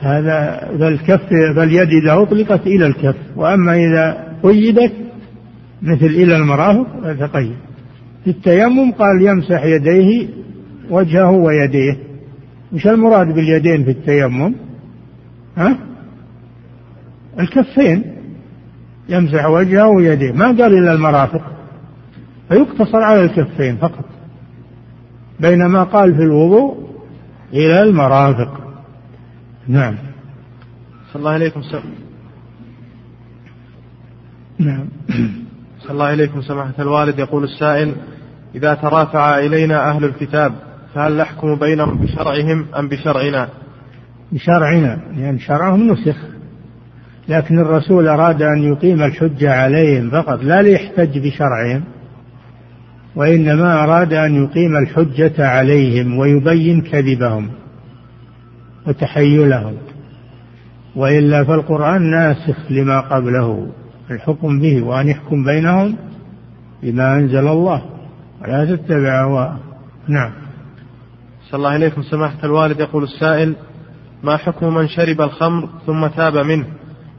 هذا 0.00 0.68
فالكف 0.78 1.28
فاليد 1.56 1.88
إذا 1.88 2.22
أطلقت 2.22 2.66
إلى 2.66 2.86
الكف. 2.86 3.16
وأما 3.36 3.74
إذا 3.74 4.34
قيدت 4.42 4.92
مثل 5.82 6.06
إلى 6.06 6.36
المرافق 6.36 6.86
فتقيد 7.02 7.56
في 8.24 8.30
التيمم 8.30 8.92
قال 8.92 9.22
يمسح 9.22 9.64
يديه 9.64 10.28
وجهه 10.90 11.30
ويديه. 11.30 11.96
مش 12.72 12.86
المراد 12.86 13.26
باليدين 13.26 13.84
في 13.84 13.90
التيمم؟ 13.90 14.54
ها؟ 15.56 15.78
الكفين. 17.40 18.04
يمسح 19.08 19.46
وجهه 19.46 19.88
ويديه. 19.88 20.32
ما 20.32 20.46
قال 20.46 20.78
إلى 20.78 20.92
المرافق. 20.92 21.42
فيقتصر 22.48 23.02
على 23.02 23.24
الكفين 23.24 23.76
فقط. 23.76 24.04
بينما 25.40 25.82
قال 25.82 26.14
في 26.14 26.22
الوضوء 26.22 26.76
إلى 27.52 27.82
المرافق. 27.82 28.69
نعم. 29.68 29.96
صلى 31.12 31.20
الله 31.20 31.30
عليكم 31.30 31.62
سم... 31.62 31.80
نعم. 34.58 34.88
صلى 35.80 35.90
الله 35.90 36.04
عليكم 36.04 36.42
سماحة 36.42 36.74
الوالد. 36.78 37.18
يقول 37.18 37.44
السائل 37.44 37.94
إذا 38.54 38.74
ترافع 38.74 39.38
إلينا 39.38 39.90
أهل 39.90 40.04
الكتاب 40.04 40.52
فهل 40.94 41.16
نحكم 41.16 41.54
بينهم 41.54 41.98
بشرعهم 41.98 42.66
أم 42.78 42.88
بشرعنا? 42.88 43.48
بشرعنا. 44.32 45.00
لأن 45.10 45.18
يعني 45.18 45.38
شرعهم 45.38 45.90
نسخ. 45.90 46.16
لكن 47.28 47.58
الرسول 47.58 48.08
أراد 48.08 48.42
أن 48.42 48.62
يقيم 48.62 49.02
الحجة 49.02 49.54
عليهم 49.54 50.10
فقط. 50.10 50.42
لا 50.42 50.62
ليحتج 50.62 51.18
بشرعهم. 51.18 51.84
وإنما 53.16 53.84
أراد 53.84 54.12
أن 54.12 54.44
يقيم 54.44 54.76
الحجة 54.76 55.46
عليهم 55.48 56.18
ويبين 56.18 56.80
كذبهم. 56.80 57.50
وتحيلهم. 58.90 59.74
وإلا 60.96 61.44
فالقرآن 61.44 62.02
ناسخ 62.02 62.56
لما 62.70 63.00
قبله 63.00 63.66
الحكم 64.10 64.60
به 64.60 64.82
وأن 64.82 65.08
يحكم 65.08 65.44
بينهم 65.44 65.96
بما 66.82 67.14
أنزل 67.14 67.48
الله. 67.48 67.82
ولا 68.42 68.76
تتبع 68.76 69.22
أهواءهم 69.22 69.58
نعم. 70.08 70.30
صلى 71.50 71.58
الله 71.58 71.70
عليكم. 71.70 72.02
سماحة 72.02 72.38
الوالد 72.44 72.80
يقول 72.80 73.02
السائل 73.02 73.54
ما 74.22 74.36
حكم 74.36 74.74
من 74.74 74.88
شرب 74.88 75.20
الخمر 75.20 75.68
ثم 75.86 76.06
تاب 76.06 76.36
منه؟ 76.36 76.66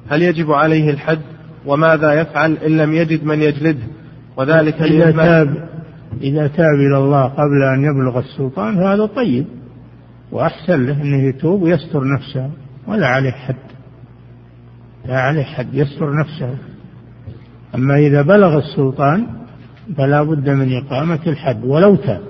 هل 0.10 0.22
يجب 0.22 0.52
عليه 0.52 0.90
الحد؟ 0.90 1.22
وماذا 1.66 2.14
يفعل 2.14 2.58
إن 2.58 2.78
لم 2.78 2.94
يجد 2.94 3.24
من 3.24 3.42
يجلده؟ 3.42 3.88
وذلك 4.38 4.82
إذا 4.82 5.12
تاب 5.12 5.70
إذا 6.22 6.48
تاب 6.48 6.76
إلى 6.76 6.98
الله 6.98 7.24
قبل 7.24 7.64
أن 7.76 7.84
يبلغ 7.84 8.20
السلطان 8.20 8.76
فهذا 8.76 9.06
طيب. 9.06 9.46
وأحسن 10.32 10.86
له 10.86 11.02
أنه 11.02 11.24
يتوب 11.24 11.62
ويستر 11.62 12.14
نفسه 12.14 12.52
ولا 12.88 13.08
عليه 13.08 13.32
حد. 13.32 13.56
لا 15.06 15.22
عليه 15.22 15.44
حد 15.44 15.74
يستر 15.74 16.20
نفسه. 16.20 16.58
أما 17.76 17.96
إذا 17.96 18.22
بلغ 18.22 18.58
السلطان 18.58 19.28
فلا 19.98 20.24
بد 20.24 20.50
من 20.50 20.78
إقامة 20.78 21.20
الحد 21.28 21.66
ولو 21.66 21.96
تاب. 21.96 22.22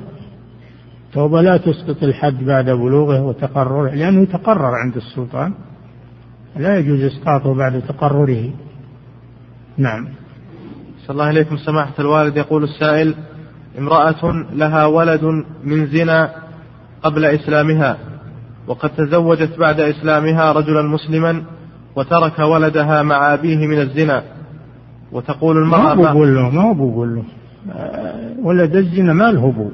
توبة 1.13 1.41
لا 1.41 1.57
تسقط 1.57 2.03
الحد 2.03 2.43
بعد 2.43 2.65
بلوغه 2.65 3.21
وتقرره 3.21 3.89
لأنه 3.91 4.25
تقرر 4.25 4.75
عند 4.75 4.95
السلطان. 4.95 5.53
لا 6.55 6.79
يجوز 6.79 7.01
إسقاطه 7.01 7.53
بعد 7.53 7.81
تقرره. 7.81 8.49
نعم. 9.77 10.07
صلى 11.01 11.13
الله 11.13 11.25
عليكم 11.25 11.57
سماحة 11.57 11.93
الوالد. 11.99 12.37
يقول 12.37 12.63
السائل 12.63 13.15
امرأة 13.77 14.45
لها 14.53 14.85
ولد 14.85 15.23
من 15.63 15.87
زنا 15.87 16.50
قبل 17.03 17.25
إسلامها 17.25 17.97
وقد 18.67 18.89
تزوجت 18.89 19.59
بعد 19.59 19.79
إسلامها 19.79 20.51
رجلا 20.51 20.81
مسلما 20.81 21.43
وترك 21.95 22.39
ولدها 22.39 23.03
مع 23.03 23.33
أبيه 23.33 23.67
من 23.67 23.81
الزنا. 23.81 24.23
وتقول 25.11 25.57
المرأة 25.57 25.93
ما 25.95 26.11
بقول 26.11 26.35
له؟ 26.35 26.49
ما 26.49 26.73
بقول 26.73 27.15
له؟ 27.15 27.23
ولد 28.43 28.75
الزنا 28.75 29.13
ما 29.13 29.29
الهبو 29.29 29.69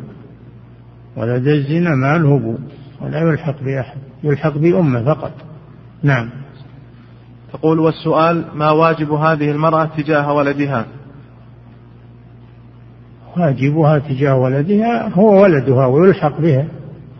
ولد 1.18 1.48
الزنا 1.48 1.96
ما 1.96 2.16
الهبو 2.16 2.56
ولا 3.02 3.20
يلحق 3.20 3.64
بأحد 3.64 3.98
يلحق 4.24 4.58
بأمة 4.58 5.04
فقط. 5.04 5.32
نعم. 6.04 6.30
تقول 7.54 7.80
والسؤال 7.80 8.46
ما 8.56 8.72
واجب 8.72 9.12
هذه 9.12 9.52
المرأة 9.52 9.86
تجاه 9.86 10.34
ولدها؟ 10.34 10.86
واجبها 13.38 14.00
تجاه 14.00 14.36
ولدها 14.36 15.10
هو 15.10 15.44
ولدها 15.44 15.86
ويلحق 15.86 16.42
بها. 16.42 16.68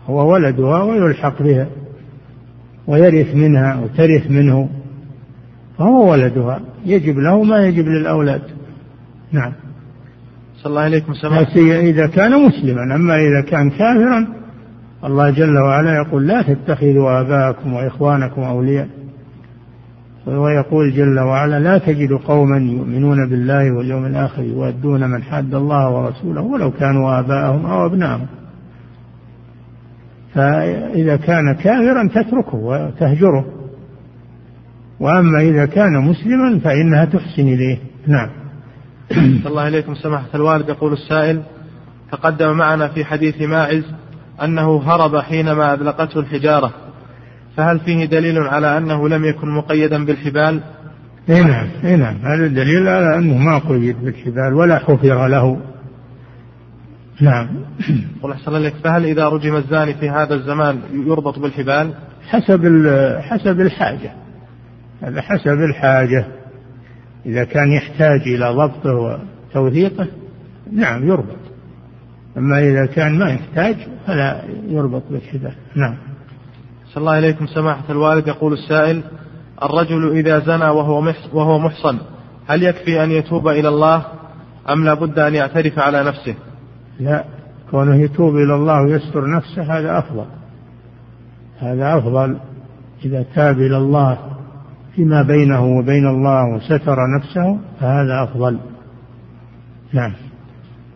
هو 0.08 0.32
ولدها 0.32 0.82
ويلحق 0.82 1.42
بها 1.42 1.66
ويرث 2.86 3.34
منها 3.34 3.80
وترث 3.80 4.30
منه. 4.30 4.68
فهو 5.78 6.10
ولدها. 6.10 6.60
يجب 6.86 7.18
له 7.18 7.42
ما 7.42 7.66
يجب 7.66 7.88
للأولاد. 7.88 8.42
نعم. 9.32 9.52
صلى 10.56 10.70
الله 10.70 10.82
عليكم 10.82 11.14
سماحة 11.14 11.56
إذا 11.80 12.06
كان 12.06 12.46
مسلما. 12.46 12.94
أما 12.94 13.16
إذا 13.16 13.40
كان 13.40 13.70
كافرا 13.70 14.26
الله 15.04 15.30
جل 15.30 15.58
وعلا 15.58 15.96
يقول 15.96 16.26
لا 16.26 16.42
تتخذوا 16.42 17.20
آباءكم 17.20 17.72
وإخوانكم 17.72 18.42
أولياء. 18.42 18.88
ويقول 20.26 20.92
جل 20.92 21.18
وعلا 21.18 21.60
لا 21.60 21.78
تجد 21.78 22.12
قوما 22.12 22.58
يؤمنون 22.58 23.28
بالله 23.28 23.76
واليوم 23.76 24.06
الآخر 24.06 24.42
يؤدون 24.42 25.10
من 25.10 25.22
حاد 25.22 25.54
الله 25.54 25.90
ورسوله 25.90 26.40
ولو 26.40 26.70
كانوا 26.70 27.18
آباءهم 27.18 27.66
أو 27.66 27.86
أبناءهم. 27.86 28.26
فإذا 30.34 31.16
كان 31.16 31.54
كافرا 31.54 32.08
تتركه 32.08 32.54
وتهجره. 32.54 33.44
وأما 35.00 35.40
إذا 35.40 35.66
كان 35.66 35.92
مسلما 35.92 36.58
فإنها 36.64 37.04
تحسن 37.04 37.42
إليه. 37.42 37.78
نعم. 38.06 38.30
الله 39.46 39.68
إليكم 39.68 39.94
سماحة 39.94 40.28
الوالد. 40.34 40.68
يقول 40.68 40.92
السائل 40.92 41.42
تقدم 42.12 42.56
معنا 42.56 42.88
في 42.88 43.04
حديث 43.04 43.42
ماعز 43.42 43.84
أنه 44.42 44.82
هرب 44.82 45.16
حينما 45.16 45.74
أذلقته 45.74 46.20
الحجارة. 46.20 46.72
فهل 47.56 47.80
فيه 47.80 48.04
دليل 48.04 48.38
على 48.38 48.78
أنه 48.78 49.08
لم 49.08 49.24
يكن 49.24 49.48
مقيدا 49.48 50.04
بالحبال؟ 50.04 50.60
اي 51.30 51.44
نعم 51.44 51.66
اي 51.84 51.96
نعم. 51.96 52.16
هذا 52.16 52.46
دليل 52.46 52.88
على 52.88 53.18
أنه 53.18 53.38
ما 53.38 53.58
قيد 53.58 54.04
بالحبال 54.04 54.54
ولا 54.54 54.78
حفر 54.78 55.26
له. 55.26 55.60
نعم. 57.20 57.48
قل 58.22 58.32
أحسن 58.32 58.52
لك 58.52 58.74
فهل 58.84 59.04
إذا 59.04 59.28
رجم 59.28 59.56
الزاني 59.56 59.94
في 59.94 60.10
هذا 60.10 60.34
الزمان 60.34 60.80
يربط 60.92 61.38
بالحبال؟ 61.38 61.94
حسب 62.28 62.60
حسب 63.20 63.60
الحاجة. 63.60 64.12
هذا 65.02 65.22
حسب 65.22 65.58
الحاجة. 65.70 66.26
إذا 67.26 67.44
كان 67.44 67.72
يحتاج 67.72 68.20
إلى 68.20 68.48
ضبطه 68.48 69.18
وتوثيقه 69.54 70.06
نعم 70.72 71.08
يربط. 71.08 71.38
أما 72.36 72.58
إذا 72.58 72.86
كان 72.86 73.18
ما 73.18 73.30
يحتاج 73.30 73.76
فلا 74.06 74.42
يربط 74.68 75.02
بالحبال. 75.10 75.54
نعم. 75.74 75.96
صلى 76.86 77.00
الله 77.00 77.18
إليكم. 77.18 77.46
سماحة 77.46 77.84
الوالد 77.90 78.28
يقول 78.28 78.52
السائل 78.52 79.02
الرجل 79.62 80.10
إذا 80.10 80.38
زنى 80.38 80.64
وهو 80.64 81.12
وهو 81.32 81.58
محصن 81.58 81.98
هل 82.46 82.62
يكفي 82.62 83.04
أن 83.04 83.10
يتوب 83.10 83.48
إلى 83.48 83.68
الله 83.68 84.04
أم 84.70 84.84
لا 84.84 84.94
بد 84.94 85.18
أن 85.18 85.34
يعترف 85.34 85.78
على 85.78 86.04
نفسه؟ 86.04 86.34
لا 87.00 87.24
كونه 87.70 87.94
يتوب 87.94 88.36
إلى 88.36 88.54
الله 88.54 88.82
ويستر 88.82 89.30
نفسه 89.30 89.78
هذا 89.78 89.98
أفضل. 89.98 90.24
هذا 91.58 91.98
أفضل 91.98 92.36
إذا 93.04 93.24
تاب 93.34 93.56
إلى 93.58 93.76
الله 93.76 94.18
فيما 94.94 95.22
بينه 95.22 95.64
وبين 95.78 96.06
الله 96.06 96.54
وستر 96.54 96.96
نفسه 97.18 97.58
فهذا 97.80 98.22
أفضل. 98.22 98.58
نعم. 99.92 100.12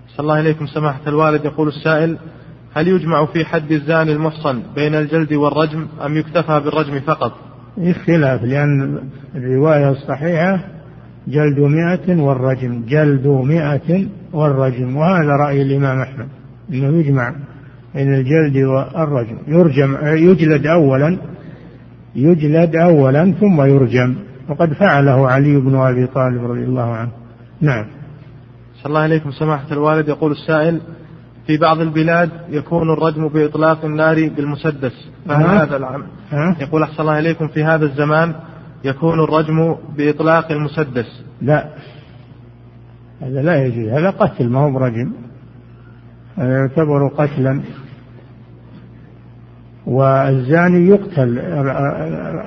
صلى 0.08 0.24
الله 0.24 0.40
إليكم 0.40 0.66
سماحة 0.66 1.00
الوالد. 1.06 1.44
يقول 1.44 1.68
السائل 1.68 2.18
هل 2.74 2.88
يجمع 2.88 3.26
في 3.26 3.44
حد 3.44 3.72
الزاني 3.72 4.12
المحصن 4.12 4.62
بين 4.74 4.94
الجلد 4.94 5.32
والرجم 5.32 5.86
أم 6.06 6.16
يكتفى 6.16 6.60
بالرجم 6.60 7.00
فقط؟ 7.00 7.32
اختلاف 7.78 8.42
لأن 8.42 9.00
الرواية 9.34 9.90
الصحيحة 9.90 10.60
جلد 11.28 11.58
مئة 11.58 12.22
والرجم 12.22 12.84
جلد 12.88 13.26
مئة 13.26 14.06
والرجم 14.32 14.96
وهذا 14.96 15.36
رأي 15.36 15.62
الإمام 15.62 16.00
أحمد 16.00 16.28
أنه 16.70 16.98
يجمع 16.98 17.34
بين 17.94 18.14
الجلد 18.14 18.56
والرجم. 18.56 19.38
يرجم 19.46 19.96
يجلد 20.02 20.66
أولا 20.66 21.18
يجلد 22.16 22.76
أولا 22.76 23.32
ثم 23.40 23.62
يرجم. 23.62 24.14
وقد 24.48 24.72
فعله 24.72 25.28
علي 25.28 25.56
بن 25.56 25.76
أبي 25.76 26.06
طالب 26.06 26.44
رضي 26.44 26.64
الله 26.64 26.92
عنه. 26.92 27.10
نعم. 27.60 27.86
صلى 28.74 28.86
الله 28.86 29.00
عليكم 29.00 29.30
سماحة 29.30 29.72
الوالد. 29.72 30.08
يقول 30.08 30.32
السائل 30.32 30.80
في 31.46 31.56
بعض 31.56 31.80
البلاد 31.80 32.30
يكون 32.48 32.92
الرجم 32.92 33.28
بإطلاق 33.28 33.84
النار 33.84 34.28
بالمسدس. 34.28 35.10
فهل 35.28 35.46
هذا 35.46 35.76
العمل؟ 35.76 36.06
يقول 36.60 36.82
أحسن 36.82 37.02
الله 37.02 37.18
إليكم 37.18 37.48
في 37.48 37.64
هذا 37.64 37.84
الزمان 37.84 38.34
يكون 38.84 39.24
الرجم 39.24 39.76
بإطلاق 39.96 40.52
المسدس. 40.52 41.24
لا. 41.42 41.68
هذا 43.22 43.42
لا 43.42 43.66
يجوز. 43.66 43.88
هذا 43.88 44.10
قتل 44.10 44.48
ما 44.48 44.60
هو 44.60 44.70
برجم. 44.70 45.12
هذا 46.36 46.52
يعتبر 46.58 47.08
قتلا. 47.08 47.62
والزاني 49.86 50.88
يقتل 50.88 51.38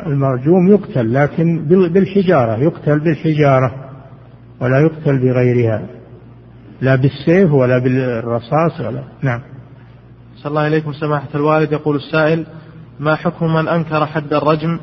المرجوم 0.07 0.67
يقتل 0.67 1.13
لكن 1.13 1.65
بالحجارة 1.67 2.57
يقتل 2.57 2.99
بالحجارة 2.99 3.75
ولا 4.61 4.79
يقتل 4.79 5.19
بغيرها. 5.19 5.81
لا 6.81 6.95
بالسيف 6.95 7.51
ولا 7.51 7.77
بالرصاص 7.77 8.79
ولا 8.79 9.03
نعم. 9.21 9.41
صلى 10.35 10.49
الله 10.49 10.61
عليكم 10.61 10.93
سماحة 10.93 11.29
الوالد. 11.35 11.71
يقول 11.71 11.95
السائل 11.95 12.45
ما 12.99 13.15
حكم 13.15 13.53
من 13.53 13.67
أنكر 13.67 14.05
حد 14.05 14.33
الرجم؟ 14.33 14.79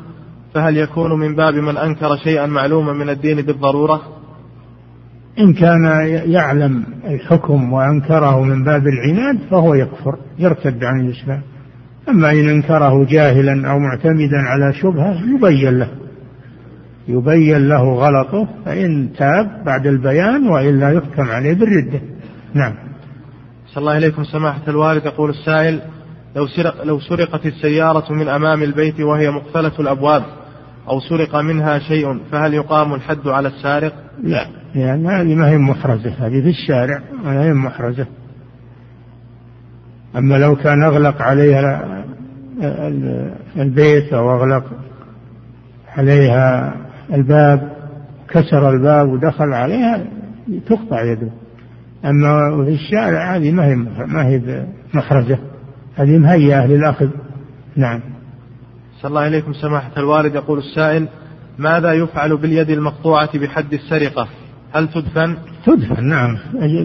فهل 0.55 0.77
يكون 0.77 1.19
من 1.19 1.35
باب 1.37 1.55
من 1.55 1.77
أنكر 1.77 2.17
شيئا 2.17 2.47
معلوما 2.47 2.93
من 2.93 3.09
الدين 3.09 3.43
بالضرورة؟ 3.43 4.22
إن 5.39 5.53
كان 5.53 5.85
يعلم 6.27 6.85
الحكم 7.05 7.73
وأنكره 7.73 8.43
من 8.43 8.65
باب 8.65 8.83
العناد 8.87 9.39
فهو 9.51 9.75
يكفر 9.75 10.17
يرتد 10.39 10.85
عن 10.85 11.01
الإسلام. 11.01 11.43
أما 12.09 12.31
إن 12.31 12.49
أنكره 12.49 13.05
جاهلا 13.05 13.71
أو 13.71 13.79
معتمدا 13.79 14.39
على 14.39 14.73
شبهة 14.73 15.35
يبين 15.35 15.79
له 15.79 15.89
يبين 17.09 17.69
له 17.69 17.95
غلطه 17.95 18.49
فإن 18.65 19.13
تاب 19.19 19.65
بعد 19.65 19.87
البيان 19.87 20.49
وإلا 20.49 20.93
يحكم 20.93 21.31
عليه 21.31 21.55
بالردة. 21.55 22.01
نعم. 22.55 22.75
صلى 23.67 23.81
الله 23.81 23.93
عليكم 23.93 24.25
سماحة 24.25 24.63
الوالد. 24.69 25.07
يقول 25.07 25.31
السائل 25.31 25.81
لو, 26.37 26.47
سرق 26.47 26.85
لو 26.85 27.01
سرقت 27.01 27.47
السيارة 27.47 28.13
من 28.13 28.29
أمام 28.29 28.63
البيت 28.63 29.01
وهي 29.01 29.31
مقفلة 29.31 29.73
الأبواب 29.81 30.23
أو 30.89 31.01
سرق 31.01 31.37
منها 31.37 31.79
شيء 31.79 32.19
فهل 32.33 32.55
يقام 32.55 32.95
الحد 32.95 33.29
على 33.29 33.49
السارق؟ 33.49 33.93
لا. 34.23 34.62
لأن 34.75 35.05
يعني 35.05 35.09
هذه 35.09 35.35
ما 35.35 35.49
هي 35.49 35.59
محرزة. 35.59 36.11
هذه 36.11 36.43
في 36.43 36.49
الشارع 36.49 37.03
ما 37.25 37.45
هي 37.45 37.53
محرزة. 37.53 38.07
أما 40.17 40.35
لو 40.35 40.57
كان 40.57 40.83
أغلق 40.83 41.23
عليها 41.23 42.05
البيت 43.57 44.13
أو 44.13 44.37
أغلق 44.37 44.65
عليها 45.97 46.75
الباب 47.13 47.73
كسر 48.29 48.71
الباب 48.71 49.09
ودخل 49.09 49.53
عليها 49.53 50.05
تقطع 50.67 51.03
يده. 51.03 51.31
أما 52.05 52.65
في 52.65 52.71
الشارع 52.71 53.37
هذه 53.37 53.53
ما 53.53 53.67
هي 53.67 53.75
ما 54.07 54.27
هي 54.27 54.67
محرزة. 54.95 55.39
هذه 55.97 56.19
مهيئة 56.19 56.67
للأخذ. 56.67 57.09
نعم. 57.77 58.01
صلى 59.01 59.09
الله 59.09 59.21
عليكم 59.21 59.53
سماحة 59.53 59.91
الوالد. 59.97 60.35
يقول 60.35 60.59
السائل 60.59 61.09
ماذا 61.59 61.93
يفعل 61.93 62.37
باليد 62.37 62.71
المقطوعة 62.71 63.39
بحد 63.39 63.73
السرقة؟ 63.73 64.29
هل 64.73 64.89
تدفن؟ 64.89 65.37
تدفن 65.67 66.05
نعم. 66.05 66.39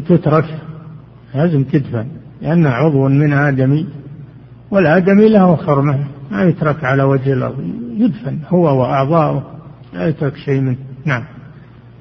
تترك. 0.09 0.45
لازم 1.35 1.63
تدفن 1.63 2.07
لأنها 2.41 2.71
عضو 2.71 3.07
من 3.07 3.33
آدمي 3.33 3.87
والآدمي 4.71 5.29
له 5.29 5.55
حرمة 5.55 5.99
ما 6.31 6.43
يترك 6.43 6.83
على 6.83 7.03
وجه 7.03 7.33
الأرض. 7.33 7.63
يدفن 7.97 8.39
هو 8.49 8.81
وأعضاؤه 8.81 9.43
لا 9.93 10.07
يترك 10.07 10.35
شيء 10.35 10.61
منه. 10.61 10.77
نعم. 11.05 11.23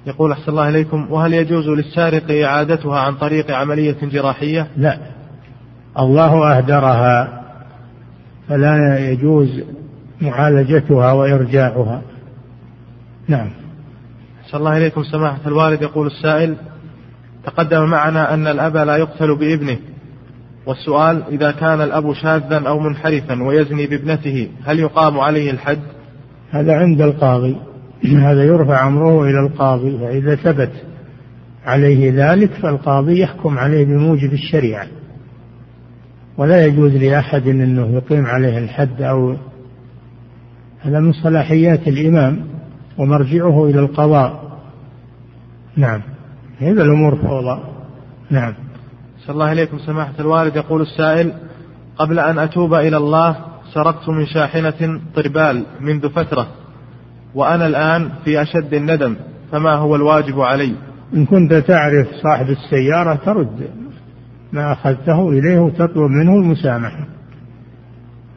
يقول 0.07 0.33
أحسن 0.33 0.51
الله 0.51 0.69
إليكم 0.69 1.07
وهل 1.11 1.35
يجوز 1.35 1.69
للسارق 1.69 2.45
إعادتها 2.45 3.01
عن 3.01 3.15
طريق 3.15 3.51
عملية 3.51 3.97
جراحية؟ 4.03 4.67
لا. 4.77 4.99
الله 5.99 6.57
أهدرها 6.57 7.43
فلا 8.49 8.99
يجوز 9.11 9.63
معالجتها 10.21 11.13
وإرجاعها. 11.13 12.03
نعم. 13.29 13.49
صلى 14.51 14.59
الله 14.59 14.77
إليكم 14.77 15.03
سماحة 15.03 15.41
الوالد. 15.47 15.83
يقول 15.83 16.07
السائل 16.07 16.57
تقدم 17.45 17.85
معنا 17.85 18.35
أن 18.35 18.47
الأب 18.47 18.77
لا 18.77 18.97
يقتل 18.97 19.37
بابنه. 19.39 19.79
والسؤال 20.67 21.23
إذا 21.31 21.51
كان 21.51 21.81
الأب 21.81 22.13
شاذا 22.13 22.69
أو 22.69 22.79
منحرفا 22.79 23.43
ويزني 23.43 23.87
بابنته 23.87 24.49
هل 24.65 24.81
يقام 24.81 25.21
عليه 25.21 25.51
الحد؟ 25.51 25.79
هذا 26.51 26.73
عند 26.73 27.01
القاضي. 27.01 27.57
هذا 28.05 28.45
يرفع 28.45 28.87
أمره 28.87 29.25
إلى 29.25 29.41
القاضي 29.47 29.99
فإذا 29.99 30.35
ثبت 30.35 30.73
عليه 31.65 32.13
ذلك 32.15 32.53
فالقاضي 32.53 33.21
يحكم 33.21 33.59
عليه 33.59 33.85
بموجب 33.85 34.33
الشريعة. 34.33 34.87
ولا 36.39 36.67
يجوز 36.67 36.93
لأحد 36.93 37.49
أنه 37.49 37.87
يقيم 37.87 38.27
عليه 38.27 38.59
الحد 38.59 39.03
أو 39.03 39.37
هذا 40.81 41.01
من 41.01 41.13
صلاحيات 41.13 41.89
الإمام. 41.89 42.56
ومرجعه 42.99 43.65
إلى 43.67 43.81
القضاء. 43.81 44.59
نعم. 45.77 46.03
هذا 46.61 46.83
الأمور 46.83 47.17
فوضى. 47.17 47.61
نعم. 48.31 48.55
صلى 49.19 49.35
الله 49.35 49.47
عليكم 49.47 49.79
سماحة 49.79 50.13
الوالد. 50.21 50.57
يقول 50.57 50.83
السائل 50.83 51.33
قبل 51.99 52.19
أن 52.19 52.39
أتوب 52.39 52.75
إلى 52.75 52.97
الله 52.97 53.37
سرقت 53.75 54.09
من 54.09 54.27
شاحنة 54.27 55.01
طربال 55.15 55.67
منذ 55.81 56.09
فترة 56.09 56.47
وأنا 57.35 57.67
الآن 57.67 58.11
في 58.25 58.43
أشد 58.43 58.75
الندم 58.75 59.17
فما 59.53 59.73
هو 59.73 59.97
الواجب 59.97 60.41
علي؟ 60.41 60.75
إن 61.15 61.27
كنت 61.27 61.55
تعرف 61.55 62.07
صاحب 62.23 62.47
السيارة 62.51 63.15
ترد. 63.15 63.71
ما 64.53 64.73
أخذته 64.73 65.29
إليه 65.29 65.59
وتطلب 65.59 66.11
منه 66.11 66.33
المسامحة. 66.33 67.07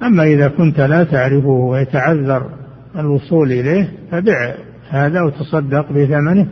أما 0.03 0.23
إذا 0.23 0.47
كنت 0.47 0.79
لا 0.79 1.03
تعرفه 1.03 1.47
ويتعذر 1.47 2.49
الوصول 2.95 3.51
إليه 3.51 3.91
فبع 4.11 4.55
هذا 4.89 5.21
وتصدق 5.21 5.91
بثمنه 5.91 6.47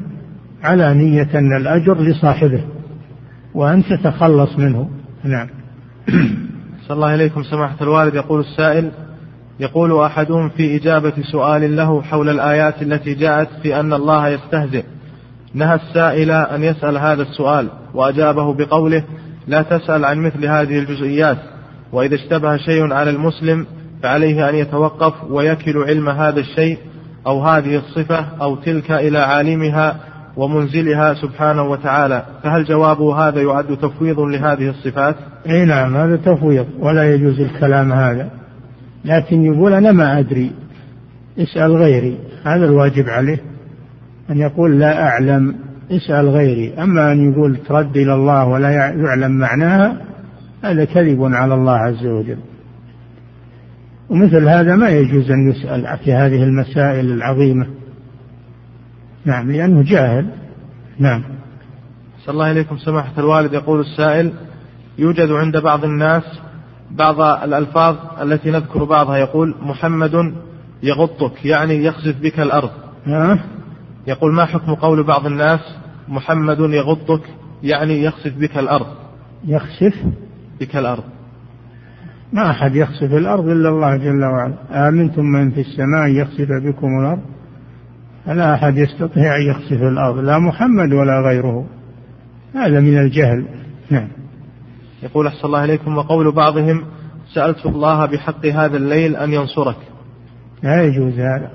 على 0.63 0.93
نية 0.93 1.29
أن 1.35 1.57
الأجر 1.57 2.01
لصاحبه 2.01 2.63
وأنت 3.53 3.93
تتخلص 3.93 4.57
منه. 4.57 4.89
نعم. 5.23 5.47
صلى 6.87 6.95
الله 6.95 7.15
إليكم 7.15 7.43
سماحة 7.43 7.75
الوالد. 7.81 8.15
يقول 8.15 8.39
السائل 8.39 8.91
يقول 9.59 9.99
أحدهم 9.99 10.49
في 10.49 10.75
إجابة 10.75 11.13
سؤال 11.31 11.75
له 11.75 12.01
حول 12.01 12.29
الآيات 12.29 12.81
التي 12.81 13.13
جاءت 13.13 13.47
في 13.63 13.79
أن 13.79 13.93
الله 13.93 14.27
يستهزئ. 14.27 14.83
نهى 15.53 15.75
السائل 15.75 16.31
أن 16.31 16.63
يسأل 16.63 16.97
هذا 16.97 17.21
السؤال 17.21 17.67
وأجابه 17.93 18.53
بقوله 18.53 19.03
لا 19.47 19.61
تسأل 19.61 20.05
عن 20.05 20.19
مثل 20.19 20.45
هذه 20.45 20.79
الجزئيات 20.79 21.37
وإذا 21.91 22.15
اشتبه 22.15 22.57
شيء 22.57 22.93
على 22.93 23.09
المسلم 23.09 23.65
فعليه 24.03 24.49
أن 24.49 24.55
يتوقف 24.55 25.13
ويكل 25.31 25.77
علم 25.77 26.09
هذا 26.09 26.39
الشيء 26.39 26.77
أو 27.27 27.43
هذه 27.43 27.75
الصفة 27.75 28.25
أو 28.41 28.55
تلك 28.55 28.91
إلى 28.91 29.17
عالمها 29.17 29.95
ومنزلها 30.37 31.13
سبحانه 31.13 31.63
وتعالى. 31.63 32.25
فهل 32.43 32.63
جوابه 32.63 33.27
هذا 33.27 33.41
يعد 33.41 33.77
تفويض 33.77 34.19
لهذه 34.19 34.69
الصفات؟ 34.69 35.15
إي 35.49 35.65
نعم 35.65 35.95
هذا 35.95 36.15
تفويض 36.15 36.65
ولا 36.79 37.13
يجوز 37.13 37.39
الكلام 37.39 37.93
هذا. 37.93 38.29
لكن 39.05 39.43
يقول 39.45 39.73
أنا 39.73 39.91
ما 39.91 40.19
أدري 40.19 40.51
اسأل 41.39 41.75
غيري. 41.75 42.17
هذا 42.43 42.65
الواجب 42.65 43.09
عليه 43.09 43.39
أن 44.29 44.37
يقول 44.37 44.79
لا 44.79 45.07
أعلم 45.07 45.55
اسأل 45.91 46.29
غيري. 46.29 46.73
أما 46.73 47.11
أن 47.11 47.31
يقول 47.31 47.57
ترد 47.57 47.97
إلى 47.97 48.13
الله 48.13 48.45
ولا 48.45 48.69
يعلم 48.69 49.31
معناها 49.31 49.97
هذا 50.63 50.85
كذب 50.85 51.23
على 51.23 51.53
الله 51.53 51.75
عز 51.77 52.05
وجل. 52.05 52.37
ومثل 54.09 54.47
هذا 54.47 54.75
ما 54.75 54.89
يجوز 54.89 55.31
أن 55.31 55.49
يسأل 55.49 55.97
في 56.03 56.13
هذه 56.13 56.43
المسائل 56.43 57.11
العظيمة. 57.11 57.67
نعم 59.25 59.51
لأنه 59.51 59.83
جاهل. 59.83 60.29
نعم. 60.99 61.23
صلى 62.25 62.33
الله 62.33 62.51
إليكم 62.51 62.77
سماحة 62.77 63.13
الوالد 63.17 63.53
يقول 63.53 63.79
السائل 63.79 64.33
يوجد 64.97 65.31
عند 65.31 65.57
بعض 65.57 65.83
الناس 65.83 66.23
بعض 66.91 67.21
الألفاظ 67.21 67.95
التي 68.21 68.51
نذكر 68.51 68.83
بعضها. 68.83 69.17
يقول 69.17 69.55
محمد 69.61 70.33
يغطك 70.83 71.45
يعني 71.45 71.83
يخسف 71.83 72.21
بك 72.21 72.39
الأرض. 72.39 72.69
أه؟ 73.07 73.39
يقول 74.07 74.33
ما 74.33 74.45
حكم 74.45 74.73
قول 74.73 75.03
بعض 75.03 75.25
الناس 75.25 75.59
محمد 76.07 76.59
يغطك 76.59 77.21
يعني 77.63 78.03
يخسف 78.03 78.37
بك 78.37 78.57
الأرض؟ 78.57 78.87
يخسف 79.47 79.93
بك 80.59 80.75
الأرض. 80.75 81.03
ما 82.33 82.51
أحد 82.51 82.75
يخسف 82.75 83.13
الأرض 83.13 83.47
إلا 83.47 83.69
الله 83.69 83.97
جل 83.97 84.23
وعلا. 84.23 84.87
آمنتم 84.87 85.25
من 85.25 85.51
في 85.51 85.61
السماء 85.61 86.07
يخسف 86.07 86.47
بكم 86.51 86.99
الأرض؟ 86.99 87.21
فلا 88.25 88.53
أحد 88.53 88.77
يستطيع 88.77 89.35
أن 89.35 89.41
يخسف 89.41 89.81
الأرض 89.81 90.17
لا 90.17 90.39
محمد 90.39 90.93
ولا 90.93 91.21
غيره. 91.21 91.65
هذا 92.55 92.79
من 92.79 92.97
الجهل. 92.97 93.45
نعم. 93.89 94.07
يقول 95.03 95.27
أحسن 95.27 95.47
الله 95.47 95.63
إليكم 95.63 95.97
وقول 95.97 96.31
بعضهم 96.31 96.83
سألت 97.33 97.65
الله 97.65 98.05
بحق 98.05 98.45
هذا 98.45 98.77
الليل 98.77 99.15
أن 99.15 99.33
ينصرك. 99.33 99.77
لا 100.63 100.83
يجوز 100.83 101.13
هذا. 101.19 101.51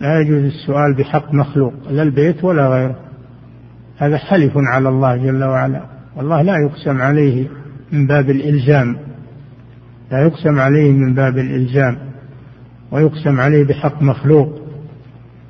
لا 0.00 0.20
يجوز 0.20 0.44
السؤال 0.44 0.94
بحق 0.98 1.34
مخلوق 1.34 1.72
لا 1.90 2.02
البيت 2.02 2.44
ولا 2.44 2.68
غيره. 2.68 2.96
هذا 3.98 4.18
حلف 4.18 4.52
على 4.56 4.88
الله 4.88 5.16
جل 5.16 5.44
وعلا. 5.44 5.82
والله 6.16 6.42
لا 6.42 6.56
يقسم 6.56 7.00
عليه 7.00 7.48
من 7.92 8.06
باب 8.06 8.30
الإلزام. 8.30 9.07
لا 10.12 10.22
يقسم 10.22 10.58
عليه 10.58 10.92
من 10.92 11.14
باب 11.14 11.38
الإلزام 11.38 11.98
ويقسم 12.90 13.40
عليه 13.40 13.64
بحق 13.64 14.02
مخلوق. 14.02 14.60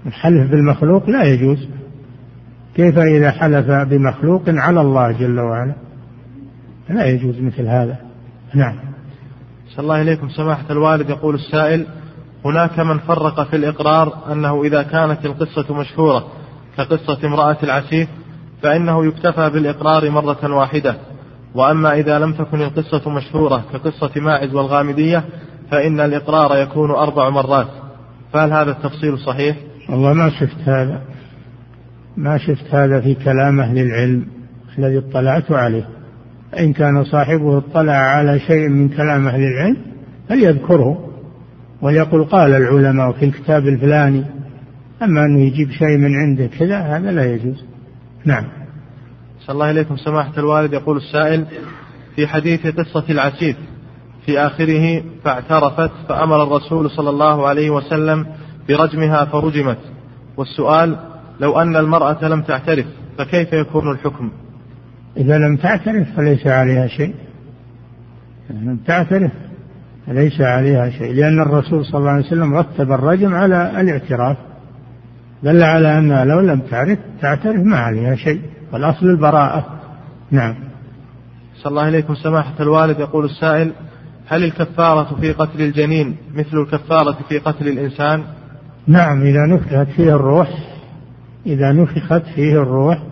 الحلف 0.07 0.51
بالمخلوق 0.51 1.11
لا 1.11 1.25
يجوز. 1.25 1.69
كيف 2.75 2.99
إذا 2.99 3.31
حلف 3.31 3.71
بمخلوق 3.71 4.43
على 4.47 4.81
الله 4.81 5.13
جل 5.13 5.41
وعلا؟ 5.41 5.75
لا 6.89 7.07
يجوز 7.07 7.41
مثل 7.41 7.67
هذا. 7.67 7.97
نعم. 8.55 8.75
صلى 9.69 9.83
الله 9.83 10.03
إليكم 10.03 10.29
سماحة 10.29 10.65
الوالد 10.71 11.11
يقول 11.11 11.35
السائل 11.35 11.87
هناك 12.45 12.81
من 12.81 12.99
فرق 12.99 13.51
في 13.51 13.57
الإقرار 13.57 14.33
أنه 14.33 14.63
إذا 14.65 14.83
كانت 14.83 15.27
القصة 15.27 15.75
مشهورة 15.75 16.27
كقصة 16.77 17.27
امرأة 17.27 17.57
العسيف 17.63 18.09
فإنه 18.63 19.07
يكتفى 19.07 19.51
بالإقرار 19.51 20.11
مرة 20.11 20.55
واحدة. 20.55 20.97
وأما 21.59 21.95
إذا 21.95 22.19
لم 22.19 22.33
تكن 22.33 22.63
القصة 22.63 23.11
مشهورة 23.11 23.65
كقصة 23.73 24.21
ماعز 24.21 24.55
والغامدية 24.55 25.25
فإن 25.71 26.01
الإقرار 26.01 26.63
يكون 26.63 26.91
أربع 26.91 27.31
مرات. 27.31 27.67
فهل 28.33 28.53
هذا 28.53 28.71
التفصيل 28.71 29.19
صحيح؟ 29.19 29.57
والله 29.89 30.13
ما 30.13 30.31
شفت 30.31 30.69
هذا 30.69 31.03
ما 32.17 32.39
شفت 32.39 32.75
هذا 32.75 33.01
في 33.01 33.15
كلام 33.15 33.61
أهل 33.61 33.79
العلم 33.79 34.27
الذي 34.79 34.99
اطلعت 34.99 35.53
عليه. 35.53 35.89
إن 36.59 36.73
كان 36.73 37.05
صاحبه 37.05 37.59
اطلع 37.59 37.93
على 37.93 38.39
شيء 38.41 38.69
من 38.69 38.89
كلام 38.89 39.29
أهل 39.29 39.43
العلم 39.43 39.77
فليذكره 40.29 41.09
وليقل 41.83 42.25
قال 42.25 42.55
العلماء 42.55 43.13
في 43.13 43.25
الكتاب 43.25 43.69
الفلاني 43.69 44.25
أما 45.03 45.25
أنه 45.25 45.41
يجيب 45.41 45.71
شيء 45.71 45.97
من 45.99 46.15
عنده 46.17 46.47
كذا 46.47 46.79
هذا 46.79 47.13
لا 47.13 47.35
يجوز. 47.35 47.65
نعم. 48.25 48.58
صلى 49.41 49.55
الله 49.55 49.71
إليكم 49.71 49.97
سماحة 49.97 50.33
الوالد 50.39 50.73
يقول 50.73 50.97
السائل 50.97 51.45
في 52.17 52.27
حديث 52.27 52.67
قصة 52.67 53.05
العسيف 53.11 53.57
في 54.27 54.39
آخره 54.39 55.03
فاعترفت 55.25 55.91
فأمر 56.09 56.43
الرسول 56.43 56.91
صلى 56.91 57.11
الله 57.11 57.49
عليه 57.49 57.71
وسلم 57.71 58.27
برجمها 58.69 59.25
فرجمت. 59.25 59.79
والسؤال 60.37 60.97
لو 61.41 61.61
أن 61.61 61.77
المرأة 61.77 62.29
لم 62.29 62.43
تعترف 62.43 62.87
فكيف 63.19 63.53
يكون 63.53 63.91
الحكم؟ 63.91 64.31
إذا 65.17 65.39
لم 65.39 65.57
تعترف 65.57 66.17
فليس 66.17 66.47
عليها 66.47 66.87
شيء. 66.87 67.15
لم 68.51 68.77
تعترف 68.87 69.33
فليس 70.07 70.41
عليها 70.41 70.91
شيء. 70.91 71.15
لأن 71.15 71.41
الرسول 71.41 71.85
صلى 71.85 71.99
الله 71.99 72.11
عليه 72.11 72.27
وسلم 72.27 72.55
رتب 72.55 72.93
الرجم 72.93 73.35
على 73.35 73.81
الاعتراف. 73.81 74.37
دل 75.43 75.63
على 75.63 75.99
أنها 75.99 76.25
لو 76.25 76.41
لم 76.41 76.61
تعرف 76.61 76.99
تعترف 77.21 77.63
ما 77.65 77.79
عليها 77.79 78.15
شيء. 78.15 78.41
والأصل 78.73 79.07
البراءة. 79.07 79.67
نعم. 80.31 80.55
صلى 81.63 81.71
الله 81.71 81.89
إليكم 81.89 82.15
سماحة 82.15 82.55
الوالد 82.61 83.01
يقول 83.01 83.25
السائل 83.25 83.73
هل 84.27 84.45
الكفارة 84.45 85.17
في 85.21 85.33
قتل 85.33 85.63
الجنين 85.63 86.17
مثل 86.35 86.57
الكفارة 86.57 87.19
في 87.29 87.39
قتل 87.39 87.69
الإنسان؟ 87.69 88.23
نعم 88.87 89.23
إذا 89.23 89.47
نفخت 89.47 89.95
فيه 89.97 90.15
الروح 90.15 90.49
إذا 91.47 91.73
نفخت 91.73 92.23
فيه 92.35 92.53
الروح 92.53 93.03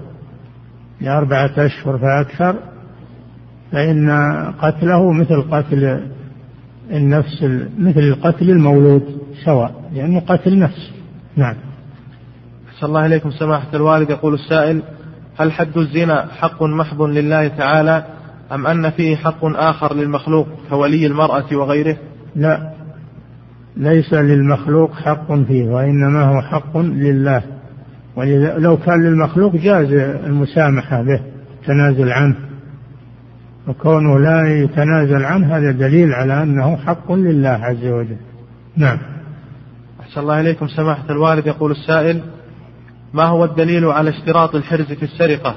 لأربعة 1.01 1.51
أشهر 1.59 1.99
فأكثر 1.99 2.57
فإن 3.73 4.11
قتله 4.61 5.13
مثل 5.13 5.43
قتل 5.51 6.11
النفس 6.91 7.43
مثل 7.79 8.01
القتل 8.01 8.51
المولود 8.51 9.19
سواء 9.45 9.91
لأنه 9.95 10.21
قتل 10.21 10.59
نفس. 10.59 10.91
نعم. 11.37 11.55
صلى 12.81 12.89
الله 12.89 13.07
إليكم 13.07 13.31
سماحة 13.31 13.69
الوالد 13.75 14.11
يقول 14.11 14.35
السائل 14.35 14.83
هل 15.39 15.53
حد 15.53 15.77
الزنا 15.77 16.27
حق 16.39 16.63
محض 16.63 17.03
لله 17.03 17.49
تعالى 17.49 18.05
أم 18.53 18.67
أن 18.67 18.91
فيه 18.91 19.17
حق 19.17 19.45
آخر 19.45 19.95
للمخلوق 19.95 20.49
كولي 20.71 21.07
المرأة 21.07 21.57
وغيره؟ 21.57 21.97
لا 22.37 22.73
ليس 23.77 24.15
للمخلوق 24.15 24.95
حق 24.95 25.35
فيه 25.35 25.65
وإنما 25.65 26.23
هو 26.23 26.43
حق 26.43 26.77
لله. 26.79 27.43
ولو 28.17 28.77
كان 28.77 29.03
للمخلوق 29.03 29.57
جاز 29.57 29.93
المسامحة 30.27 31.03
به 31.03 31.21
التنازل 31.61 32.13
عنه. 32.13 32.37
وكونه 33.69 34.19
لا 34.19 34.59
يتنازل 34.63 35.25
عنه 35.25 35.57
هذا 35.57 35.71
دليل 35.71 36.13
على 36.13 36.43
أنه 36.43 36.77
حق 36.77 37.13
لله 37.13 37.49
عز 37.49 37.85
وجل. 37.85 38.17
نعم. 38.77 38.99
أحسن 40.01 40.21
الله 40.21 40.41
إليكم. 40.41 40.69
سماحة 40.69 41.11
الوالد 41.11 41.47
يقول 41.47 41.71
السائل 41.71 42.21
ما 43.15 43.25
هو 43.25 43.45
الدليل 43.45 43.85
على 43.85 44.11
اشتراط 44.11 44.55
الحرز 44.55 44.93
في 44.93 45.03
السرقة 45.03 45.57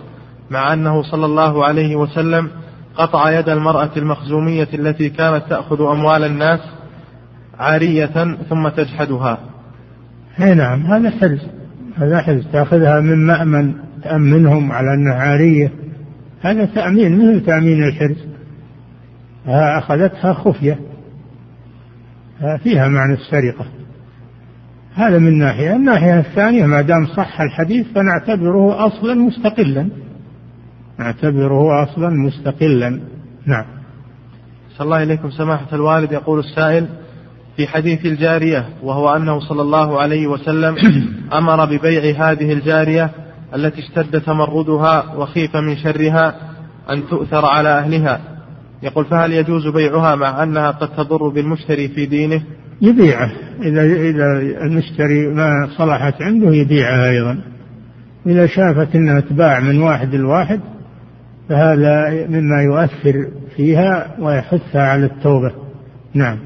مع 0.50 0.74
أنه 0.74 1.04
صلى 1.04 1.26
الله 1.26 1.66
عليه 1.66 1.96
وسلم 1.96 2.50
قطع 2.96 3.40
يد 3.40 3.50
المرأة 3.50 3.90
المخزومية 3.98 4.68
التي 4.74 5.10
كانت 5.10 5.44
تأخذ 5.50 5.82
أموال 5.82 6.24
الناس 6.24 6.60
عارية 7.60 8.36
ثم 8.50 8.68
تجحدها؟ 8.68 9.38
اي 10.42 10.54
نعم 10.54 10.82
هذا 10.82 11.10
حرز. 11.10 11.40
هذا 11.98 12.22
حرز. 12.22 12.48
تأخذها 12.54 13.00
من 13.00 13.28
مأمن 13.28 13.74
تأمنهم 14.04 14.72
على 14.72 14.94
أنها 14.94 15.14
عارية. 15.14 15.72
هذا 16.42 16.66
تأمين 16.66 17.18
مثل 17.18 17.46
تأمين 17.46 17.84
الحرز. 17.84 18.18
أخذتها 19.48 20.34
خفية. 20.34 20.80
فيها 22.64 22.88
معنى 22.88 23.14
السرقة. 23.14 23.66
هذا 24.96 25.20
من 25.20 25.38
ناحية. 25.38 25.76
الناحية 25.76 26.20
الثانية 26.20 26.66
ما 26.66 26.82
دام 26.82 27.06
صح 27.06 27.42
الحديث 27.42 27.88
فنعتبره 27.96 28.88
أصلا 28.88 29.14
مستقلا. 29.14 29.90
نعتبره 31.00 31.84
أصلا 31.84 32.10
مستقلا. 32.10 33.02
نعم. 33.46 33.66
صلى 34.78 34.86
الله 34.86 35.04
إليكم 35.04 35.32
سماحة 35.32 35.68
الوالد 35.74 36.12
يقول 36.12 36.40
السائل 36.40 36.88
في 37.58 37.68
حديث 37.68 38.06
الجارية 38.06 38.66
وهو 38.84 39.16
أنه 39.16 39.40
صلى 39.40 39.62
الله 39.62 40.02
عليه 40.02 40.28
وسلم 40.28 40.76
أمر 41.40 41.66
ببيع 41.66 42.30
هذه 42.30 42.54
الجارية 42.54 43.10
التي 43.56 43.82
اشتد 43.82 44.22
تمردها 44.22 45.14
وخيف 45.16 45.56
من 45.56 45.78
شرها 45.78 46.36
أن 46.90 47.08
تؤثر 47.10 47.46
على 47.46 47.70
أهلها. 47.70 48.22
يقول 48.84 49.06
فهل 49.06 49.34
يجوز 49.34 49.68
بيعها 49.68 50.16
مع 50.16 50.44
أنها 50.44 50.72
قد 50.72 50.96
تضر 50.96 51.30
بالمشتري 51.30 51.88
في 51.88 52.06
دينه؟ 52.06 52.42
يبيعه. 52.82 53.32
إذا 53.62 53.84
إذا 53.84 54.40
المشتري 54.62 55.28
ما 55.28 55.70
صلحت 55.78 56.22
عنده 56.22 56.56
يبيعها 56.56 57.10
أيضا. 57.10 57.42
إذا 58.28 58.46
شافت 58.46 58.96
أنها 58.96 59.20
تباع 59.20 59.60
من 59.60 59.82
واحد 59.82 60.16
لواحد 60.16 60.60
فهذا 61.50 62.26
مما 62.30 62.62
يؤثر 62.62 63.28
فيها 63.56 64.16
ويحثها 64.20 64.82
على 64.82 65.06
التوبة. 65.06 65.52
نعم. 66.14 66.38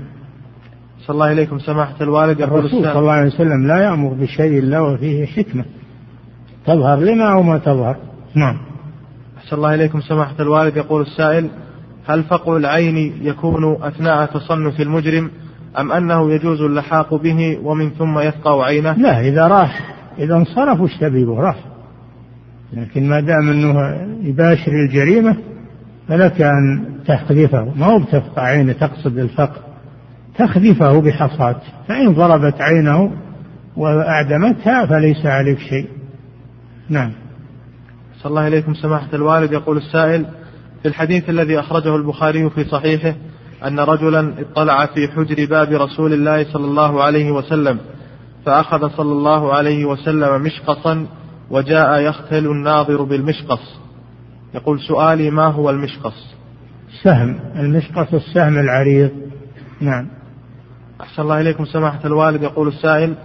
صلى 1.00 1.14
الله 1.14 1.32
إليكم 1.32 1.60
سماحة 1.60 1.96
الوالد 2.02 2.42
الرسول 2.42 2.84
صلى 2.84 3.00
الله 3.00 3.12
عليه 3.12 3.28
وسلم 3.28 3.68
لا 3.68 3.78
يأمر 3.78 4.14
بشيء 4.14 4.60
إلا 4.60 4.80
وفيه 4.80 5.26
حكمة. 5.26 5.66
تظهر 6.66 7.00
لنا 7.00 7.34
أو 7.34 7.44
ما 7.44 7.58
تظهر. 7.58 7.98
نعم. 8.36 8.58
أحسن 9.38 9.56
الله 9.56 9.76
إليكم 9.76 10.02
سماحة 10.02 10.36
الوالد 10.40 10.78
يقول 10.78 11.02
السائل 11.02 11.50
هل 12.08 12.24
فقع 12.24 12.58
العين 12.58 13.14
يكون 13.22 13.84
أثناء 13.84 14.26
تصنف 14.26 14.82
المجرم 14.82 15.32
أم 15.80 15.92
أنه 15.92 16.32
يجوز 16.32 16.62
اللحاق 16.62 17.14
به 17.14 17.60
ومن 17.64 17.90
ثم 17.90 18.20
يفقع 18.20 18.66
عينه؟ 18.66 18.94
لا 18.94 19.20
إذا 19.20 19.48
راح 19.48 19.96
إذا 20.20 20.36
انصرف 20.36 20.80
وش 20.80 20.98
تبي 20.98 21.24
راح. 21.24 21.58
لكن 22.74 23.10
ما 23.10 23.20
دام 23.20 23.50
أنه 23.50 23.76
يباشر 24.22 24.72
الجريمة 24.72 25.38
فلك 26.08 26.42
أن 26.42 26.86
تخذفه. 27.08 27.74
ما 27.76 27.86
هو 27.86 28.00
بتفقع 28.00 28.42
عينه 28.42 28.74
تقصد 28.74 29.18
الفقع 29.18 29.62
تخذفه 30.38 31.02
بحصاة 31.02 31.62
فإن 31.88 32.14
ضربت 32.14 32.62
عينه 32.62 33.12
وأعدمتها 33.78 34.86
فليس 34.86 35.26
عليك 35.26 35.60
شيء. 35.60 35.88
نعم. 36.90 37.12
صلى 38.18 38.30
الله 38.30 38.48
إليكم 38.48 38.74
سماحة 38.74 39.10
الوالد. 39.14 39.52
يقول 39.52 39.78
السائل 39.78 40.26
في 40.82 40.88
الحديث 40.88 41.30
الذي 41.30 41.60
أخرجه 41.60 41.96
البخاري 41.96 42.50
في 42.50 42.64
صحيحه 42.64 43.14
أن 43.68 43.80
رجلا 43.80 44.34
اطلع 44.40 44.86
في 44.86 45.08
حجر 45.08 45.46
باب 45.46 45.72
رسول 45.72 46.14
الله 46.14 46.54
صلى 46.54 46.66
الله 46.66 47.04
عليه 47.04 47.32
وسلم 47.32 47.80
فأخذ 48.46 48.90
صلى 48.90 49.12
الله 49.12 49.54
عليه 49.54 49.86
وسلم 49.86 50.42
مشقصا 50.42 51.08
وجاء 51.50 52.00
يختل 52.00 52.46
الناظر 52.46 53.04
بالمشقص. 53.04 53.80
يقول 54.56 54.80
سؤالي 54.80 55.32
ما 55.32 55.46
هو 55.46 55.70
المشقص؟ 55.70 56.36
سهم 57.04 57.40
المشقص 57.56 58.14
السهم 58.14 58.60
العريض. 58.60 59.12
نعم. 59.82 60.08
أحسن 61.02 61.22
الله 61.22 61.42
إليكم. 61.42 61.66
سماحة 61.66 62.00
الوالد 62.06 62.44
يقول 62.44 62.68
السائل 62.68 63.16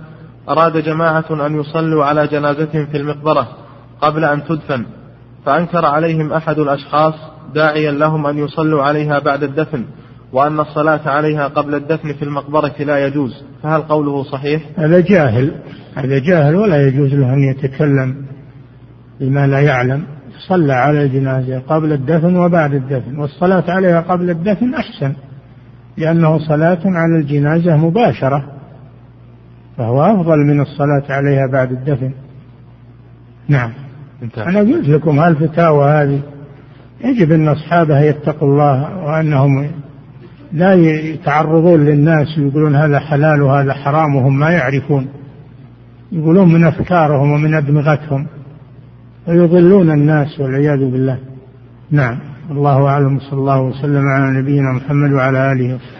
أراد 0.48 0.76
جماعة 0.76 1.46
أن 1.46 1.60
يصلوا 1.60 2.04
على 2.04 2.26
جنازة 2.26 2.86
في 2.90 2.96
المقبرة 2.96 3.48
قبل 4.00 4.24
أن 4.24 4.44
تدفن 4.44 4.86
فأنكر 5.46 5.86
عليهم 5.86 6.32
أحد 6.32 6.58
الأشخاص 6.58 7.14
داعيا 7.54 7.92
لهم 7.92 8.26
أن 8.26 8.38
يصلوا 8.38 8.82
عليها 8.82 9.18
بعد 9.18 9.42
الدفن 9.42 9.84
وأن 10.32 10.60
الصلاة 10.60 11.08
عليها 11.08 11.48
قبل 11.48 11.74
الدفن 11.74 12.12
في 12.12 12.22
المقبرة 12.22 12.74
لا 12.80 13.06
يجوز 13.06 13.44
فهل 13.62 13.82
قوله 13.82 14.22
صحيح؟ 14.22 14.62
هذا 14.76 15.00
جاهل 15.00 15.52
هذا 15.94 16.18
جاهل 16.18 16.56
ولا 16.56 16.88
يجوز 16.88 17.14
له 17.14 17.34
أن 17.34 17.40
يتكلم 17.40 18.26
بما 19.20 19.46
لا 19.46 19.60
يعلم. 19.60 20.04
صلى 20.48 20.72
على 20.72 21.02
الجنازة 21.02 21.58
قبل 21.58 21.92
الدفن 21.92 22.36
وبعد 22.36 22.74
الدفن 22.74 23.18
والصلاة 23.18 23.64
عليها 23.68 24.00
قبل 24.00 24.30
الدفن 24.30 24.74
أحسن 24.74 25.12
لأنه 25.96 26.38
صلاة 26.38 26.78
على 26.84 27.16
الجنازة 27.16 27.76
مباشرة 27.76 28.44
فهو 29.76 30.02
أفضل 30.02 30.38
من 30.38 30.60
الصلاة 30.60 31.02
عليها 31.08 31.46
بعد 31.52 31.72
الدفن. 31.72 32.12
نعم. 33.48 33.72
انتهى. 34.22 34.44
أنا 34.44 34.58
قلت 34.58 34.88
لكم 34.88 35.18
هالفتاوى 35.18 35.90
هذه؟ 35.90 36.20
يجب 37.04 37.32
أن 37.32 37.48
أصحابها 37.48 38.00
يتقوا 38.00 38.48
الله 38.48 39.04
وأنهم 39.04 39.70
لا 40.52 40.74
يتعرضون 40.74 41.84
للناس 41.84 42.38
ويقولون 42.38 42.76
هذا 42.76 42.98
حلال 42.98 43.42
وهذا 43.42 43.72
حرام 43.72 44.16
وهم 44.16 44.38
ما 44.38 44.50
يعرفون. 44.50 45.06
يقولون 46.12 46.52
من 46.52 46.64
أفكارهم 46.64 47.30
ومن 47.30 47.54
أدمغتهم. 47.54 48.26
ويضلون 49.28 49.90
الناس 49.90 50.40
والعياذ 50.40 50.78
بالله. 50.78 51.18
نعم. 51.90 52.18
الله 52.50 52.88
أعلم. 52.88 53.18
صلى 53.18 53.38
الله 53.38 53.60
وسلم 53.60 54.02
على 54.06 54.40
نبينا 54.40 54.72
محمد 54.72 55.12
وعلى 55.12 55.52
آله 55.52 55.74
وصحبه. 55.74 55.97